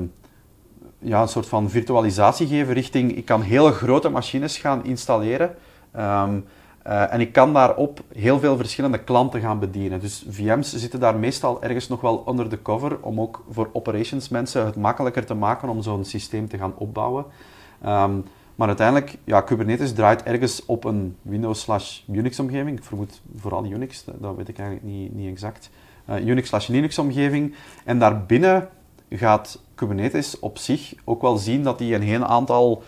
ja, 0.99 1.21
een 1.23 1.29
soort 1.29 1.47
van 1.47 1.71
virtualisatie 1.71 2.47
geven 2.47 2.75
richting, 2.75 3.17
ik 3.17 3.25
kan 3.25 3.41
hele 3.41 3.73
grote 3.73 4.09
machines 4.09 4.59
gaan 4.59 4.85
installeren. 4.85 5.55
Ehm, 5.93 6.39
eh, 6.85 7.13
en 7.13 7.21
ik 7.21 7.33
kan 7.33 7.53
daarop 7.53 8.01
heel 8.15 8.39
veel 8.39 8.57
verschillende 8.57 8.99
klanten 8.99 9.41
gaan 9.41 9.59
bedienen. 9.59 10.01
Dus 10.01 10.25
VM's 10.29 10.75
zitten 10.75 11.01
daar 11.01 11.17
meestal 11.17 11.63
ergens 11.63 11.89
nog 11.89 12.01
wel 12.01 12.17
onder 12.17 12.49
de 12.49 12.63
cover 12.63 12.99
om 13.01 13.21
ook 13.21 13.45
voor 13.51 13.71
operations 13.73 14.29
mensen 14.29 14.65
het 14.65 14.77
makkelijker 14.77 15.27
te 15.27 15.35
maken 15.35 15.69
om 15.69 15.83
zo'n 15.83 16.05
systeem 16.05 16.49
te 16.49 16.59
gaan 16.59 16.75
opbouwen. 16.77 17.25
Ehm, 17.83 18.13
maar 18.55 18.69
uiteindelijk, 18.69 19.17
ja, 19.25 19.41
Kubernetes 19.41 19.93
draait 19.93 20.23
ergens 20.23 20.65
op 20.67 20.85
een 20.85 21.17
Windows 21.23 21.61
slash 21.61 22.01
Unix 22.09 22.41
omgeving. 22.41 22.79
Ik 22.79 22.85
vermoed 22.85 23.21
vooral 23.37 23.65
Unix, 23.65 24.05
dat, 24.05 24.37
weet 24.37 24.49
ik 24.49 24.59
eigenlijk 24.59 24.89
niet, 24.89 25.15
niet 25.15 25.31
exact. 25.31 25.71
Uh, 26.11 26.27
Unix 26.27 26.49
slash 26.49 26.67
Linux 26.67 26.99
omgeving. 26.99 27.55
En 27.85 27.99
daarbinnen 27.99 28.69
gaat 29.11 29.61
Kubernetes 29.75 30.39
op 30.39 30.59
zich 30.59 30.95
ook 31.05 31.23
wel 31.23 31.37
zien 31.37 31.63
dat 31.63 31.79
hij 31.79 31.95
een 31.95 32.03
heel 32.03 32.25
aantal 32.25 32.83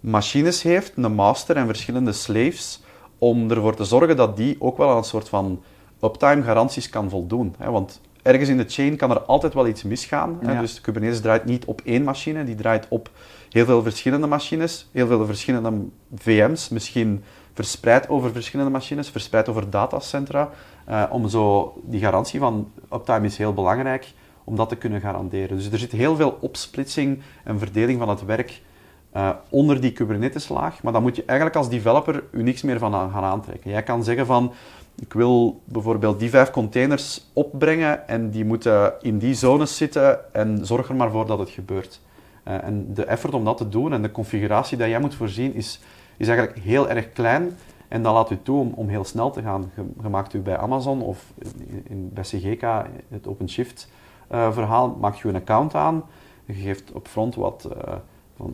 machines 0.00 0.62
heeft, 0.62 0.92
een 0.96 1.14
master 1.14 1.56
en 1.56 1.66
verschillende 1.66 2.12
slaves, 2.12 2.82
om 3.22 3.50
ervoor 3.50 3.74
te 3.74 3.84
zorgen 3.84 4.16
dat 4.16 4.36
die 4.36 4.56
ook 4.58 4.76
wel 4.76 4.90
aan 4.90 4.96
een 4.96 5.04
soort 5.04 5.28
van 5.28 5.62
uptime 6.02 6.42
garanties 6.42 6.88
kan 6.88 7.10
voldoen. 7.10 7.54
Want 7.58 8.00
ergens 8.22 8.48
in 8.48 8.56
de 8.56 8.68
chain 8.68 8.96
kan 8.96 9.10
er 9.10 9.20
altijd 9.20 9.54
wel 9.54 9.66
iets 9.66 9.82
misgaan. 9.82 10.38
Dus 10.60 10.80
Kubernetes 10.80 11.20
draait 11.20 11.44
niet 11.44 11.64
op 11.64 11.80
één 11.84 12.02
machine, 12.02 12.44
die 12.44 12.54
draait 12.54 12.86
op 12.88 13.10
heel 13.50 13.64
veel 13.64 13.82
verschillende 13.82 14.26
machines, 14.26 14.88
heel 14.92 15.06
veel 15.06 15.26
verschillende 15.26 15.72
VM's, 16.14 16.68
misschien 16.68 17.24
verspreid 17.52 18.08
over 18.08 18.32
verschillende 18.32 18.72
machines, 18.72 19.08
verspreid 19.08 19.48
over 19.48 19.70
datacentra, 19.70 20.50
uh, 20.88 21.04
om 21.10 21.28
zo 21.28 21.74
die 21.84 22.00
garantie 22.00 22.40
van 22.40 22.70
uptime 22.92 23.26
is 23.26 23.36
heel 23.36 23.54
belangrijk 23.54 24.12
om 24.44 24.56
dat 24.56 24.68
te 24.68 24.76
kunnen 24.76 25.00
garanderen. 25.00 25.56
Dus 25.56 25.70
er 25.72 25.78
zit 25.78 25.92
heel 25.92 26.16
veel 26.16 26.38
opsplitsing 26.40 27.22
en 27.44 27.58
verdeling 27.58 27.98
van 27.98 28.08
het 28.08 28.24
werk 28.24 28.62
uh, 29.16 29.30
onder 29.48 29.80
die 29.80 29.92
Kubernetes-laag, 29.92 30.82
maar 30.82 30.92
dan 30.92 31.02
moet 31.02 31.16
je 31.16 31.24
eigenlijk 31.24 31.58
als 31.58 31.68
developer 31.68 32.24
u 32.30 32.42
niks 32.42 32.62
meer 32.62 32.78
van 32.78 32.92
gaan 32.92 33.24
aantrekken. 33.24 33.70
Jij 33.70 33.82
kan 33.82 34.04
zeggen 34.04 34.26
van, 34.26 34.52
ik 34.98 35.12
wil 35.12 35.60
bijvoorbeeld 35.64 36.18
die 36.18 36.30
vijf 36.30 36.50
containers 36.50 37.30
opbrengen 37.32 38.08
en 38.08 38.30
die 38.30 38.44
moeten 38.44 38.92
in 39.00 39.18
die 39.18 39.34
zones 39.34 39.76
zitten 39.76 40.34
en 40.34 40.66
zorg 40.66 40.88
er 40.88 40.94
maar 40.94 41.10
voor 41.10 41.26
dat 41.26 41.38
het 41.38 41.50
gebeurt. 41.50 42.00
Uh, 42.48 42.64
en 42.64 42.94
de 42.94 43.04
effort 43.04 43.34
om 43.34 43.44
dat 43.44 43.56
te 43.56 43.68
doen 43.68 43.92
en 43.92 44.02
de 44.02 44.10
configuratie 44.10 44.78
die 44.78 44.88
jij 44.88 45.00
moet 45.00 45.14
voorzien 45.14 45.54
is, 45.54 45.80
is 46.16 46.28
eigenlijk 46.28 46.58
heel 46.58 46.88
erg 46.88 47.12
klein. 47.12 47.56
En 47.88 48.02
dat 48.02 48.14
laat 48.14 48.30
u 48.30 48.38
toe 48.42 48.74
om, 48.74 48.88
heel 48.88 49.04
snel 49.04 49.30
te 49.30 49.42
gaan. 49.42 49.70
Je, 50.02 50.08
maakt 50.08 50.34
u 50.34 50.40
bij 50.40 50.56
Amazon 50.56 51.02
of 51.02 51.32
in, 51.84 52.10
bij 52.12 52.22
CGK, 52.22 52.62
het 53.08 53.26
OpenShift 53.26 53.88
uh, 54.32 54.52
verhaal, 54.52 54.96
maakt 55.00 55.18
je 55.18 55.28
een 55.28 55.36
account 55.36 55.74
aan. 55.74 56.04
Je 56.44 56.52
geeft 56.52 56.92
op 56.92 57.08
front 57.08 57.34
wat, 57.34 57.68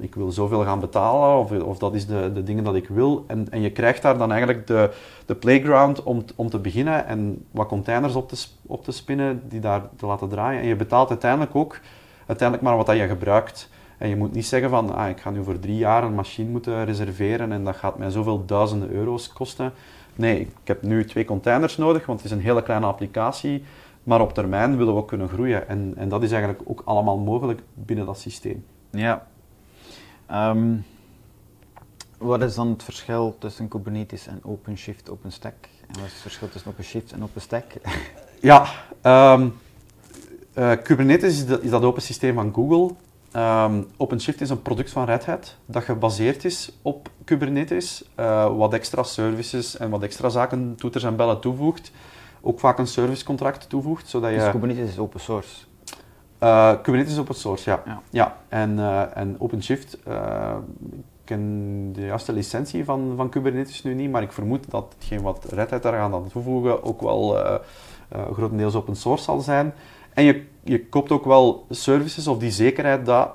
ik 0.00 0.14
wil 0.14 0.30
zoveel 0.30 0.62
gaan 0.62 0.80
betalen 0.80 1.38
of, 1.38 1.62
of 1.62 1.78
dat 1.78 1.94
is 1.94 2.06
de, 2.06 2.30
de 2.34 2.42
dingen 2.42 2.64
dat 2.64 2.74
ik 2.74 2.88
wil. 2.88 3.24
En, 3.26 3.46
en 3.50 3.60
je 3.60 3.70
krijgt 3.70 4.02
daar 4.02 4.18
dan 4.18 4.30
eigenlijk 4.30 4.66
de, 4.66 4.90
de 5.26 5.34
playground 5.34 6.02
om, 6.02 6.24
om 6.36 6.50
te 6.50 6.58
beginnen 6.58 7.06
en 7.06 7.44
wat 7.50 7.68
containers 7.68 8.14
op 8.14 8.28
te, 8.28 8.46
op 8.66 8.84
te 8.84 8.92
spinnen 8.92 9.42
die 9.48 9.60
daar 9.60 9.82
te 9.96 10.06
laten 10.06 10.28
draaien. 10.28 10.60
En 10.60 10.66
je 10.66 10.76
betaalt 10.76 11.08
uiteindelijk 11.08 11.54
ook 11.54 11.80
uiteindelijk 12.26 12.68
maar 12.68 12.76
wat 12.76 12.86
dat 12.86 12.96
je 12.96 13.06
gebruikt. 13.06 13.70
En 13.98 14.08
je 14.08 14.16
moet 14.16 14.32
niet 14.32 14.46
zeggen 14.46 14.70
van, 14.70 14.94
ah, 14.94 15.08
ik 15.08 15.20
ga 15.20 15.30
nu 15.30 15.44
voor 15.44 15.58
drie 15.58 15.76
jaar 15.76 16.04
een 16.04 16.14
machine 16.14 16.50
moeten 16.50 16.84
reserveren 16.84 17.52
en 17.52 17.64
dat 17.64 17.76
gaat 17.76 17.98
mij 17.98 18.10
zoveel 18.10 18.44
duizenden 18.44 18.90
euro's 18.90 19.32
kosten. 19.32 19.72
Nee, 20.14 20.40
ik 20.40 20.48
heb 20.64 20.82
nu 20.82 21.04
twee 21.04 21.24
containers 21.24 21.76
nodig, 21.76 22.06
want 22.06 22.22
het 22.22 22.30
is 22.30 22.36
een 22.36 22.42
hele 22.42 22.62
kleine 22.62 22.86
applicatie. 22.86 23.64
Maar 24.02 24.20
op 24.20 24.34
termijn 24.34 24.76
willen 24.76 24.94
we 24.94 25.00
ook 25.00 25.08
kunnen 25.08 25.28
groeien. 25.28 25.68
En, 25.68 25.92
en 25.96 26.08
dat 26.08 26.22
is 26.22 26.30
eigenlijk 26.30 26.62
ook 26.64 26.82
allemaal 26.84 27.18
mogelijk 27.18 27.62
binnen 27.74 28.06
dat 28.06 28.18
systeem. 28.18 28.64
Ja. 28.90 29.26
Ehm, 30.28 30.76
wat 32.18 32.42
is 32.42 32.54
dan 32.54 32.68
het 32.68 32.82
verschil 32.82 33.36
tussen 33.38 33.68
Kubernetes 33.68 34.26
en 34.26 34.40
OpenShift, 34.42 35.10
OpenStack? 35.10 35.54
En 35.86 35.94
wat 35.94 36.04
is 36.04 36.12
het 36.12 36.20
verschil 36.20 36.48
tussen 36.48 36.70
OpenShift 36.70 37.12
en 37.12 37.22
OpenStack? 37.22 37.64
ja, 38.40 38.66
um, 39.02 39.54
uh, 40.54 40.72
Kubernetes 40.82 41.42
is, 41.42 41.58
is 41.60 41.70
dat 41.70 41.82
open 41.82 42.02
systeem 42.02 42.34
van 42.34 42.54
Google. 42.54 42.94
Um, 43.36 43.86
OpenShift 43.96 44.40
is 44.40 44.50
een 44.50 44.62
product 44.62 44.90
van 44.90 45.04
Red 45.04 45.24
Hat 45.24 45.56
dat 45.66 45.84
gebaseerd 45.84 46.44
is 46.44 46.72
op 46.82 47.10
Kubernetes, 47.24 48.04
uh, 48.16 48.56
wat 48.56 48.72
extra 48.72 49.02
services 49.02 49.76
en 49.76 49.90
wat 49.90 50.02
extra 50.02 50.28
zaken, 50.28 50.74
toeters 50.76 51.04
en 51.04 51.16
bellen 51.16 51.40
toevoegt. 51.40 51.92
Ook 52.40 52.60
vaak 52.60 52.78
een 52.78 52.86
servicecontract 52.86 53.68
toevoegt. 53.68 54.08
Zodat 54.08 54.30
dus 54.30 54.50
Kubernetes 54.50 54.88
is 54.88 54.98
open 54.98 55.20
source? 55.20 55.67
Uh, 56.42 56.72
Kubernetes 56.82 57.12
is 57.12 57.18
open 57.18 57.34
source, 57.34 57.70
ja. 57.70 57.82
ja. 57.86 58.02
ja. 58.10 58.36
En, 58.48 58.78
uh, 58.78 59.16
en 59.16 59.36
OpenShift, 59.38 59.94
ik 59.94 61.24
ken 61.24 61.92
de 61.92 62.04
juiste 62.04 62.32
licentie 62.32 62.84
van, 62.84 63.12
van 63.16 63.28
Kubernetes 63.28 63.82
nu 63.82 63.94
niet, 63.94 64.10
maar 64.10 64.22
ik 64.22 64.32
vermoed 64.32 64.70
dat 64.70 64.94
hetgeen 64.98 65.22
wat 65.22 65.46
Red 65.50 65.70
Hat 65.70 65.82
daar 65.82 65.92
gaan 65.92 66.28
toevoegen 66.28 66.84
ook 66.84 67.00
wel 67.00 67.36
grotendeels 68.32 68.74
open 68.74 68.96
source 68.96 69.24
zal 69.24 69.40
zijn. 69.40 69.72
En 70.14 70.24
je, 70.24 70.46
je 70.62 70.86
koopt 70.86 71.12
ook 71.12 71.24
wel 71.24 71.66
services 71.70 72.26
of 72.26 72.38
die 72.38 72.50
zekerheid 72.50 73.06
dat 73.06 73.30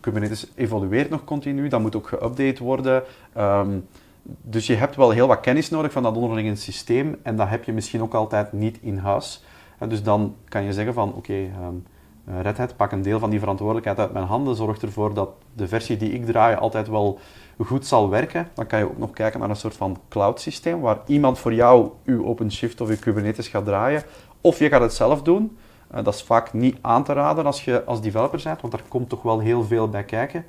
Kubernetes 0.00 0.46
evolueert 0.54 1.10
nog 1.10 1.24
continu, 1.24 1.68
dat 1.68 1.80
moet 1.80 1.96
ook 1.96 2.08
geüpdate 2.14 2.62
worden. 2.62 3.02
Um, 3.38 3.86
dus 4.22 4.66
je 4.66 4.74
hebt 4.74 4.96
wel 4.96 5.10
heel 5.10 5.26
wat 5.26 5.40
kennis 5.40 5.70
nodig 5.70 5.92
van 5.92 6.02
dat 6.02 6.16
onderliggende 6.16 6.60
systeem 6.60 7.16
en 7.22 7.36
dat 7.36 7.48
heb 7.48 7.64
je 7.64 7.72
misschien 7.72 8.02
ook 8.02 8.14
altijd 8.14 8.52
niet 8.52 8.78
in 8.80 8.96
huis. 8.96 9.44
dus 9.88 10.02
dan 10.02 10.34
kan 10.48 10.62
je 10.62 10.72
zeggen 10.72 10.94
van 10.94 11.08
oké, 11.08 11.18
okay, 11.18 11.42
um, 11.44 11.50
ehm, 11.52 11.74
Red 12.24 12.58
Hat, 12.58 12.76
pak 12.76 12.92
een 12.92 13.02
deel 13.02 13.18
van 13.18 13.30
die 13.30 13.38
verantwoordelijkheid 13.38 13.98
uit 13.98 14.12
mijn 14.12 14.24
handen, 14.24 14.56
zorg 14.56 14.82
ervoor 14.82 15.14
dat 15.14 15.30
de 15.52 15.68
versie 15.68 15.96
die 15.96 16.12
ik 16.12 16.26
draai 16.26 16.56
altijd 16.56 16.88
wel 16.88 17.18
goed 17.58 17.86
zal 17.86 18.08
werken. 18.08 18.48
Dan 18.54 18.66
kan 18.66 18.78
je 18.78 18.84
ook 18.84 18.98
nog 18.98 19.10
kijken 19.10 19.40
naar 19.40 19.50
een 19.50 19.56
soort 19.56 19.76
van 19.76 19.98
cloud 20.08 20.40
systeem 20.40 20.80
waar 20.80 20.98
iemand 21.06 21.38
voor 21.38 21.54
jou 21.54 21.90
je 22.04 22.24
OpenShift 22.24 22.80
of 22.80 22.88
je 22.88 22.98
Kubernetes 22.98 23.48
gaat 23.48 23.64
draaien. 23.64 24.02
Of 24.40 24.58
je 24.58 24.68
gaat 24.68 24.80
het 24.80 24.94
zelf 24.94 25.22
doen. 25.22 25.58
Uh, 25.94 26.04
dat 26.04 26.14
is 26.14 26.22
vaak 26.22 26.52
niet 26.52 26.76
aan 26.80 27.04
te 27.04 27.12
raden 27.12 27.46
als 27.46 27.64
je 27.64 27.84
als 27.84 28.00
developer 28.00 28.40
bent, 28.44 28.60
want 28.60 28.72
daar 28.72 28.82
komt 28.88 29.08
toch 29.08 29.22
wel 29.22 29.38
heel 29.38 29.64
veel 29.64 29.88
bij 29.88 30.04
kijken. 30.04 30.44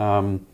Um, 0.00 0.46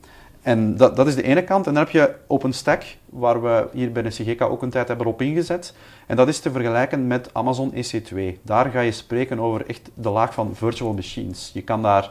en 0.49 0.77
dat, 0.77 0.97
dat 0.97 1.07
is 1.07 1.15
de 1.15 1.23
ene 1.23 1.45
kant. 1.45 1.67
En 1.67 1.75
dan 1.75 1.83
heb 1.83 1.93
je 1.93 2.15
OpenStack, 2.27 2.83
waar 3.05 3.43
we 3.43 3.69
hier 3.73 3.93
bij 3.93 4.03
de 4.03 4.09
CGK 4.09 4.43
ook 4.43 4.63
een 4.63 4.71
tijd 4.71 4.89
hebben 4.89 5.07
op 5.07 5.23
ingezet. 5.23 5.75
En 6.07 6.17
dat 6.17 6.29
is 6.29 6.41
te 6.41 6.51
vergelijken 6.51 7.07
met 7.07 7.31
Amazon 7.33 7.73
EC2. 7.75 8.19
Daar 8.43 8.71
ga 8.71 8.81
je 8.81 8.93
spreken 8.93 9.39
over 9.39 9.67
echt 9.67 9.91
de 9.95 10.09
laag 10.09 10.35
van 10.35 10.55
virtual 10.55 10.93
machines. 10.93 11.51
Je 11.55 11.63
kan 11.63 11.83
daar 11.83 12.11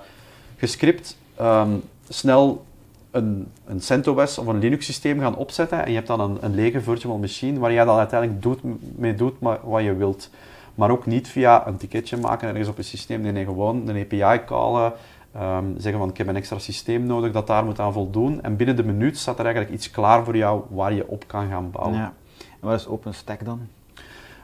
gescript 0.58 1.17
um, 1.41 1.84
snel 2.10 2.65
een, 3.12 3.47
een 3.65 3.82
CentOS 3.82 4.38
of 4.38 4.47
een 4.47 4.60
Linux 4.60 4.86
systeem 4.86 5.19
gaan 5.19 5.36
opzetten 5.36 5.84
en 5.84 5.89
je 5.89 5.95
hebt 5.95 6.08
dan 6.08 6.19
een, 6.19 6.38
een 6.41 6.56
lege 6.56 6.82
virtual 6.82 7.17
machine 7.17 7.60
waar 7.60 7.73
jij 7.73 7.86
dan 7.86 7.97
uiteindelijk 7.97 8.41
doet, 8.41 8.60
mee 8.95 9.15
doet 9.15 9.34
wat 9.63 9.84
je 9.84 9.95
wilt. 9.95 10.30
Maar 10.76 10.91
ook 10.91 11.06
niet 11.06 11.28
via 11.28 11.67
een 11.67 11.78
ticketje 11.78 12.17
maken 12.17 12.47
ergens 12.47 12.67
op 12.67 12.78
een 12.78 12.84
systeem. 12.84 13.21
Nee, 13.21 13.32
nee 13.32 13.45
gewoon 13.45 13.88
een 13.88 14.08
API 14.12 14.45
callen, 14.45 14.93
um, 15.39 15.73
zeggen 15.78 16.00
van 16.00 16.10
ik 16.10 16.17
heb 16.17 16.28
een 16.28 16.36
extra 16.36 16.60
systeem 16.60 17.06
nodig 17.06 17.32
dat 17.32 17.47
daar 17.47 17.65
moet 17.65 17.80
aan 17.80 17.93
voldoen. 17.93 18.43
En 18.43 18.56
binnen 18.56 18.76
de 18.76 18.84
minuut 18.84 19.17
staat 19.17 19.39
er 19.39 19.45
eigenlijk 19.45 19.76
iets 19.76 19.91
klaar 19.91 20.23
voor 20.23 20.38
jou 20.38 20.62
waar 20.69 20.93
je 20.93 21.08
op 21.08 21.23
kan 21.28 21.50
gaan 21.50 21.71
bouwen. 21.71 21.97
Ja. 21.97 22.13
En 22.38 22.67
wat 22.67 22.80
is 22.80 22.88
OpenStack 22.88 23.45
dan? 23.45 23.60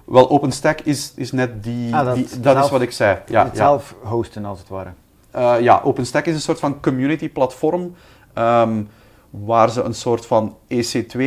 Wel, 0.06 0.30
OpenStack 0.30 0.80
is, 0.80 1.14
is 1.16 1.32
net 1.32 1.64
die, 1.64 1.96
ah, 1.96 2.06
dat, 2.06 2.16
die, 2.16 2.40
dat 2.40 2.64
is 2.64 2.70
wat 2.70 2.82
ik 2.82 2.92
zei. 2.92 3.18
Ja, 3.28 3.44
het 3.44 3.58
zelf 3.58 3.96
hosten 4.04 4.46
als 4.46 4.60
het 4.60 4.70
ware. 4.70 4.90
Uh, 5.36 5.56
ja, 5.62 5.82
OpenStack 5.84 6.26
is 6.26 6.34
een 6.34 6.42
soort 6.42 6.60
van 6.60 6.80
community 6.80 7.30
platform 7.30 7.96
um, 8.38 8.90
waar 9.30 9.70
ze 9.70 9.82
een 9.82 9.94
soort 9.94 10.26
van 10.26 10.58
EC2 10.68 11.22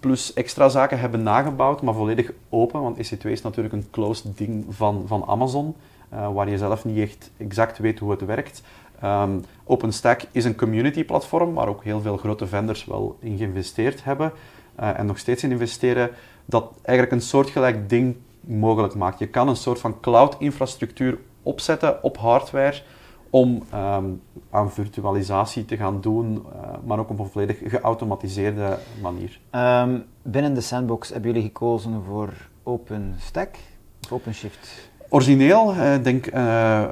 plus 0.00 0.32
extra 0.32 0.68
zaken 0.68 0.98
hebben 0.98 1.22
nagebouwd, 1.22 1.82
maar 1.82 1.94
volledig 1.94 2.32
open, 2.48 2.82
want 2.82 2.96
EC2 2.96 3.30
is 3.30 3.42
natuurlijk 3.42 3.74
een 3.74 3.86
closed 3.90 4.36
ding 4.36 4.64
van, 4.68 5.04
van 5.06 5.24
Amazon, 5.26 5.74
uh, 6.12 6.32
waar 6.32 6.50
je 6.50 6.58
zelf 6.58 6.84
niet 6.84 6.98
echt 6.98 7.30
exact 7.36 7.78
weet 7.78 7.98
hoe 7.98 8.10
het 8.10 8.24
werkt. 8.24 8.62
Um, 9.04 9.44
OpenStack 9.64 10.20
is 10.30 10.44
een 10.44 10.56
community 10.56 11.04
platform 11.04 11.54
waar 11.54 11.68
ook 11.68 11.84
heel 11.84 12.00
veel 12.00 12.16
grote 12.16 12.46
vendors 12.46 12.84
wel 12.84 13.16
in 13.20 13.36
geïnvesteerd 13.36 14.04
hebben 14.04 14.32
uh, 14.80 14.98
en 14.98 15.06
nog 15.06 15.18
steeds 15.18 15.42
in 15.42 15.50
investeren, 15.50 16.10
dat 16.44 16.72
eigenlijk 16.82 17.16
een 17.16 17.26
soortgelijk 17.26 17.88
ding 17.88 18.16
mogelijk 18.40 18.94
maakt. 18.94 19.18
Je 19.18 19.26
kan 19.26 19.48
een 19.48 19.56
soort 19.56 19.80
van 19.80 20.00
cloud 20.00 20.36
infrastructuur 20.38 21.18
opzetten 21.42 22.02
op 22.02 22.16
hardware 22.16 22.82
om 23.30 23.62
um, 23.74 24.22
aan 24.50 24.72
virtualisatie 24.72 25.64
te 25.64 25.76
gaan 25.76 26.00
doen, 26.00 26.34
uh, 26.34 26.68
maar 26.84 26.98
ook 26.98 27.10
op 27.10 27.18
een 27.18 27.26
volledig 27.26 27.58
geautomatiseerde 27.64 28.78
manier. 29.00 29.40
Um, 29.50 30.04
binnen 30.22 30.54
de 30.54 30.60
sandbox 30.60 31.08
hebben 31.08 31.32
jullie 31.32 31.46
gekozen 31.46 32.02
voor 32.06 32.32
OpenStack 32.62 33.56
of 34.02 34.12
OpenShift? 34.12 34.90
Origineel, 35.14 35.70
ik 35.70 35.76
uh, 35.76 36.02
denk 36.02 36.34
uh, 36.34 36.82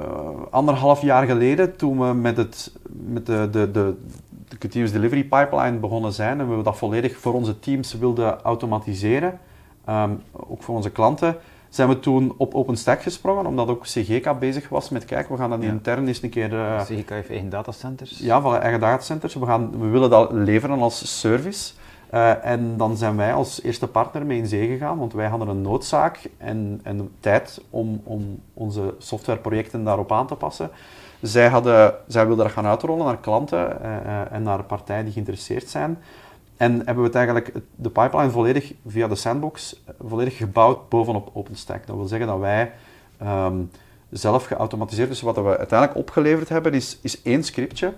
anderhalf 0.49 1.01
jaar 1.01 1.25
geleden, 1.25 1.75
toen 1.75 1.99
we 1.99 2.13
met, 2.13 2.37
het, 2.37 2.71
met 2.89 3.25
de, 3.25 3.47
de, 3.51 3.71
de, 3.71 3.95
de 4.47 4.57
continuous 4.57 4.91
delivery 4.91 5.23
pipeline 5.23 5.77
begonnen 5.77 6.13
zijn 6.13 6.39
en 6.39 6.57
we 6.57 6.63
dat 6.63 6.77
volledig 6.77 7.17
voor 7.17 7.33
onze 7.33 7.59
teams 7.59 7.93
wilden 7.93 8.41
automatiseren, 8.41 9.39
um, 9.89 10.21
ook 10.31 10.63
voor 10.63 10.75
onze 10.75 10.89
klanten, 10.89 11.35
zijn 11.69 11.89
we 11.89 11.99
toen 11.99 12.33
op 12.37 12.53
OpenStack 12.53 13.01
gesprongen, 13.01 13.45
omdat 13.45 13.67
ook 13.67 13.83
CGK 13.83 14.39
bezig 14.39 14.69
was 14.69 14.89
met, 14.89 15.05
kijk, 15.05 15.29
we 15.29 15.37
gaan 15.37 15.49
dat 15.49 15.63
Ja. 15.63 15.69
intern 15.69 16.07
eens 16.07 16.21
een 16.21 16.29
keer... 16.29 16.53
eh, 16.53 16.81
CGK 16.81 17.09
heeft 17.09 17.29
eigen 17.29 17.49
datacenters. 17.49 18.19
ja, 18.19 18.41
van 18.41 18.57
eigen 18.57 18.79
datacenters. 18.79 19.33
We, 19.33 19.45
gaan, 19.45 19.79
we 19.79 19.87
willen 19.87 20.09
dat 20.09 20.31
leveren 20.31 20.81
als 20.81 21.19
service. 21.19 21.73
Eh, 22.13 22.45
en 22.45 22.77
dan 22.77 22.97
zijn 22.97 23.15
wij 23.15 23.33
als 23.33 23.61
eerste 23.61 23.87
partner 23.87 24.25
mee 24.25 24.37
in 24.37 24.47
zee 24.47 24.67
gegaan, 24.67 24.97
want 24.97 25.13
wij 25.13 25.27
hadden 25.27 25.47
een 25.47 25.61
noodzaak 25.61 26.29
en, 26.37 26.79
en 26.83 27.11
tijd 27.19 27.61
om, 27.69 28.01
om 28.03 28.39
onze 28.53 28.95
softwareprojecten 28.97 29.83
daarop 29.83 30.11
aan 30.11 30.27
te 30.27 30.35
passen. 30.35 30.69
Zij, 31.21 31.47
hadden, 31.47 31.95
zij 32.07 32.27
wilden 32.27 32.45
dat 32.45 32.53
gaan 32.53 32.65
uitrollen 32.65 33.05
naar 33.05 33.17
klanten 33.17 33.81
eh, 33.83 33.95
eh, 33.95 34.31
en 34.31 34.43
naar 34.43 34.63
partijen 34.63 35.03
die 35.03 35.13
geïnteresseerd 35.13 35.69
zijn. 35.69 35.97
En 36.57 36.81
hebben 36.85 37.03
we 37.03 37.11
eigenlijk, 37.11 37.53
de 37.75 37.89
pipeline 37.89 38.31
volledig 38.31 38.73
via 38.87 39.07
de 39.07 39.15
sandbox, 39.15 39.83
volledig 39.99 40.37
gebouwd 40.37 40.89
bovenop 40.89 41.29
OpenStack. 41.33 41.87
Dat 41.87 41.95
wil 41.95 42.07
zeggen 42.07 42.27
dat 42.27 42.39
wij 42.39 42.71
ehm, 43.17 43.57
zelf 44.09 44.45
geautomatiseerd, 44.45 45.09
dus 45.09 45.21
wat 45.21 45.35
we 45.35 45.57
uiteindelijk 45.57 45.99
opgeleverd 45.99 46.49
hebben, 46.49 46.73
is, 46.73 46.99
is 47.01 47.21
één 47.21 47.43
scriptje. 47.43 47.93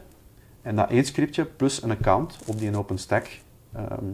En 0.62 0.76
dat 0.76 0.90
één 0.90 1.06
scriptje 1.06 1.46
plus 1.46 1.84
een 1.84 1.92
account 1.92 2.38
op 2.46 2.60
die 2.60 2.78
OpenStack 2.78 3.44
ehm, 3.76 4.06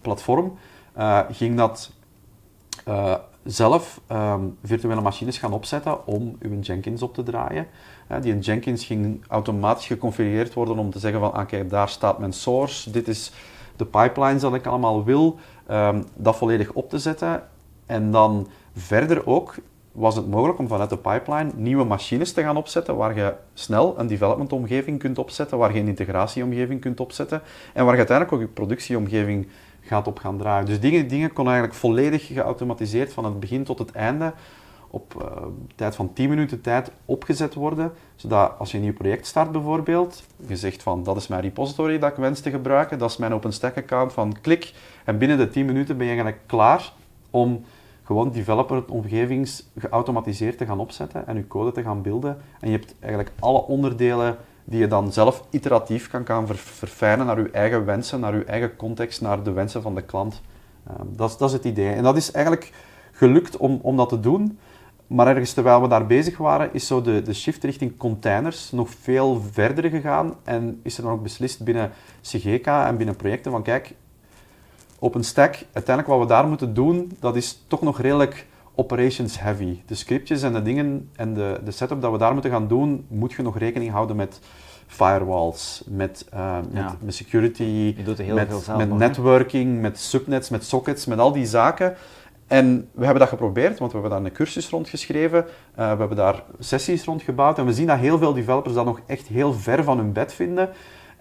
platform, 0.00 0.52
eh, 0.92 1.20
ging 1.30 1.56
dat 1.56 1.92
eh, 2.84 3.14
zelf 3.44 4.00
ehm, 4.06 4.44
virtuele 4.62 5.00
machines 5.00 5.38
gaan 5.38 5.52
opzetten 5.52 6.06
om 6.06 6.36
uw 6.40 6.60
Jenkins 6.60 7.02
op 7.02 7.14
te 7.14 7.22
draaien. 7.22 7.66
Eh, 8.06 8.20
die 8.20 8.38
Jenkins 8.38 8.84
ging 8.84 9.24
automatisch 9.28 9.86
geconfigureerd 9.86 10.54
worden 10.54 10.78
om 10.78 10.90
te 10.90 10.98
zeggen 10.98 11.20
van, 11.20 11.32
ah, 11.32 11.46
kijk, 11.46 11.70
daar 11.70 11.88
staat 11.88 12.18
mijn 12.18 12.32
source, 12.32 12.90
dit 12.90 13.08
is 13.08 13.32
de 13.76 13.84
pipelines 13.84 14.40
dat 14.40 14.54
ik 14.54 14.66
allemaal 14.66 15.04
wil, 15.04 15.38
ehm, 15.66 16.02
dat 16.14 16.36
volledig 16.36 16.72
op 16.72 16.90
te 16.90 16.98
zetten. 16.98 17.42
En 17.86 18.10
dan 18.10 18.48
verder 18.74 19.26
ook 19.26 19.54
was 19.92 20.16
het 20.16 20.28
mogelijk 20.28 20.58
om 20.58 20.68
vanuit 20.68 20.90
de 20.90 20.96
pipeline 20.96 21.50
nieuwe 21.54 21.84
machines 21.84 22.32
te 22.32 22.42
gaan 22.42 22.56
opzetten, 22.56 22.96
waar 22.96 23.16
je 23.16 23.34
snel 23.54 23.98
een 23.98 24.06
development-omgeving 24.06 24.98
kunt 24.98 25.18
opzetten, 25.18 25.58
waar 25.58 25.74
je 25.74 25.80
een 25.80 25.88
integratieomgeving 25.88 26.80
kunt 26.80 27.00
opzetten 27.00 27.42
en 27.72 27.84
waar 27.84 27.92
je 27.92 27.98
uiteindelijk 27.98 28.36
ook 28.36 28.48
je 28.48 28.54
productieomgeving 28.54 29.48
gaat 29.80 30.06
op 30.06 30.18
gaan 30.18 30.38
draaien. 30.38 30.66
Dus 30.66 30.80
dingen, 30.80 31.08
dingen 31.08 31.32
kon 31.32 31.44
eigenlijk 31.44 31.74
volledig 31.74 32.26
geautomatiseerd 32.26 33.12
van 33.12 33.24
het 33.24 33.40
begin 33.40 33.64
tot 33.64 33.78
het 33.78 33.92
einde 33.92 34.32
op 34.90 35.14
eh, 35.20 35.42
tijd 35.74 35.94
van 35.94 36.12
10 36.12 36.28
minuten 36.28 36.60
tijd 36.60 36.90
opgezet 37.04 37.54
worden, 37.54 37.92
zodat 38.16 38.52
als 38.58 38.70
je 38.70 38.76
een 38.76 38.82
nieuw 38.82 38.92
project 38.92 39.26
start 39.26 39.52
bijvoorbeeld, 39.52 40.22
je 40.46 40.56
zegt 40.56 40.82
van 40.82 41.02
dat 41.02 41.16
is 41.16 41.26
mijn 41.26 41.42
repository 41.42 41.98
dat 41.98 42.10
ik 42.10 42.16
wens 42.16 42.40
te 42.40 42.50
gebruiken, 42.50 42.98
dat 42.98 43.10
is 43.10 43.16
mijn 43.16 43.34
OpenStack 43.34 43.76
account 43.76 44.12
van 44.12 44.36
klik 44.40 44.72
en 45.04 45.18
binnen 45.18 45.38
de 45.38 45.48
10 45.48 45.66
minuten 45.66 45.96
ben 45.96 46.06
je 46.06 46.12
eigenlijk 46.12 46.42
klaar 46.46 46.92
om 47.30 47.64
gewoon 48.02 48.30
developer-omgevings 48.30 49.70
geautomatiseerd 49.76 50.58
te 50.58 50.66
gaan 50.66 50.80
opzetten 50.80 51.26
en 51.26 51.36
je 51.36 51.46
code 51.46 51.72
te 51.72 51.82
gaan 51.82 52.02
beelden. 52.02 52.38
En 52.60 52.70
je 52.70 52.76
hebt 52.76 52.94
eigenlijk 53.00 53.32
alle 53.38 53.62
onderdelen 53.62 54.36
die 54.64 54.78
je 54.80 54.86
dan 54.86 55.12
zelf 55.12 55.44
iteratief 55.50 56.08
kan 56.08 56.26
gaan 56.26 56.46
ver- 56.46 56.56
verfijnen 56.56 57.26
naar 57.26 57.40
je 57.40 57.50
eigen 57.50 57.84
wensen, 57.84 58.20
naar 58.20 58.36
je 58.36 58.44
eigen 58.44 58.76
context, 58.76 59.20
naar 59.20 59.42
de 59.42 59.52
wensen 59.52 59.82
van 59.82 59.94
de 59.94 60.02
klant. 60.02 60.40
Ehm, 60.86 61.06
dat, 61.16 61.30
is, 61.30 61.36
dat 61.36 61.48
is 61.48 61.54
het 61.54 61.64
idee. 61.64 61.92
En 61.92 62.02
dat 62.02 62.16
is 62.16 62.30
eigenlijk 62.30 62.72
gelukt 63.12 63.56
om, 63.56 63.78
om 63.82 63.96
dat 63.96 64.08
te 64.08 64.20
doen. 64.20 64.58
Maar 65.06 65.26
ergens 65.26 65.52
terwijl 65.52 65.82
we 65.82 65.88
daar 65.88 66.06
bezig 66.06 66.36
waren, 66.36 66.70
is 66.72 66.86
zo 66.86 67.02
de, 67.02 67.22
de 67.22 67.34
shift 67.34 67.64
richting 67.64 67.96
containers 67.96 68.70
nog 68.70 68.90
veel 68.90 69.40
verder 69.52 69.90
gegaan. 69.90 70.34
En 70.44 70.80
is 70.82 70.96
er 70.96 71.02
dan 71.02 71.12
ook 71.12 71.22
beslist 71.22 71.64
binnen 71.64 71.90
CGK 72.20 72.66
en 72.66 72.96
binnen 72.96 73.16
projecten 73.16 73.50
van 73.50 73.62
kijk, 73.62 73.94
OpenStack, 75.02 75.54
uiteindelijk 75.72 76.16
wat 76.16 76.28
we 76.28 76.34
daar 76.34 76.46
moeten 76.48 76.74
doen, 76.74 77.16
dat 77.20 77.36
is 77.36 77.64
toch 77.66 77.82
nog 77.82 78.00
redelijk 78.00 78.46
operations 78.74 79.40
heavy. 79.40 79.78
De 79.86 79.94
scriptjes 79.94 80.42
en 80.42 80.52
de 80.52 80.62
dingen 80.62 81.10
en 81.16 81.34
de, 81.34 81.60
de 81.64 81.70
setup 81.70 82.00
dat 82.00 82.12
we 82.12 82.18
daar 82.18 82.32
moeten 82.32 82.50
gaan 82.50 82.68
doen, 82.68 83.04
moet 83.08 83.32
je 83.32 83.42
nog 83.42 83.58
rekening 83.58 83.90
houden 83.90 84.16
met 84.16 84.40
firewalls, 84.86 85.82
met, 85.86 86.26
eh, 86.30 86.56
met, 86.56 86.82
Ja. 86.82 86.96
met 87.00 87.14
security, 87.14 87.94
met, 88.34 88.48
zelf 88.48 88.76
met 88.76 88.92
networking, 88.92 89.80
met 89.80 89.98
subnets, 89.98 90.48
met 90.48 90.64
sockets, 90.64 91.06
met 91.06 91.18
al 91.18 91.32
die 91.32 91.46
zaken. 91.46 91.94
En 92.46 92.88
we 92.92 93.02
hebben 93.04 93.20
dat 93.20 93.28
geprobeerd, 93.28 93.78
want 93.78 93.92
we 93.92 93.98
hebben 93.98 94.18
daar 94.18 94.26
een 94.26 94.36
cursus 94.36 94.68
rond 94.68 94.88
geschreven, 94.88 95.44
eh, 95.74 95.92
we 95.92 95.98
hebben 95.98 96.16
daar 96.16 96.42
sessies 96.58 97.04
rond 97.04 97.22
gebouwd 97.22 97.58
en 97.58 97.66
we 97.66 97.72
zien 97.72 97.86
dat 97.86 97.98
heel 97.98 98.18
veel 98.18 98.32
developers 98.32 98.74
dat 98.74 98.84
nog 98.84 99.00
echt 99.06 99.26
heel 99.26 99.52
ver 99.52 99.84
van 99.84 99.98
hun 99.98 100.12
bed 100.12 100.32
vinden. 100.32 100.70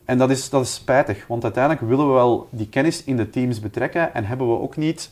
En 0.05 0.17
dat 0.17 0.29
is, 0.29 0.49
dat 0.49 0.63
is 0.63 0.73
spijtig, 0.73 1.27
want 1.27 1.43
uiteindelijk 1.43 1.83
willen 1.87 2.07
we 2.07 2.13
wel 2.13 2.47
die 2.49 2.69
kennis 2.69 3.03
in 3.03 3.17
de 3.17 3.29
teams 3.29 3.59
betrekken 3.59 4.13
en 4.13 4.25
hebben 4.25 4.47
we 4.47 4.59
ook 4.59 4.77
niet 4.77 5.11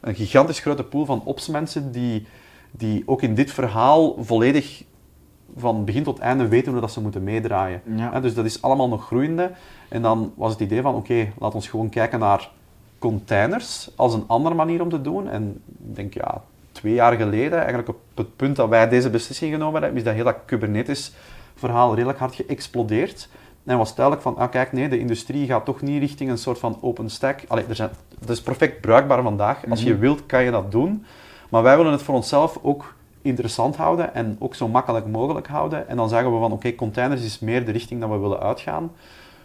een 0.00 0.14
gigantisch 0.14 0.60
grote 0.60 0.84
pool 0.84 1.04
van 1.04 1.22
opsmensen 1.24 1.92
die, 1.92 2.26
die 2.70 3.02
ook 3.06 3.22
in 3.22 3.34
dit 3.34 3.50
verhaal 3.50 4.16
volledig 4.20 4.84
van 5.56 5.84
begin 5.84 6.02
tot 6.02 6.18
einde 6.18 6.48
weten 6.48 6.72
hoe 6.72 6.80
dat 6.80 6.92
ze 6.92 7.00
moeten 7.00 7.24
meedraaien. 7.24 7.82
Ja. 7.96 8.20
Dus 8.20 8.34
dat 8.34 8.44
is 8.44 8.62
allemaal 8.62 8.88
nog 8.88 9.06
groeiende. 9.06 9.50
En 9.88 10.02
dan 10.02 10.32
was 10.36 10.52
het 10.52 10.60
idee 10.60 10.82
van, 10.82 10.94
oké, 10.94 11.32
laat 11.38 11.54
ons 11.54 11.68
gewoon 11.68 11.88
kijken 11.88 12.18
naar 12.18 12.50
containers 12.98 13.90
als 13.96 14.14
een 14.14 14.24
andere 14.26 14.54
manier 14.54 14.82
om 14.82 14.88
te 14.88 15.00
doen. 15.00 15.28
En 15.28 15.62
ik 15.88 15.96
denk, 15.96 16.14
ja, 16.14 16.42
twee 16.72 16.94
jaar 16.94 17.12
geleden, 17.16 17.58
eigenlijk 17.58 17.88
op 17.88 17.98
het 18.14 18.36
punt 18.36 18.56
dat 18.56 18.68
wij 18.68 18.88
deze 18.88 19.10
beslissing 19.10 19.52
genomen 19.52 19.82
hebben, 19.82 19.98
is 19.98 20.04
dat 20.04 20.14
hele 20.14 20.36
Kubernetes-verhaal 20.44 21.94
redelijk 21.94 22.18
hard 22.18 22.34
geëxplodeerd. 22.34 23.28
En 23.66 23.78
was 23.78 23.94
duidelijk 23.94 24.24
van, 24.26 24.36
ah 24.36 24.50
kijk, 24.50 24.72
nee, 24.72 24.88
de 24.88 24.98
industrie 24.98 25.46
gaat 25.46 25.64
toch 25.64 25.80
niet 25.82 26.00
richting 26.00 26.30
een 26.30 26.38
soort 26.38 26.58
van 26.58 26.78
OpenStack. 26.80 27.40
Allee, 27.48 27.64
er 27.68 27.74
zijn, 27.74 27.90
dat 28.18 28.28
is 28.28 28.42
perfect 28.42 28.80
bruikbaar 28.80 29.22
vandaag. 29.22 29.70
Als 29.70 29.82
je 29.82 29.90
Mhm. 29.90 30.00
wilt, 30.00 30.26
kan 30.26 30.44
je 30.44 30.50
dat 30.50 30.70
doen. 30.72 31.04
Maar 31.48 31.62
wij 31.62 31.76
willen 31.76 31.92
het 31.92 32.02
voor 32.02 32.14
onszelf 32.14 32.58
ook 32.62 32.94
interessant 33.22 33.76
houden 33.76 34.14
en 34.14 34.36
ook 34.38 34.54
zo 34.54 34.68
makkelijk 34.68 35.06
mogelijk 35.06 35.46
houden. 35.46 35.88
En 35.88 35.96
dan 35.96 36.08
zeggen 36.08 36.32
we 36.32 36.38
van, 36.38 36.52
oké, 36.52 36.74
containers 36.74 37.24
is 37.24 37.38
meer 37.38 37.64
de 37.64 37.72
richting 37.72 38.00
dat 38.00 38.10
we 38.10 38.16
willen 38.18 38.40
uitgaan. 38.40 38.90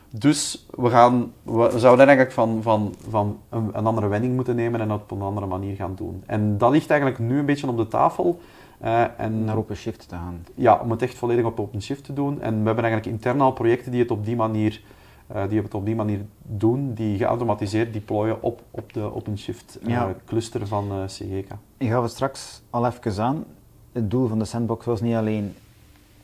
Dus 0.10 0.66
we, 0.76 0.90
gaan, 0.90 1.32
we 1.44 1.72
zouden 1.76 2.08
eigenlijk 2.08 2.32
van, 2.32 2.60
van, 2.62 2.96
van 3.10 3.40
een, 3.50 3.70
een 3.74 3.86
andere 3.86 4.08
wending 4.08 4.36
moeten 4.36 4.56
nemen 4.56 4.82
en 4.82 4.88
dat 4.88 5.02
op 5.02 5.12
een 5.12 5.22
andere 5.22 5.46
manier 5.46 5.76
gaan 5.76 5.94
doen. 5.96 6.24
En 6.26 6.58
dat 6.58 6.72
ligt 6.72 6.90
eigenlijk 6.90 7.20
nu 7.20 7.40
een 7.40 7.46
beetje 7.46 7.68
op 7.68 7.78
de 7.78 7.88
tafel. 7.88 8.40
Eh, 8.82 9.04
en 9.20 9.44
Naar 9.46 9.58
OpenShift 9.58 10.10
te 10.10 10.16
gaan. 10.16 10.46
ja, 10.56 10.80
om 10.80 10.92
het 10.92 11.02
echt 11.02 11.18
volledig 11.18 11.46
op 11.46 11.60
OpenShift 11.60 12.04
te 12.04 12.14
doen. 12.14 12.42
En 12.42 12.60
we 12.60 12.66
hebben 12.66 12.84
eigenlijk 12.84 13.06
intern 13.16 13.42
al 13.42 13.52
projecten 13.52 13.92
die 13.92 14.02
het 14.02 14.12
op 14.12 14.26
die 14.26 14.36
manier, 14.36 14.82
eh, 15.28 15.48
die 15.50 15.62
het 15.62 15.74
op 15.74 15.86
die 15.86 15.96
manier 15.96 16.20
doen, 16.42 16.94
die 16.94 17.18
geautomatiseerd 17.18 17.94
deployen 17.94 18.44
op, 18.44 18.62
op 18.72 18.94
de 18.94 19.14
OpenShift 19.16 19.80
eh, 19.82 19.90
Ja. 19.90 20.16
cluster 20.26 20.68
van 20.68 20.90
CGK. 21.06 21.52
Ik 21.78 21.90
gaf 21.90 22.02
het 22.04 22.12
straks 22.12 22.62
al 22.70 22.86
even 22.86 23.24
aan. 23.24 23.44
Het 23.92 24.12
doel 24.12 24.28
van 24.28 24.40
de 24.40 24.46
sandbox 24.46 24.86
was 24.86 25.02
niet 25.02 25.16
alleen 25.16 25.56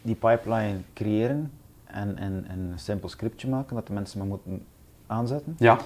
die 0.02 0.16
pipeline 0.16 0.78
creëren 0.94 1.52
en, 1.86 2.18
en, 2.18 2.46
en 2.48 2.60
een 2.60 2.80
simpel 2.80 3.10
scriptje 3.10 3.50
maken 3.50 3.76
dat 3.76 3.88
de 3.88 3.94
mensen 3.94 4.18
maar 4.20 4.28
moeten 4.28 4.66
aanzetten. 5.08 5.56
Ja, 5.60 5.76
Het 5.76 5.86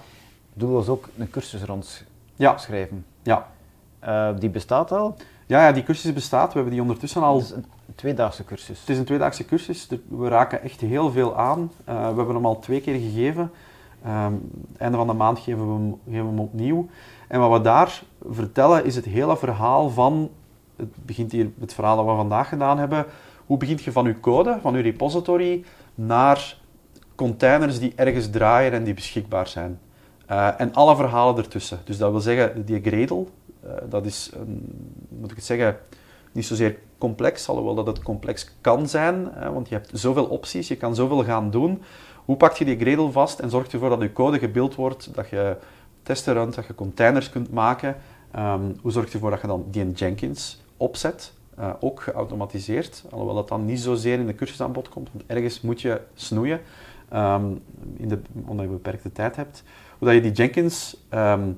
doel 0.54 0.72
was 0.72 0.88
ook 0.88 1.10
een 1.18 1.30
cursus 1.30 1.62
ja, 1.62 1.66
rondschrijven. 2.50 3.06
ja. 3.22 3.48
Eh, 4.00 4.30
die 4.40 4.50
bestaat 4.50 4.92
al. 4.92 5.16
Ja, 5.52 5.66
ja, 5.66 5.72
die 5.72 5.84
cursus 5.84 6.14
bestaat. 6.14 6.48
We 6.48 6.54
hebben 6.54 6.74
die 6.74 6.82
ondertussen 6.82 7.22
al 7.22 7.38
Het 7.38 7.46
is 7.46 7.52
een 7.52 7.66
tweedaagse 7.96 8.44
cursus. 8.44 8.80
Het 8.80 8.90
is 8.90 8.98
een 8.98 9.06
tweedaagse 9.06 9.46
cursus. 9.46 9.88
We 10.08 10.28
raken 10.28 10.62
echt 10.62 10.82
heel 10.82 11.12
veel 11.12 11.38
aan. 11.38 11.72
Eh, 11.86 11.96
we 11.96 12.16
hebben 12.16 12.36
hem 12.36 12.46
al 12.46 12.60
twee 12.60 12.82
keer 12.82 12.94
gegeven. 12.94 13.52
Ehm, 14.04 14.34
einde 14.78 14.98
van 14.98 15.08
de 15.08 15.14
maand 15.14 15.40
geven 15.40 15.68
we, 15.68 15.74
hem, 15.74 16.00
geven 16.06 16.24
we 16.24 16.30
hem 16.30 16.40
opnieuw. 16.40 16.88
En 17.28 17.40
wat 17.40 17.52
we 17.52 17.62
daar 17.62 18.04
vertellen 18.30 18.86
is 18.86 18.96
het 18.96 19.06
hele 19.06 19.38
verhaal 19.38 19.90
van... 19.90 20.30
Het 20.76 21.06
begint 21.06 21.32
hier 21.32 21.50
het 21.60 21.74
verhaal 21.74 21.96
dat 21.96 22.06
we 22.06 22.12
vandaag 22.12 22.50
gedaan 22.50 22.78
hebben. 22.78 23.06
Hoe 23.46 23.58
begint 23.58 23.84
je 23.84 23.92
van 23.92 24.06
je 24.06 24.20
code, 24.20 24.58
van 24.62 24.76
je 24.76 24.82
repository, 24.82 25.64
naar 25.96 26.58
containers 27.16 27.80
die 27.80 27.94
ergens 27.96 28.30
draaien 28.30 28.72
en 28.72 28.84
die 28.84 28.94
beschikbaar 28.94 29.48
zijn. 29.48 29.80
Eh, 30.26 30.48
en 30.58 30.74
alle 30.74 30.96
verhalen 30.96 31.38
ertussen. 31.38 31.80
Dus 31.84 31.98
dat 31.98 32.12
wil 32.12 32.20
zeggen, 32.20 32.66
die 32.66 32.82
Gradle, 32.82 33.26
eh, 33.64 33.72
dat 33.90 34.06
is, 34.06 34.32
een, 34.34 34.70
moet 35.22 35.32
ik 35.32 35.38
het 35.38 35.46
zeggen, 35.46 35.78
niet 36.32 36.46
zozeer 36.46 36.78
complex, 36.98 37.48
alhoewel 37.50 37.76
dat 37.76 37.88
het 37.88 38.02
complex 38.02 38.52
kan 38.62 38.90
zijn, 38.90 39.28
hè, 39.32 39.52
want 39.52 39.70
je 39.70 39.76
hebt 39.76 39.90
zoveel 39.94 40.26
opties, 40.26 40.68
je 40.68 40.78
kan 40.78 40.96
zoveel 40.96 41.24
gaan 41.24 41.52
doen. 41.52 41.82
Hoe 42.26 42.36
pak 42.36 42.56
je 42.56 42.66
die 42.66 42.80
Gradle 42.80 43.12
vast 43.12 43.40
en 43.40 43.50
zorgt 43.50 43.74
ervoor 43.74 43.90
dat 43.90 44.02
je 44.02 44.14
code 44.14 44.40
gebeeld 44.40 44.76
wordt, 44.76 45.16
dat 45.16 45.30
je 45.30 45.58
testen 46.04 46.34
runt, 46.34 46.56
dat 46.56 46.66
je 46.66 46.76
containers 46.76 47.30
kunt 47.30 47.52
maken? 47.52 47.96
Ehm, 48.32 48.62
hoe 48.82 48.92
zorg 48.92 49.08
je 49.08 49.14
ervoor 49.14 49.30
dat 49.30 49.42
je 49.42 49.48
dan 49.48 49.66
die 49.72 49.82
in 49.82 49.92
Jenkins 49.92 50.62
opzet, 50.78 51.34
eh, 51.56 51.70
ook 51.80 52.02
geautomatiseerd, 52.02 53.04
alhoewel 53.12 53.36
dat 53.36 53.48
dan 53.48 53.66
niet 53.66 53.80
zozeer 53.80 54.20
in 54.20 54.28
de 54.28 54.36
cursus 54.36 54.62
aan 54.62 54.72
bod 54.72 54.90
komt, 54.90 55.10
want 55.12 55.26
ergens 55.28 55.62
moet 55.62 55.82
je 55.82 56.02
snoeien, 56.14 56.62
ehm, 57.10 57.46
in 57.98 58.08
de, 58.08 58.20
omdat 58.46 58.66
je 58.66 58.72
beperkte 58.72 59.12
tijd 59.12 59.36
hebt. 59.36 59.64
Hoe 59.98 60.08
dat 60.08 60.18
je 60.18 60.24
die 60.24 60.32
Jenkins 60.32 60.98
ehm, 61.10 61.52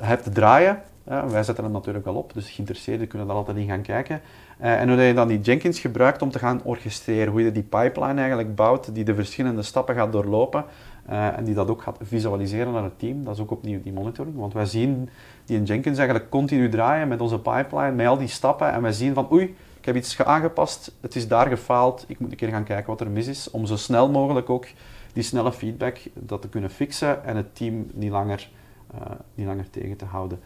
hebt 0.00 0.34
draaien, 0.34 0.82
ja, 1.10 1.28
wij 1.28 1.42
zetten 1.42 1.64
hem 1.64 1.72
natuurlijk 1.72 2.04
wel 2.04 2.14
op, 2.14 2.32
dus 2.34 2.50
geïnteresseerden 2.50 3.06
kunnen 3.06 3.28
daar 3.28 3.36
altijd 3.36 3.56
in 3.56 3.68
gaan 3.68 3.82
kijken. 3.82 4.20
Eh, 4.58 4.80
en 4.80 4.88
hoe 4.88 5.02
je 5.02 5.14
dan 5.14 5.28
die 5.28 5.40
Jenkins 5.40 5.80
gebruikt 5.80 6.22
om 6.22 6.30
te 6.30 6.38
gaan 6.38 6.60
orchestreren, 6.64 7.32
hoe 7.32 7.42
je 7.42 7.52
die 7.52 7.62
pipeline 7.62 8.18
eigenlijk 8.18 8.54
bouwt, 8.54 8.94
die 8.94 9.04
de 9.04 9.14
verschillende 9.14 9.62
stappen 9.62 9.94
gaat 9.94 10.12
doorlopen, 10.12 10.64
eh, 11.06 11.38
en 11.38 11.44
die 11.44 11.54
dat 11.54 11.68
ook 11.68 11.82
gaat 11.82 11.98
visualiseren 12.02 12.72
naar 12.72 12.82
het 12.82 12.98
team. 12.98 13.24
Dat 13.24 13.34
is 13.34 13.40
ook 13.40 13.50
opnieuw 13.50 13.82
die 13.82 13.92
monitoring. 13.92 14.36
Want 14.36 14.52
wij 14.52 14.64
zien 14.64 15.08
die 15.44 15.56
in 15.56 15.64
Jenkins 15.64 15.98
eigenlijk 15.98 16.30
continu 16.30 16.68
draaien 16.68 17.08
met 17.08 17.20
onze 17.20 17.38
pipeline, 17.38 17.92
met 17.92 18.06
al 18.06 18.18
die 18.18 18.28
stappen. 18.28 18.72
En 18.72 18.82
wij 18.82 18.92
zien 18.92 19.14
van 19.14 19.32
oei, 19.32 19.56
ik 19.78 19.84
heb 19.84 19.96
iets 19.96 20.22
aangepast, 20.22 20.96
het 21.00 21.16
is 21.16 21.28
daar 21.28 21.46
gefaald, 21.46 22.04
ik 22.08 22.18
moet 22.18 22.30
een 22.30 22.36
keer 22.36 22.48
gaan 22.48 22.64
kijken 22.64 22.86
wat 22.86 23.00
er 23.00 23.10
mis 23.10 23.26
is. 23.26 23.50
Om 23.50 23.66
zo 23.66 23.76
snel 23.76 24.10
mogelijk 24.10 24.50
ook 24.50 24.66
die 25.12 25.22
snelle 25.22 25.52
feedback 25.52 25.98
dat 26.14 26.42
te 26.42 26.48
kunnen 26.48 26.70
fixen 26.70 27.24
en 27.24 27.36
het 27.36 27.54
team 27.54 27.86
niet 27.92 28.10
langer, 28.10 28.50
uh, 28.94 29.00
niet 29.34 29.46
langer 29.46 29.70
tegen 29.70 29.96
te 29.96 30.04
houden. 30.04 30.40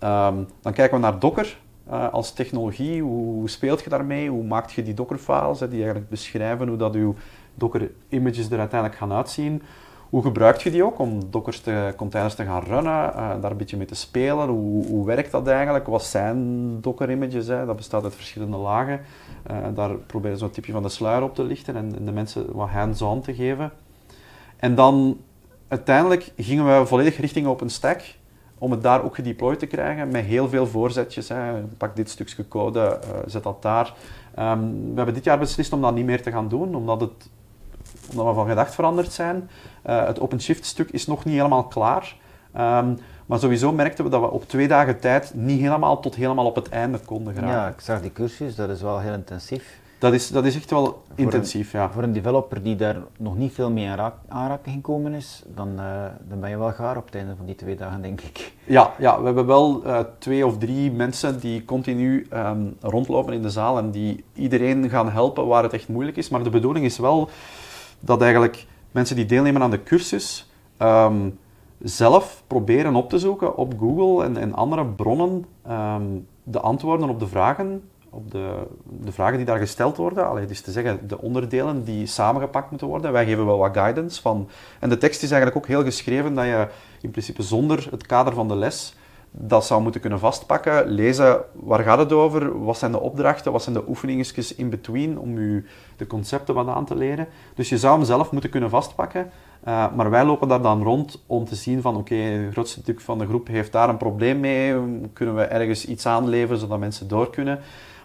Ehm, 0.00 0.34
dan 0.60 0.72
kijken 0.72 0.96
we 0.96 1.02
naar 1.02 1.18
Docker. 1.18 1.58
Uh, 1.90 2.12
als 2.12 2.32
technologie, 2.32 3.02
hoe 3.02 3.48
speelt 3.48 3.82
je 3.82 3.90
daarmee? 3.90 4.28
Hoe 4.28 4.44
maak 4.44 4.70
je 4.70 4.82
die 4.82 4.94
Docker-files, 4.94 5.58
die 5.58 5.68
eigenlijk 5.68 6.08
beschrijven 6.08 6.68
hoe 6.68 6.76
dat 6.76 6.94
uw 6.94 7.14
Docker-images 7.54 8.50
er 8.50 8.58
uiteindelijk 8.58 9.00
gaan 9.00 9.12
uitzien? 9.12 9.62
Hoe 10.10 10.22
gebruik 10.22 10.56
je 10.56 10.70
die 10.70 10.84
ook 10.84 10.98
om 10.98 11.30
Docker 11.30 11.60
te, 11.60 11.94
gaan 12.36 12.62
runnen, 12.62 12.92
uh, 12.92 13.32
daar 13.40 13.50
een 13.50 13.56
beetje 13.56 13.76
mee 13.76 13.86
te 13.86 13.94
spelen? 13.94 14.48
Hoe, 14.48 14.86
hoe 14.86 15.06
werkt 15.06 15.30
dat 15.30 15.48
eigenlijk? 15.48 15.86
Wat 15.86 16.04
zijn 16.04 16.80
Docker-images? 16.80 17.46
Dat 17.46 17.76
bestaat 17.76 18.04
uit 18.04 18.14
verschillende 18.14 18.56
lagen. 18.56 19.00
Uh, 19.50 19.56
daar 19.74 19.90
proberen 19.90 20.38
ze 20.38 20.44
een 20.44 20.50
tipje 20.50 20.72
van 20.72 20.82
de 20.82 20.88
sluier 20.88 21.22
op 21.22 21.34
te 21.34 21.44
lichten 21.44 21.76
en, 21.76 21.96
en 21.96 22.04
de 22.04 22.12
mensen 22.12 22.46
wat 22.52 22.68
hands-on 22.68 23.20
te 23.20 23.34
geven. 23.34 23.72
En 24.56 24.74
dan 24.74 25.20
uiteindelijk 25.68 26.32
gingen 26.36 26.78
we 26.78 26.86
volledig 26.86 27.16
richting 27.16 27.46
OpenStack 27.46 28.00
om 28.60 28.70
het 28.70 28.82
daar 28.82 29.04
ook 29.04 29.14
gedeployed 29.14 29.58
te 29.58 29.66
krijgen 29.66 30.08
met 30.08 30.24
heel 30.24 30.48
veel 30.48 30.66
voorzetjes. 30.66 31.28
Hè. 31.28 31.60
Pak 31.76 31.96
dit 31.96 32.10
stukje 32.10 32.48
code, 32.48 32.80
uh, 32.80 33.10
zet 33.26 33.42
dat 33.42 33.62
daar. 33.62 33.94
Um, 34.38 34.80
we 34.90 34.96
hebben 34.96 35.14
dit 35.14 35.24
jaar 35.24 35.38
beslist 35.38 35.72
om 35.72 35.80
dat 35.80 35.94
niet 35.94 36.04
meer 36.04 36.22
te 36.22 36.30
gaan 36.30 36.48
doen, 36.48 36.74
omdat, 36.74 37.00
het, 37.00 37.30
omdat 38.10 38.26
we 38.26 38.34
van 38.34 38.48
gedacht 38.48 38.74
veranderd 38.74 39.12
zijn. 39.12 39.50
Uh, 39.86 40.06
het 40.06 40.20
OpenShift-stuk 40.20 40.90
is 40.90 41.06
nog 41.06 41.24
niet 41.24 41.34
helemaal 41.34 41.64
klaar. 41.64 42.16
Um, 42.56 42.98
maar 43.26 43.38
sowieso 43.38 43.72
merkten 43.72 44.04
we 44.04 44.10
dat 44.10 44.20
we 44.20 44.30
op 44.30 44.48
twee 44.48 44.68
dagen 44.68 45.00
tijd 45.00 45.34
niet 45.34 45.60
helemaal 45.60 46.00
tot 46.00 46.14
helemaal 46.14 46.46
op 46.46 46.54
het 46.54 46.68
einde 46.68 46.98
konden 46.98 47.34
geraken. 47.34 47.56
Ja, 47.56 47.68
ik 47.68 47.80
zag 47.80 48.00
die 48.00 48.12
cursus, 48.12 48.54
dat 48.54 48.68
is 48.68 48.82
wel 48.82 48.98
heel 48.98 49.12
intensief. 49.12 49.79
Dat 50.00 50.12
is, 50.12 50.28
dat 50.28 50.44
is 50.44 50.56
echt 50.56 50.70
wel 50.70 51.02
intensief, 51.14 51.70
voor 51.70 51.80
een, 51.80 51.86
ja. 51.86 51.92
Voor 51.92 52.02
een 52.02 52.12
developer 52.12 52.62
die 52.62 52.76
daar 52.76 52.96
nog 53.18 53.36
niet 53.36 53.52
veel 53.52 53.70
mee 53.70 53.84
in 53.84 53.98
aanraking 54.28 54.74
gekomen 54.74 55.14
is, 55.14 55.42
dan, 55.54 55.68
uh, 55.68 56.04
dan 56.28 56.40
ben 56.40 56.50
je 56.50 56.58
wel 56.58 56.72
gaar 56.72 56.96
op 56.96 57.04
het 57.04 57.14
einde 57.14 57.36
van 57.36 57.46
die 57.46 57.54
twee 57.54 57.76
dagen, 57.76 58.02
denk 58.02 58.20
ik. 58.20 58.52
Ja, 58.64 58.92
ja 58.98 59.18
we 59.18 59.24
hebben 59.24 59.46
wel 59.46 59.86
uh, 59.86 60.00
twee 60.18 60.46
of 60.46 60.58
drie 60.58 60.92
mensen 60.92 61.40
die 61.40 61.64
continu 61.64 62.26
um, 62.32 62.76
rondlopen 62.80 63.32
in 63.32 63.42
de 63.42 63.50
zaal 63.50 63.78
en 63.78 63.90
die 63.90 64.24
iedereen 64.34 64.90
gaan 64.90 65.10
helpen 65.10 65.46
waar 65.46 65.62
het 65.62 65.72
echt 65.72 65.88
moeilijk 65.88 66.16
is. 66.16 66.28
Maar 66.28 66.42
de 66.42 66.50
bedoeling 66.50 66.84
is 66.84 66.98
wel 66.98 67.28
dat 68.00 68.20
eigenlijk 68.22 68.66
mensen 68.90 69.16
die 69.16 69.26
deelnemen 69.26 69.62
aan 69.62 69.70
de 69.70 69.82
cursus 69.82 70.50
um, 70.78 71.38
zelf 71.78 72.42
proberen 72.46 72.94
op 72.94 73.08
te 73.08 73.18
zoeken 73.18 73.56
op 73.56 73.74
Google 73.78 74.24
en, 74.24 74.36
en 74.36 74.54
andere 74.54 74.84
bronnen 74.84 75.44
um, 75.70 76.26
de 76.42 76.60
antwoorden 76.60 77.08
op 77.08 77.18
de 77.20 77.26
vragen 77.26 77.82
op 78.10 78.30
de, 78.30 78.66
de 78.84 79.12
vragen 79.12 79.36
die 79.36 79.46
daar 79.46 79.58
gesteld 79.58 79.96
worden. 79.96 80.28
Allee, 80.28 80.46
dus 80.46 80.60
te 80.60 80.70
zeggen, 80.70 81.08
de 81.08 81.20
onderdelen 81.20 81.84
die 81.84 82.06
samengepakt 82.06 82.70
moeten 82.70 82.88
worden. 82.88 83.12
Wij 83.12 83.24
geven 83.24 83.46
wel 83.46 83.58
wat 83.58 83.76
guidance 83.76 84.20
van. 84.20 84.48
En 84.78 84.88
de 84.88 84.98
tekst 84.98 85.22
is 85.22 85.30
eigenlijk 85.30 85.62
ook 85.62 85.68
heel 85.68 85.84
geschreven 85.84 86.34
dat 86.34 86.44
je 86.44 86.68
in 87.00 87.10
principe 87.10 87.42
zonder 87.42 87.88
het 87.90 88.06
kader 88.06 88.34
van 88.34 88.48
de 88.48 88.56
les 88.56 88.94
dat 89.30 89.66
zou 89.66 89.82
moeten 89.82 90.00
kunnen 90.00 90.18
vastpakken. 90.18 90.86
Lezen, 90.86 91.40
waar 91.52 91.82
gaat 91.82 91.98
het 91.98 92.12
over? 92.12 92.64
Wat 92.64 92.78
zijn 92.78 92.92
de 92.92 93.00
opdrachten? 93.00 93.52
Wat 93.52 93.62
zijn 93.62 93.74
de 93.74 93.88
oefeningetjes 93.88 94.54
in 94.54 94.70
between 94.70 95.18
om 95.18 95.40
je 95.40 95.64
de 95.96 96.06
concepten 96.06 96.54
wat 96.54 96.68
aan 96.68 96.84
te 96.84 96.96
leren? 96.96 97.28
Dus 97.54 97.68
je 97.68 97.78
zou 97.78 97.96
hem 97.96 98.06
zelf 98.06 98.32
moeten 98.32 98.50
kunnen 98.50 98.70
vastpakken. 98.70 99.30
Uh, 99.68 99.94
maar 99.94 100.10
wij 100.10 100.24
lopen 100.24 100.48
daar 100.48 100.62
dan 100.62 100.82
rond 100.82 101.22
om 101.26 101.44
te 101.44 101.54
zien 101.54 101.82
van 101.82 101.96
oké, 101.96 102.14
het 102.14 102.52
grootste 102.52 102.80
stuk 102.80 103.00
van 103.00 103.18
de 103.18 103.26
groep 103.26 103.46
heeft 103.46 103.72
daar 103.72 103.88
een 103.88 103.96
probleem 103.96 104.40
mee. 104.40 104.74
Kunnen 105.12 105.34
we 105.34 105.42
ergens 105.42 105.86
iets 105.86 106.06
aanleveren 106.06 106.58
zodat 106.58 106.78
mensen 106.78 107.08
door 107.08 107.30
kunnen? 107.30 107.60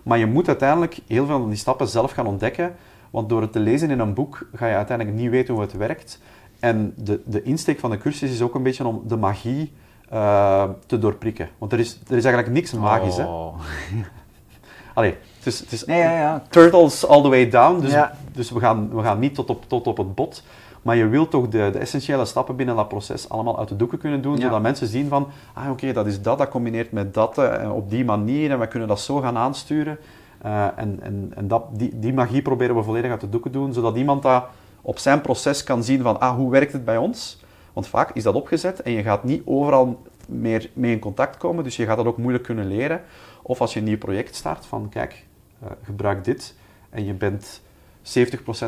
Maar 0.06 0.18
je 0.18 0.26
moet 0.26 0.48
uiteindelijk 0.48 1.00
heel 1.08 1.26
veel 1.26 1.40
van 1.40 1.50
die 1.50 1.58
stappen 1.58 1.88
zelf 1.88 2.12
gaan 2.12 2.28
ontdekken. 2.28 2.76
Want 3.10 3.30
door 3.30 3.42
het 3.42 3.52
te 3.52 3.60
lezen 3.60 3.90
in 3.90 4.00
een 4.00 4.14
boek 4.14 4.48
ga 4.54 4.68
je 4.68 4.76
uiteindelijk 4.76 5.18
niet 5.18 5.30
weten 5.30 5.54
hoe 5.54 5.64
het 5.64 5.74
werkt. 5.74 6.20
En 6.60 6.94
de, 6.98 7.22
de 7.26 7.44
insteek 7.44 7.80
van 7.80 7.90
de 7.90 7.98
cursus 7.98 8.32
is 8.32 8.42
ook 8.42 8.56
een 8.56 8.64
beetje 8.64 8.88
om 8.88 9.02
de 9.08 9.16
magie 9.16 9.74
uh, 10.14 10.64
te 10.86 11.00
doorprikken. 11.00 11.50
Want 11.58 11.72
er 11.72 11.80
is, 11.80 12.00
er 12.08 12.18
is 12.18 12.24
eigenlijk 12.24 12.54
niks 12.54 12.74
magisch. 12.74 13.18
Oh. 13.18 13.54
Hè? 13.60 14.04
Allee, 14.94 15.16
het 15.38 15.46
is, 15.46 15.60
het 15.60 15.72
is 15.72 15.86
nee, 15.86 16.00
ja, 16.00 16.12
ja. 16.12 16.44
turtles 16.50 17.08
all 17.08 17.22
the 17.22 17.30
way 17.30 17.50
down. 17.50 17.82
Dus, 17.82 17.92
ja. 17.92 18.18
dus 18.32 18.52
we, 18.52 18.60
gaan, 18.60 18.96
we 18.96 19.02
gaan 19.02 19.20
niet 19.20 19.36
tot 19.36 19.50
op, 19.50 19.64
tot 19.68 19.88
op 19.88 19.98
het 19.98 20.16
bot. 20.16 20.44
Maar 20.86 20.96
je 20.96 21.08
wilt 21.08 21.30
toch 21.30 21.48
de, 21.48 21.70
de, 21.72 21.80
essentiële 21.80 22.26
stappen 22.26 22.56
binnen 22.56 22.76
dat 22.76 22.88
proces 22.88 23.30
allemaal 23.30 23.60
uit 23.60 23.68
de 23.68 23.76
doeken 23.76 23.98
kunnen 23.98 24.22
doen, 24.22 24.36
ja. 24.36 24.42
zodat 24.42 24.62
mensen 24.62 24.88
zien 24.88 25.08
van, 25.08 25.28
ah 25.54 25.64
oké, 25.64 25.72
okay, 25.72 25.94
dat 25.94 26.06
is 26.06 26.22
dat, 26.22 26.38
dat 26.38 26.50
combineert 26.50 26.92
met 26.92 27.14
dat, 27.14 27.38
uh, 27.38 27.72
op 27.76 27.90
die 27.90 28.06
manier, 28.06 28.52
en 28.52 28.60
we 28.60 28.68
kunnen 28.68 28.88
dat 28.88 29.00
zo 29.00 29.20
gaan 29.20 29.38
aansturen. 29.38 29.98
Uh, 30.46 30.66
en 30.76 31.00
en, 31.02 31.32
en 31.36 31.48
dat, 31.48 31.64
die, 31.72 32.00
die 32.00 32.14
magie 32.14 32.42
proberen 32.42 32.76
we 32.76 32.84
volledig 32.84 33.12
uit 33.12 33.22
de 33.22 33.30
doeken 33.30 33.52
doen, 33.52 33.74
zodat 33.74 33.96
iemand 33.96 34.24
dat 34.24 34.44
op 34.82 34.98
zijn 34.98 35.22
proces 35.22 35.64
kan 35.64 35.84
zien 35.84 36.02
van, 36.02 36.20
ah, 36.20 36.36
hoe 36.36 36.52
werkt 36.52 36.74
het 36.74 36.86
bij 36.86 36.98
ons? 36.98 37.44
Want 37.74 37.88
vaak 37.88 38.12
is 38.14 38.24
dat 38.24 38.36
opgezet 38.36 38.82
en 38.82 38.92
je 38.92 39.02
gaat 39.02 39.24
niet 39.24 39.42
overal 39.46 40.02
meer 40.28 40.70
mee 40.74 40.92
in 40.92 41.00
contact 41.00 41.38
komen, 41.38 41.64
dus 41.64 41.76
je 41.76 41.86
gaat 41.86 41.98
dat 41.98 42.06
ook 42.06 42.18
moeilijk 42.18 42.44
kunnen 42.44 42.68
leren. 42.68 43.02
Of 43.42 43.62
als 43.62 43.74
je 43.74 43.80
een 43.80 43.86
nieuw 43.86 43.98
project 43.98 44.36
start, 44.36 44.66
van 44.66 44.90
kijk, 44.90 45.26
uh, 45.64 45.70
gebruik 45.84 46.24
dit 46.24 46.56
en 46.90 47.06
je 47.06 47.14
bent 47.14 47.62
70% 48.06 48.10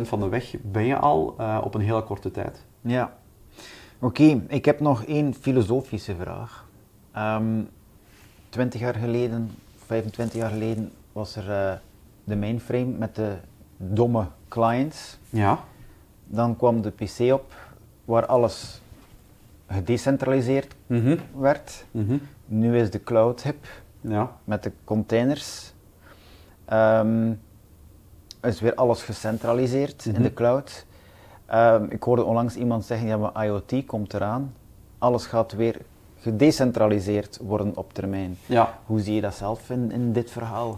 van 0.02 0.20
de 0.20 0.30
weg 0.30 0.56
ben 0.62 0.86
je 0.86 0.98
al 0.98 1.36
uh, 1.40 1.62
op 1.64 1.74
een 1.74 1.82
hele 1.82 2.04
korte 2.04 2.32
tijd. 2.32 2.66
Ja. 2.82 3.18
Oké, 4.00 4.22
okay, 4.22 4.42
ik 4.48 4.66
heb 4.66 4.80
nog 4.80 5.04
één 5.04 5.34
filosofische 5.34 6.16
vraag. 6.16 6.68
Um, 7.18 7.70
20 8.50 8.80
jaar 8.80 8.96
geleden, 8.96 9.52
25 9.86 10.40
jaar 10.40 10.50
geleden 10.50 10.92
was 11.12 11.36
er 11.36 11.50
uh, 11.50 11.78
de 12.24 12.36
mainframe 12.36 12.86
met 12.86 13.16
de 13.16 13.36
domme 13.78 14.28
clients. 14.48 15.18
Ja. 15.30 15.60
Dan 16.26 16.58
kwam 16.58 16.82
de 16.82 16.92
PC 16.92 17.34
op 17.34 17.54
waar 18.06 18.26
alles 18.26 18.82
gedecentraliseerd 19.68 20.76
mm 20.88 21.02
-hmm. 21.02 21.18
werd. 21.42 21.86
Mm 21.92 22.08
-hmm. 22.08 22.22
Nu 22.46 22.78
is 22.78 22.92
de 22.92 23.04
cloud 23.04 23.44
hip 23.44 23.68
ja. 24.02 24.32
met 24.44 24.64
de 24.64 24.72
containers. 24.84 25.74
Um, 26.74 27.40
is 28.42 28.62
weer 28.62 28.76
alles 28.76 29.04
gecentraliseerd 29.04 30.06
mm 30.06 30.12
-hmm. 30.12 30.22
in 30.22 30.28
de 30.28 30.34
cloud. 30.34 30.86
Um, 31.54 31.88
ik 31.90 32.04
hoorde 32.04 32.24
onlangs 32.24 32.56
iemand 32.56 32.86
zeggen, 32.86 33.08
ja 33.08 33.18
maar 33.18 33.46
IoT 33.46 33.86
komt 33.86 34.14
eraan. 34.14 34.54
Alles 34.98 35.26
gaat 35.26 35.52
weer 35.52 35.76
gedecentraliseerd 36.20 37.40
worden 37.42 37.72
op 37.76 37.94
termijn. 37.94 38.38
Ja. 38.46 38.80
Hoe 38.86 39.00
zie 39.00 39.16
je 39.16 39.22
dat 39.22 39.36
zelf 39.36 39.70
in, 39.70 39.92
in 39.92 40.14
dit 40.14 40.32
verhaal? 40.32 40.78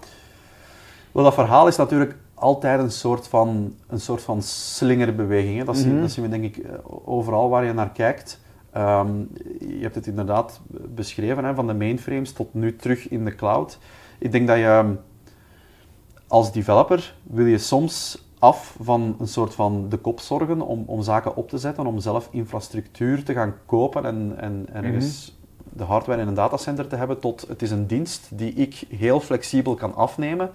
Wel, 1.12 1.24
dat 1.24 1.34
verhaal 1.34 1.68
is 1.68 1.76
natuurlijk 1.76 2.16
altijd 2.34 2.80
een 2.80 2.92
soort 2.92 3.28
van, 3.28 3.76
een 3.88 4.00
soort 4.00 4.22
van 4.22 4.42
slingerbeweging. 4.42 5.58
Hè. 5.58 5.64
Dat, 5.64 5.78
zien, 5.78 5.86
mm 5.86 5.92
-hmm. 5.92 6.02
dat 6.02 6.12
zien 6.12 6.24
we 6.24 6.30
denk 6.30 6.44
ik 6.44 6.66
overal 7.06 7.50
waar 7.50 7.66
je 7.66 7.74
naar 7.74 7.92
kijkt. 7.92 8.40
Um, 8.78 9.30
je 9.60 9.80
hebt 9.82 9.96
het 9.96 10.08
inderdaad 10.08 10.60
beschreven, 10.96 11.44
hè, 11.44 11.54
van 11.54 11.68
de 11.68 11.74
mainframes 11.74 12.32
tot 12.32 12.54
nu 12.54 12.76
terug 12.76 13.10
in 13.10 13.26
de 13.26 13.36
cloud. 13.36 13.78
Ik 14.18 14.32
denk 14.32 14.48
dat 14.48 14.58
je 14.58 14.96
als 16.30 16.52
developer 16.52 17.16
wil 17.24 17.46
je 17.46 17.58
soms 17.58 18.24
af 18.40 18.76
van 18.82 19.16
een 19.20 19.28
soort 19.28 19.56
van 19.56 19.90
de 19.90 19.98
kop 19.98 20.20
zorgen 20.20 20.62
om, 20.62 20.84
om 20.86 21.02
zaken 21.02 21.36
op 21.36 21.50
te 21.50 21.58
zetten, 21.58 21.86
om 21.86 22.00
zelf 22.00 22.28
infrastructuur 22.32 23.24
te 23.24 23.34
gaan 23.34 23.56
kopen 23.66 24.06
en, 24.06 24.34
en 24.38 24.68
mm 24.72 25.00
-hmm. 25.00 25.10
de 25.74 25.84
hardware 25.84 26.22
in 26.22 26.28
een 26.28 26.34
datacenter 26.34 26.88
te 26.88 26.96
hebben, 26.96 27.20
tot 27.20 27.46
het 27.48 27.62
is 27.62 27.72
een 27.72 27.88
dienst 27.88 28.28
die 28.32 28.54
ik 28.54 28.84
heel 28.90 29.20
flexibel 29.20 29.76
kan 29.76 29.96
afnemen, 29.96 30.52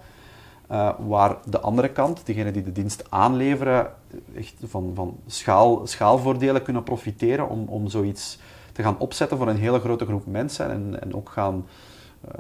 uh, 0.70 0.91
waar 1.07 1.37
de 1.45 1.61
andere 1.61 1.89
kant, 1.89 2.27
degene 2.27 2.51
die 2.51 2.62
de 2.62 2.72
dienst 2.72 3.05
aanleveren, 3.11 3.91
echt 4.37 4.55
van, 4.62 4.93
van 4.95 5.16
schaal, 5.27 5.87
schaalvoordelen 5.87 6.62
kunnen 6.62 6.83
profiteren 6.83 7.49
om, 7.49 7.64
om 7.68 7.89
zoiets 7.89 8.39
te 8.72 8.83
gaan 8.83 8.99
opzetten 8.99 9.37
voor 9.37 9.49
een 9.49 9.57
hele 9.57 9.81
grote 9.81 10.07
groep 10.07 10.27
mensen 10.27 10.70
en, 10.70 11.03
en 11.03 11.14
ook 11.14 11.29
gaan 11.29 11.66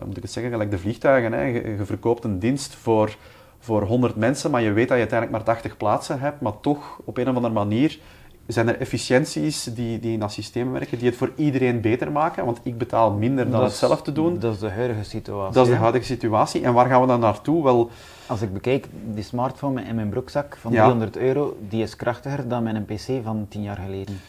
moet 0.06 0.16
ik 0.16 0.22
het 0.22 0.32
zeggen, 0.32 0.52
gelijk 0.52 0.70
de 0.70 0.78
vliegtuigen. 0.78 1.32
Hè. 1.32 1.42
Je, 1.42 1.76
je, 1.76 1.84
verkoopt 1.84 2.24
een 2.24 2.38
dienst 2.38 2.74
voor, 2.74 3.16
voor 3.58 3.82
100 3.82 4.16
mensen, 4.16 4.50
maar 4.50 4.62
je 4.62 4.72
weet 4.72 4.88
dat 4.88 4.96
je 4.96 5.08
uiteindelijk 5.08 5.44
maar 5.44 5.54
80 5.54 5.76
plaatsen 5.76 6.20
hebt, 6.20 6.40
maar 6.40 6.60
toch 6.60 7.00
op 7.04 7.16
een 7.16 7.28
of 7.28 7.36
andere 7.36 7.54
manier 7.54 7.98
zijn 8.46 8.68
er 8.68 8.80
efficiënties 8.80 9.64
die, 9.64 10.00
die 10.00 10.12
in 10.12 10.18
dat 10.18 10.32
systeem 10.32 10.72
werken, 10.72 10.98
die 10.98 11.08
het 11.08 11.16
voor 11.16 11.32
iedereen 11.36 11.80
beter 11.80 12.12
maken, 12.12 12.44
want 12.44 12.60
ik 12.62 12.78
betaal 12.78 13.10
minder 13.10 13.44
dan 13.44 13.60
dat 13.60 13.62
het 13.62 13.78
zelf 13.78 14.02
te 14.02 14.12
doen. 14.12 14.38
Dat 14.38 14.54
is 14.54 14.60
de 14.60 14.70
huidige 14.70 15.04
situatie. 15.04 15.54
Dat 15.54 15.66
is 15.66 15.72
de 15.72 15.78
huidige 15.78 16.04
situatie. 16.04 16.62
En 16.62 16.72
waar 16.72 16.86
gaan 16.86 17.00
we 17.00 17.06
dan 17.06 17.20
naartoe? 17.20 17.62
Wel, 17.62 17.90
Als 18.26 18.42
ik 18.42 18.52
bekijk, 18.52 18.86
die 19.04 19.24
smartphone 19.24 19.82
in 19.82 19.94
mijn 19.94 20.08
broekzak 20.08 20.56
van 20.60 20.72
ja. 20.72 20.82
300 20.82 21.16
euro, 21.16 21.56
die 21.68 21.82
is 21.82 21.96
krachtiger 21.96 22.48
dan 22.48 22.62
mijn 22.62 22.84
PC 22.84 23.22
van 23.22 23.46
10 23.48 23.62
jaar 23.62 23.78
geleden. 23.84 24.20